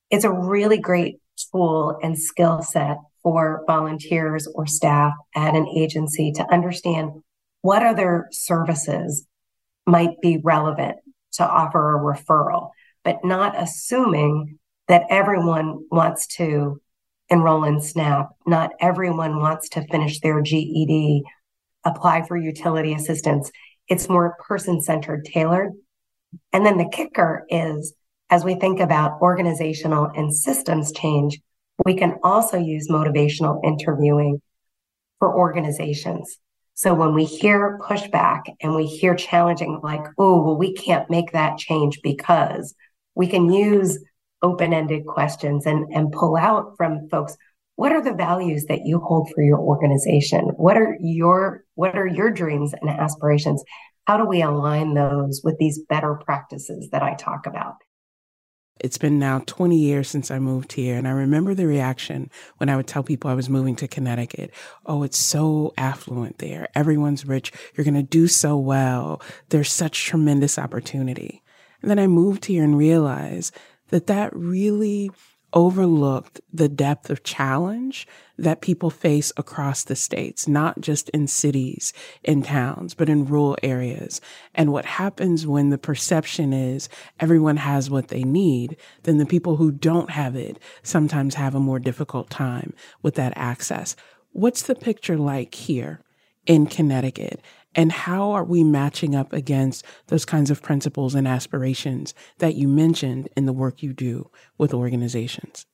It's 0.10 0.26
a 0.26 0.32
really 0.32 0.78
great 0.78 1.20
tool 1.52 1.98
and 2.04 2.18
skill 2.18 2.62
set 2.62 2.98
for 3.24 3.64
volunteers 3.68 4.48
or 4.54 4.68
staff 4.68 5.14
at 5.36 5.56
an 5.56 5.68
agency 5.68 6.32
to 6.34 6.54
understand 6.54 7.12
what 7.62 7.84
other 7.84 8.28
services 8.32 9.26
might 9.86 10.20
be 10.22 10.40
relevant 10.44 10.98
to 11.34 11.48
offer 11.48 11.96
a 11.96 12.00
referral 12.00 12.72
but 13.08 13.24
not 13.24 13.56
assuming 13.58 14.60
that 14.90 15.06
everyone 15.10 15.78
wants 15.90 16.28
to 16.28 16.82
enroll 17.30 17.64
in 17.64 17.80
SNAP. 17.80 18.28
Not 18.46 18.72
everyone 18.82 19.40
wants 19.40 19.70
to 19.70 19.88
finish 19.88 20.20
their 20.20 20.42
GED, 20.42 21.24
apply 21.86 22.24
for 22.28 22.36
utility 22.36 22.94
assistance. 22.94 23.50
It's 23.88 24.10
more 24.10 24.36
person 24.46 24.82
centered, 24.82 25.24
tailored. 25.24 25.72
And 26.52 26.66
then 26.66 26.78
the 26.78 26.90
kicker 26.92 27.46
is 27.50 27.94
as 28.30 28.44
we 28.44 28.56
think 28.56 28.82
about 28.82 29.22
organizational 29.22 30.10
and 30.14 30.36
systems 30.36 30.92
change, 30.92 31.40
we 31.86 31.96
can 31.96 32.18
also 32.24 32.58
use 32.58 32.90
motivational 32.90 33.64
interviewing 33.64 34.42
for 35.20 35.34
organizations. 35.34 36.40
So 36.74 36.94
when 36.94 37.14
we 37.14 37.24
hear 37.24 37.80
pushback 37.82 38.42
and 38.62 38.76
we 38.76 38.86
hear 38.86 39.16
challenging, 39.16 39.80
like, 39.82 40.04
oh, 40.18 40.44
well, 40.44 40.58
we 40.58 40.74
can't 40.74 41.10
make 41.10 41.32
that 41.32 41.58
change 41.58 42.02
because 42.04 42.76
we 43.18 43.28
can 43.28 43.52
use 43.52 44.00
open-ended 44.42 45.06
questions 45.06 45.66
and, 45.66 45.92
and 45.94 46.12
pull 46.12 46.38
out 46.38 46.74
from 46.78 47.10
folks 47.10 47.36
what 47.76 47.92
are 47.92 48.02
the 48.02 48.14
values 48.14 48.66
that 48.70 48.86
you 48.86 49.00
hold 49.00 49.30
for 49.36 49.44
your 49.44 49.60
organization? 49.60 50.46
What 50.58 50.78
are 50.78 50.98
your 51.00 51.64
what 51.76 51.96
are 51.96 52.08
your 52.08 52.32
dreams 52.32 52.74
and 52.74 52.90
aspirations? 52.90 53.64
How 54.06 54.18
do 54.18 54.26
we 54.26 54.42
align 54.42 54.96
those 54.96 55.42
with 55.44 55.60
these 55.60 55.80
better 55.88 56.16
practices 56.16 56.90
that 56.92 57.04
I 57.04 57.14
talk 57.14 57.46
about? 57.46 57.76
It's 58.80 58.98
been 58.98 59.20
now 59.20 59.44
20 59.46 59.78
years 59.78 60.10
since 60.10 60.32
I 60.32 60.40
moved 60.40 60.74
here, 60.74 60.98
and 60.98 61.08
I 61.08 61.12
remember 61.12 61.54
the 61.54 61.68
reaction 61.68 62.32
when 62.58 62.70
I 62.70 62.76
would 62.76 62.88
tell 62.88 63.04
people 63.04 63.30
I 63.30 63.36
was 63.36 63.50
moving 63.50 63.76
to 63.78 63.88
Connecticut. 63.88 64.52
Oh, 64.86 65.04
it's 65.04 65.18
so 65.18 65.74
affluent 65.78 66.40
there. 66.40 66.70
Everyone's 66.74 67.26
rich. 67.26 67.52
You're 67.76 67.86
going 67.86 67.94
to 67.94 68.04
do 68.04 68.28
so 68.28 68.58
well. 68.58 69.22
There's 69.50 69.72
such 69.72 70.06
tremendous 70.06 70.58
opportunity. 70.58 71.44
And 71.82 71.92
then 71.92 72.00
I 72.00 72.08
moved 72.08 72.46
here 72.46 72.64
and 72.64 72.78
realized 72.78 73.56
that 73.90 74.08
that 74.08 74.36
really 74.36 75.10
overlooked 75.54 76.42
the 76.52 76.68
depth 76.68 77.10
of 77.10 77.24
challenge 77.24 78.08
that 78.38 78.62
people 78.62 78.90
face 78.90 79.32
across 79.38 79.84
the 79.84 79.96
states, 79.96 80.48
not 80.48 80.80
just 80.82 81.10
in 81.10 81.26
cities, 81.26 81.94
in 82.24 82.44
towns, 82.44 82.94
but 82.94 83.10
in 83.10 83.26
rural 83.26 83.58
areas. 83.64 84.20
And 84.54 84.72
what 84.72 84.86
happens 84.86 85.48
when 85.48 85.70
the 85.70 85.78
perception 85.78 86.52
is 86.54 86.90
everyone 87.20 87.58
has 87.58 87.90
what 87.90 88.10
they 88.10 88.24
need, 88.24 88.76
then 89.04 89.18
the 89.18 89.26
people 89.26 89.56
who 89.56 89.72
don't 89.72 90.12
have 90.12 90.36
it 90.36 90.60
sometimes 90.84 91.36
have 91.36 91.56
a 91.56 91.60
more 91.60 91.80
difficult 91.80 92.30
time 92.30 92.74
with 93.02 93.16
that 93.16 93.34
access. 93.36 93.96
What's 94.34 94.64
the 94.64 94.76
picture 94.76 95.18
like 95.18 95.56
here 95.56 96.02
in 96.46 96.68
Connecticut? 96.68 97.42
And 97.78 97.92
how 97.92 98.32
are 98.32 98.44
we 98.44 98.64
matching 98.64 99.16
up 99.16 99.32
against 99.32 99.86
those 100.08 100.26
kinds 100.26 100.50
of 100.50 100.64
principles 100.64 101.14
and 101.14 101.28
aspirations 101.28 102.16
that 102.40 102.56
you 102.56 102.68
mentioned 102.68 103.30
in 103.38 103.46
the 103.46 103.54
work 103.54 103.84
you 103.84 103.94
do 103.94 104.32
with 104.58 104.74
organizations? 104.74 105.68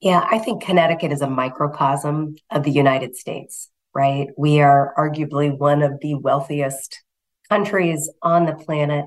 Yeah, 0.00 0.26
I 0.28 0.40
think 0.40 0.62
Connecticut 0.62 1.12
is 1.12 1.22
a 1.22 1.30
microcosm 1.30 2.36
of 2.50 2.64
the 2.64 2.72
United 2.72 3.16
States, 3.16 3.70
right? 3.94 4.26
We 4.36 4.60
are 4.60 4.92
arguably 4.98 5.56
one 5.56 5.80
of 5.80 6.00
the 6.00 6.16
wealthiest 6.16 7.02
countries 7.48 8.10
on 8.20 8.44
the 8.44 8.54
planet, 8.54 9.06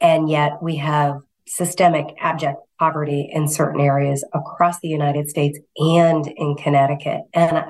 and 0.00 0.30
yet 0.30 0.62
we 0.62 0.76
have 0.76 1.16
systemic 1.48 2.14
abject 2.20 2.58
poverty 2.78 3.28
in 3.30 3.48
certain 3.48 3.80
areas 3.80 4.24
across 4.32 4.78
the 4.78 4.88
United 4.88 5.28
States 5.28 5.58
and 5.76 6.26
in 6.28 6.54
Connecticut. 6.54 7.22
And 7.34 7.64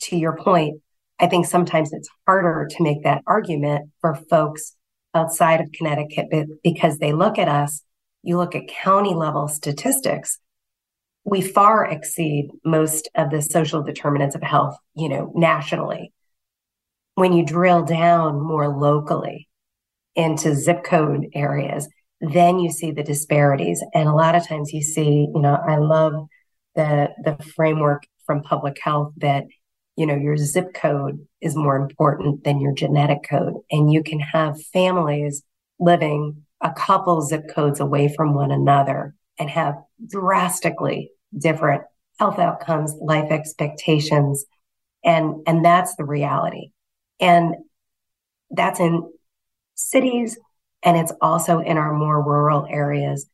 to 0.00 0.16
your 0.16 0.36
point, 0.36 0.80
I 1.18 1.26
think 1.26 1.46
sometimes 1.46 1.92
it's 1.92 2.08
harder 2.26 2.68
to 2.70 2.82
make 2.82 3.02
that 3.04 3.22
argument 3.26 3.90
for 4.00 4.14
folks 4.14 4.74
outside 5.14 5.60
of 5.60 5.72
Connecticut 5.72 6.26
because 6.62 6.98
they 6.98 7.12
look 7.12 7.38
at 7.38 7.48
us, 7.48 7.82
you 8.22 8.36
look 8.36 8.54
at 8.54 8.68
county 8.68 9.14
level 9.14 9.48
statistics, 9.48 10.38
we 11.24 11.40
far 11.40 11.84
exceed 11.84 12.50
most 12.64 13.08
of 13.14 13.30
the 13.30 13.42
social 13.42 13.82
determinants 13.82 14.36
of 14.36 14.42
health, 14.42 14.76
you 14.94 15.08
know, 15.08 15.32
nationally. 15.34 16.12
When 17.14 17.32
you 17.32 17.44
drill 17.44 17.82
down 17.82 18.40
more 18.40 18.68
locally 18.68 19.48
into 20.14 20.54
zip 20.54 20.84
code 20.84 21.26
areas, 21.34 21.88
then 22.20 22.58
you 22.58 22.70
see 22.70 22.90
the 22.90 23.02
disparities. 23.02 23.82
And 23.94 24.08
a 24.08 24.14
lot 24.14 24.34
of 24.34 24.46
times 24.46 24.72
you 24.72 24.82
see, 24.82 25.28
you 25.34 25.40
know, 25.40 25.54
I 25.54 25.78
love 25.78 26.26
the 26.74 27.08
the 27.24 27.42
framework 27.56 28.04
from 28.26 28.42
public 28.42 28.78
health 28.80 29.12
that 29.18 29.44
you 29.96 30.06
know, 30.06 30.14
your 30.14 30.36
zip 30.36 30.74
code 30.74 31.26
is 31.40 31.56
more 31.56 31.76
important 31.76 32.44
than 32.44 32.60
your 32.60 32.72
genetic 32.72 33.24
code. 33.28 33.54
And 33.70 33.92
you 33.92 34.02
can 34.02 34.20
have 34.20 34.62
families 34.62 35.42
living 35.78 36.44
a 36.60 36.72
couple 36.72 37.22
zip 37.22 37.48
codes 37.48 37.80
away 37.80 38.12
from 38.14 38.34
one 38.34 38.50
another 38.50 39.14
and 39.38 39.50
have 39.50 39.76
drastically 40.06 41.10
different 41.36 41.82
health 42.18 42.38
outcomes, 42.38 42.94
life 43.00 43.30
expectations. 43.30 44.44
And, 45.04 45.42
and 45.46 45.64
that's 45.64 45.96
the 45.96 46.04
reality. 46.04 46.70
And 47.20 47.54
that's 48.50 48.80
in 48.80 49.10
cities 49.74 50.38
and 50.82 50.96
it's 50.96 51.12
also 51.20 51.58
in 51.58 51.78
our 51.78 51.92
more 51.92 52.22
rural 52.22 52.66
areas. 52.68 53.28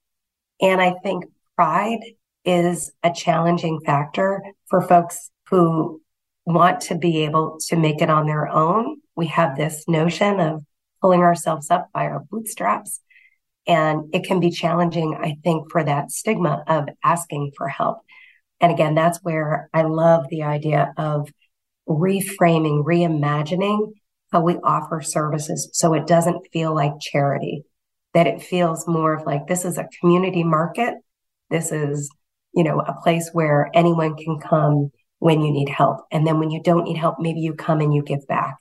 And 0.60 0.80
I 0.80 0.94
think 1.02 1.24
pride 1.54 2.00
is 2.44 2.92
a 3.02 3.12
challenging 3.12 3.80
factor 3.84 4.42
for 4.68 4.80
folks 4.80 5.30
who 5.48 6.01
want 6.44 6.80
to 6.82 6.96
be 6.96 7.24
able 7.24 7.58
to 7.68 7.76
make 7.76 8.02
it 8.02 8.10
on 8.10 8.26
their 8.26 8.48
own. 8.48 9.00
We 9.14 9.28
have 9.28 9.56
this 9.56 9.84
notion 9.86 10.40
of 10.40 10.64
pulling 11.00 11.20
ourselves 11.20 11.70
up 11.70 11.90
by 11.92 12.06
our 12.06 12.20
bootstraps. 12.30 13.00
And 13.66 14.12
it 14.12 14.24
can 14.24 14.40
be 14.40 14.50
challenging, 14.50 15.16
I 15.20 15.36
think, 15.44 15.70
for 15.70 15.84
that 15.84 16.10
stigma 16.10 16.64
of 16.66 16.88
asking 17.04 17.52
for 17.56 17.68
help. 17.68 17.98
And 18.60 18.72
again, 18.72 18.94
that's 18.94 19.18
where 19.22 19.68
I 19.72 19.82
love 19.82 20.24
the 20.28 20.42
idea 20.42 20.92
of 20.96 21.28
reframing, 21.88 22.84
reimagining 22.84 23.92
how 24.32 24.40
we 24.40 24.56
offer 24.56 25.00
services 25.00 25.68
so 25.72 25.94
it 25.94 26.06
doesn't 26.06 26.48
feel 26.52 26.74
like 26.74 26.92
charity, 27.00 27.64
that 28.14 28.26
it 28.26 28.42
feels 28.42 28.86
more 28.88 29.14
of 29.14 29.26
like 29.26 29.46
this 29.46 29.64
is 29.64 29.78
a 29.78 29.88
community 30.00 30.42
market. 30.42 30.94
This 31.50 31.70
is, 31.70 32.10
you 32.54 32.64
know, 32.64 32.80
a 32.80 33.00
place 33.02 33.30
where 33.32 33.70
anyone 33.74 34.16
can 34.16 34.40
come 34.40 34.90
when 35.22 35.40
you 35.40 35.52
need 35.52 35.68
help. 35.68 36.04
And 36.10 36.26
then 36.26 36.40
when 36.40 36.50
you 36.50 36.60
don't 36.60 36.82
need 36.82 36.96
help, 36.96 37.20
maybe 37.20 37.38
you 37.38 37.54
come 37.54 37.80
and 37.80 37.94
you 37.94 38.02
give 38.02 38.26
back. 38.26 38.56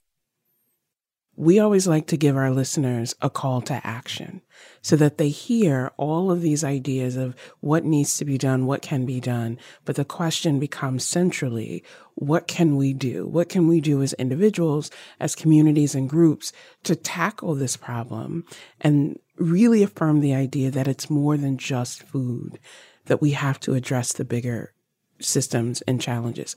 We 1.35 1.57
always 1.57 1.87
like 1.87 2.05
to 2.07 2.17
give 2.17 2.37
our 2.37 2.51
listeners 2.51 3.15
a 3.19 3.31
call 3.31 3.61
to 3.63 3.81
action 3.83 4.43
so 4.83 4.95
that 4.97 5.17
they 5.17 5.29
hear 5.29 5.91
all 5.97 6.29
of 6.29 6.43
these 6.43 6.63
ideas 6.63 7.15
of 7.15 7.35
what 7.61 7.83
needs 7.83 8.15
to 8.17 8.25
be 8.25 8.37
done, 8.37 8.67
what 8.67 8.83
can 8.83 9.07
be 9.07 9.19
done. 9.19 9.57
But 9.85 9.95
the 9.95 10.05
question 10.05 10.59
becomes 10.59 11.03
centrally, 11.03 11.83
what 12.13 12.47
can 12.47 12.75
we 12.75 12.93
do? 12.93 13.25
What 13.25 13.49
can 13.49 13.67
we 13.67 13.81
do 13.81 14.03
as 14.03 14.13
individuals, 14.13 14.91
as 15.19 15.33
communities 15.33 15.95
and 15.95 16.07
groups 16.07 16.53
to 16.83 16.95
tackle 16.95 17.55
this 17.55 17.75
problem 17.75 18.45
and 18.79 19.17
really 19.37 19.81
affirm 19.81 20.19
the 20.19 20.35
idea 20.35 20.69
that 20.69 20.87
it's 20.87 21.09
more 21.09 21.37
than 21.37 21.57
just 21.57 22.03
food, 22.03 22.59
that 23.05 23.19
we 23.19 23.31
have 23.31 23.59
to 23.61 23.73
address 23.73 24.13
the 24.13 24.25
bigger 24.25 24.75
systems 25.21 25.81
and 25.81 26.01
challenges. 26.01 26.55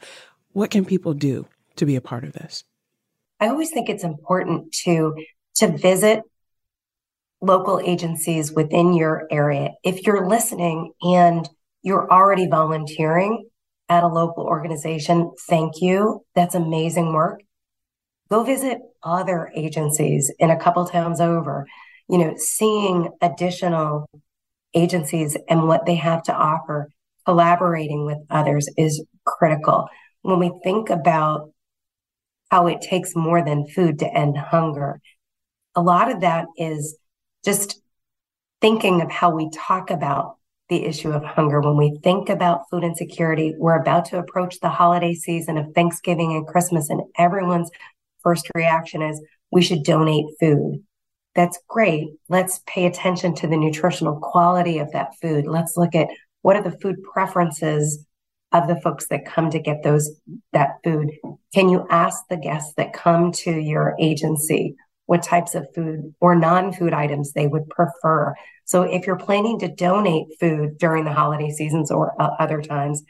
What 0.53 0.71
can 0.71 0.85
people 0.85 1.15
do 1.15 1.47
to 1.77 1.87
be 1.87 1.97
a 1.97 2.01
part 2.01 2.25
of 2.25 2.33
this? 2.33 2.65
I 3.41 3.49
always 3.49 3.71
think 3.71 3.89
it's 3.89 4.05
important 4.05 4.73
to 4.85 5.15
to 5.57 5.77
visit 5.77 6.23
local 7.41 7.81
agencies 7.81 8.53
within 8.53 8.95
your 8.95 9.27
area. 9.31 9.71
If 9.85 10.07
you're 10.07 10.27
listening 10.27 10.93
and 11.03 11.49
you're 11.83 12.11
already 12.11 12.49
volunteering 12.49 13.49
at 13.89 14.03
a 14.03 14.09
local 14.09 14.45
organization, 14.45 15.33
thank 15.49 15.81
you. 15.81 16.25
That's 16.35 16.55
amazing 16.55 17.13
work. 17.13 17.43
Go 18.31 18.43
visit 18.43 18.79
other 19.03 19.53
agencies 19.55 20.33
in 20.39 20.51
a 20.51 20.59
couple 20.59 20.87
towns 20.87 21.21
over. 21.21 21.67
You 22.09 22.19
know, 22.19 22.35
seeing 22.37 23.11
additional 23.21 24.09
agencies 24.75 25.37
and 25.49 25.69
what 25.69 25.87
they 25.87 25.95
have 25.97 26.23
to 26.25 26.35
offer 26.35 26.91
collaborating 27.27 28.05
with 28.07 28.19
others 28.31 28.69
is 28.77 29.05
critical. 29.25 29.89
When 30.23 30.39
we 30.39 30.53
think 30.63 30.91
about 30.91 31.51
how 32.51 32.67
it 32.67 32.81
takes 32.81 33.17
more 33.17 33.45
than 33.45 33.67
food 33.67 33.99
to 34.01 34.13
end 34.13 34.37
hunger, 34.37 35.01
a 35.75 35.83
lot 35.83 36.11
of 36.11 36.21
that 36.21 36.47
is 36.57 36.97
just 37.45 37.81
thinking 38.61 39.03
of 39.03 39.11
how 39.11 39.31
we 39.31 39.51
talk 39.51 39.91
about 39.91 40.37
the 40.69 40.85
issue 40.85 41.11
of 41.11 41.23
hunger. 41.23 41.61
When 41.61 41.77
we 41.77 41.99
think 42.03 42.29
about 42.29 42.63
food 42.71 42.85
insecurity, 42.85 43.55
we're 43.59 43.81
about 43.81 44.07
to 44.07 44.19
approach 44.19 44.61
the 44.61 44.71
holiday 44.71 45.15
season 45.15 45.59
of 45.59 45.73
Thanksgiving 45.75 46.33
and 46.33 46.47
Christmas, 46.47 46.89
and 46.89 47.03
everyone's 47.19 47.71
first 48.23 48.49
reaction 48.55 49.03
is 49.03 49.21
we 49.51 49.63
should 49.63 49.83
donate 49.83 50.25
food. 50.41 50.83
That's 51.35 51.59
great. 51.69 52.09
Let's 52.29 52.61
pay 52.67 52.87
attention 52.87 53.35
to 53.37 53.47
the 53.47 53.57
nutritional 53.57 54.21
quality 54.21 54.79
of 54.79 54.93
that 54.93 55.17
food. 55.21 55.47
Let's 55.47 55.77
look 55.77 55.95
at 55.95 56.09
what 56.45 56.57
are 56.57 56.63
the 56.63 56.79
food 56.79 57.03
preferences 57.03 58.05
of 58.53 58.69
the 58.69 58.79
folks 58.83 59.09
that 59.09 59.25
come 59.25 59.49
to 59.49 59.59
get 59.59 59.83
those 59.83 60.11
that 60.53 60.73
food? 60.85 61.11
Can 61.55 61.71
you 61.71 61.87
ask 61.89 62.23
the 62.29 62.37
guests 62.37 62.75
that 62.77 62.93
come 62.93 63.33
to 63.33 63.51
your 63.51 63.97
agency 63.99 64.77
what 65.07 65.23
types 65.23 65.55
of 65.55 65.67
food 65.75 66.15
or 66.21 66.35
non-food 66.35 66.93
items 66.93 67.33
they 67.33 67.47
would 67.47 67.71
prefer? 67.71 68.35
So 68.67 68.83
if 68.83 69.07
you're 69.07 69.17
planning 69.17 69.59
to 69.61 69.69
donate 69.69 70.39
food 70.39 70.77
during 70.77 71.07
the 71.07 71.15
holiday 71.15 71.49
seasons 71.49 71.91
or 71.91 72.13
uh, 72.21 72.33
other 72.39 72.61
times, 72.61 73.03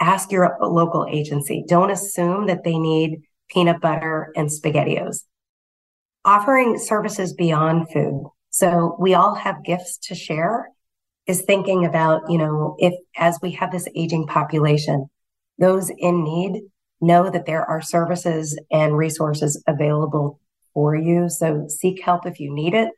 ask 0.00 0.32
your 0.32 0.56
local 0.60 1.06
agency. 1.08 1.64
Don't 1.68 1.92
assume 1.92 2.48
that 2.48 2.64
they 2.64 2.78
need 2.80 3.22
peanut 3.48 3.80
butter 3.80 4.32
and 4.34 4.48
spaghettios. 4.48 5.20
Offering 6.24 6.78
services 6.80 7.32
beyond 7.32 7.92
food. 7.92 8.24
So 8.50 8.96
we 8.98 9.14
all 9.14 9.36
have 9.36 9.62
gifts 9.62 9.98
to 10.08 10.16
share 10.16 10.72
is 11.26 11.42
thinking 11.42 11.84
about, 11.84 12.30
you 12.30 12.38
know, 12.38 12.76
if 12.78 12.94
as 13.16 13.38
we 13.42 13.52
have 13.52 13.72
this 13.72 13.88
aging 13.94 14.26
population, 14.26 15.10
those 15.58 15.90
in 15.90 16.22
need 16.22 16.62
know 17.00 17.30
that 17.30 17.46
there 17.46 17.64
are 17.64 17.80
services 17.82 18.58
and 18.70 18.96
resources 18.96 19.62
available 19.66 20.40
for 20.72 20.94
you. 20.94 21.28
So 21.28 21.66
seek 21.68 22.02
help 22.02 22.26
if 22.26 22.38
you 22.40 22.54
need 22.54 22.74
it. 22.74 22.90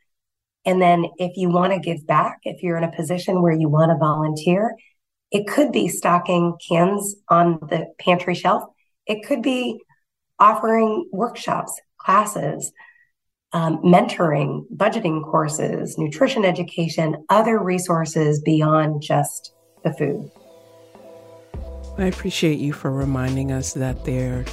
And 0.65 0.81
then 0.81 1.05
if 1.17 1.37
you 1.37 1.49
want 1.49 1.73
to 1.73 1.79
give 1.79 2.05
back, 2.05 2.39
if 2.43 2.61
you're 2.61 2.77
in 2.77 2.83
a 2.83 2.91
position 2.95 3.41
where 3.41 3.53
you 3.53 3.69
want 3.69 3.91
to 3.91 3.97
volunteer, 3.97 4.75
It 5.31 5.47
could 5.47 5.71
be 5.71 5.87
stocking 5.87 6.57
cans 6.67 7.15
on 7.27 7.59
the 7.69 7.87
pantry 7.99 8.33
shelf. 8.35 8.63
It 9.05 9.25
could 9.25 9.41
be 9.41 9.79
offering 10.39 11.07
workshops, 11.11 11.79
classes, 11.97 12.71
um, 13.53 13.77
mentoring, 13.77 14.65
budgeting 14.75 15.23
courses, 15.23 15.97
nutrition 15.97 16.45
education, 16.45 17.25
other 17.29 17.59
resources 17.59 18.41
beyond 18.41 19.01
just 19.01 19.53
the 19.83 19.93
food. 19.93 20.29
I 21.97 22.05
appreciate 22.05 22.59
you 22.59 22.73
for 22.73 22.91
reminding 22.91 23.51
us 23.51 23.73
that 23.73 24.05
there 24.05 24.45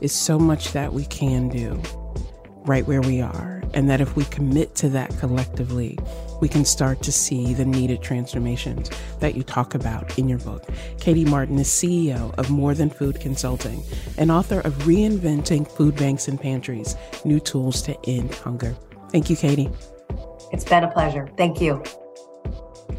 is 0.00 0.12
so 0.12 0.38
much 0.38 0.72
that 0.72 0.92
we 0.92 1.04
can 1.06 1.48
do 1.48 1.80
right 2.64 2.86
where 2.86 3.00
we 3.00 3.20
are, 3.20 3.62
and 3.74 3.90
that 3.90 4.00
if 4.00 4.14
we 4.14 4.24
commit 4.26 4.74
to 4.76 4.88
that 4.90 5.10
collectively, 5.18 5.98
we 6.42 6.48
can 6.48 6.64
start 6.64 7.00
to 7.02 7.12
see 7.12 7.54
the 7.54 7.64
needed 7.64 8.02
transformations 8.02 8.90
that 9.20 9.36
you 9.36 9.44
talk 9.44 9.76
about 9.76 10.18
in 10.18 10.28
your 10.28 10.40
book. 10.40 10.68
Katie 11.00 11.24
Martin 11.24 11.56
is 11.56 11.68
CEO 11.68 12.34
of 12.36 12.50
More 12.50 12.74
Than 12.74 12.90
Food 12.90 13.20
Consulting 13.20 13.80
and 14.18 14.28
author 14.28 14.58
of 14.60 14.72
Reinventing 14.82 15.70
Food 15.70 15.94
Banks 15.96 16.26
and 16.26 16.38
Pantries 16.38 16.96
New 17.24 17.38
Tools 17.38 17.80
to 17.82 17.96
End 18.08 18.34
Hunger. 18.34 18.76
Thank 19.10 19.30
you, 19.30 19.36
Katie. 19.36 19.70
It's 20.50 20.64
been 20.64 20.82
a 20.82 20.90
pleasure. 20.90 21.30
Thank 21.36 21.60
you. 21.60 21.80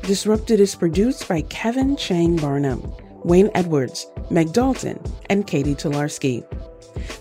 Disrupted 0.03 0.61
is 0.61 0.73
produced 0.73 1.27
by 1.27 1.41
Kevin 1.41 1.97
Chang 1.97 2.37
Barnum. 2.37 2.81
Wayne 3.25 3.51
Edwards, 3.55 4.07
Meg 4.29 4.53
Dalton, 4.53 5.01
and 5.29 5.47
Katie 5.47 5.75
Tolarski. 5.75 6.45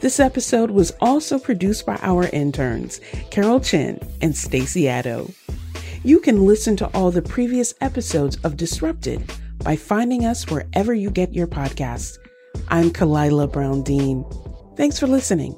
This 0.01 0.21
episode 0.21 0.71
was 0.71 0.93
also 1.01 1.39
produced 1.39 1.85
by 1.85 1.97
our 2.03 2.29
interns, 2.33 3.01
Carol 3.31 3.61
Chen 3.61 3.99
and 4.21 4.37
Stacey 4.37 4.83
Addo. 4.83 5.33
You 6.05 6.19
can 6.19 6.47
listen 6.47 6.77
to 6.79 6.91
all 6.95 7.13
the 7.13 7.23
previous 7.23 7.75
episodes 7.81 8.37
of 8.43 8.57
Disrupted 8.57 9.31
by 9.63 9.77
finding 9.77 10.25
us 10.25 10.51
wherever 10.51 10.93
you 10.93 11.11
get 11.11 11.33
your 11.33 11.47
podcasts. 11.47 12.19
I'm 12.67 12.91
Khalilah 12.91 13.53
Brown 13.53 13.83
Dean. 13.85 14.25
Thanks 14.77 14.99
for 14.99 15.07
listening. 15.07 15.57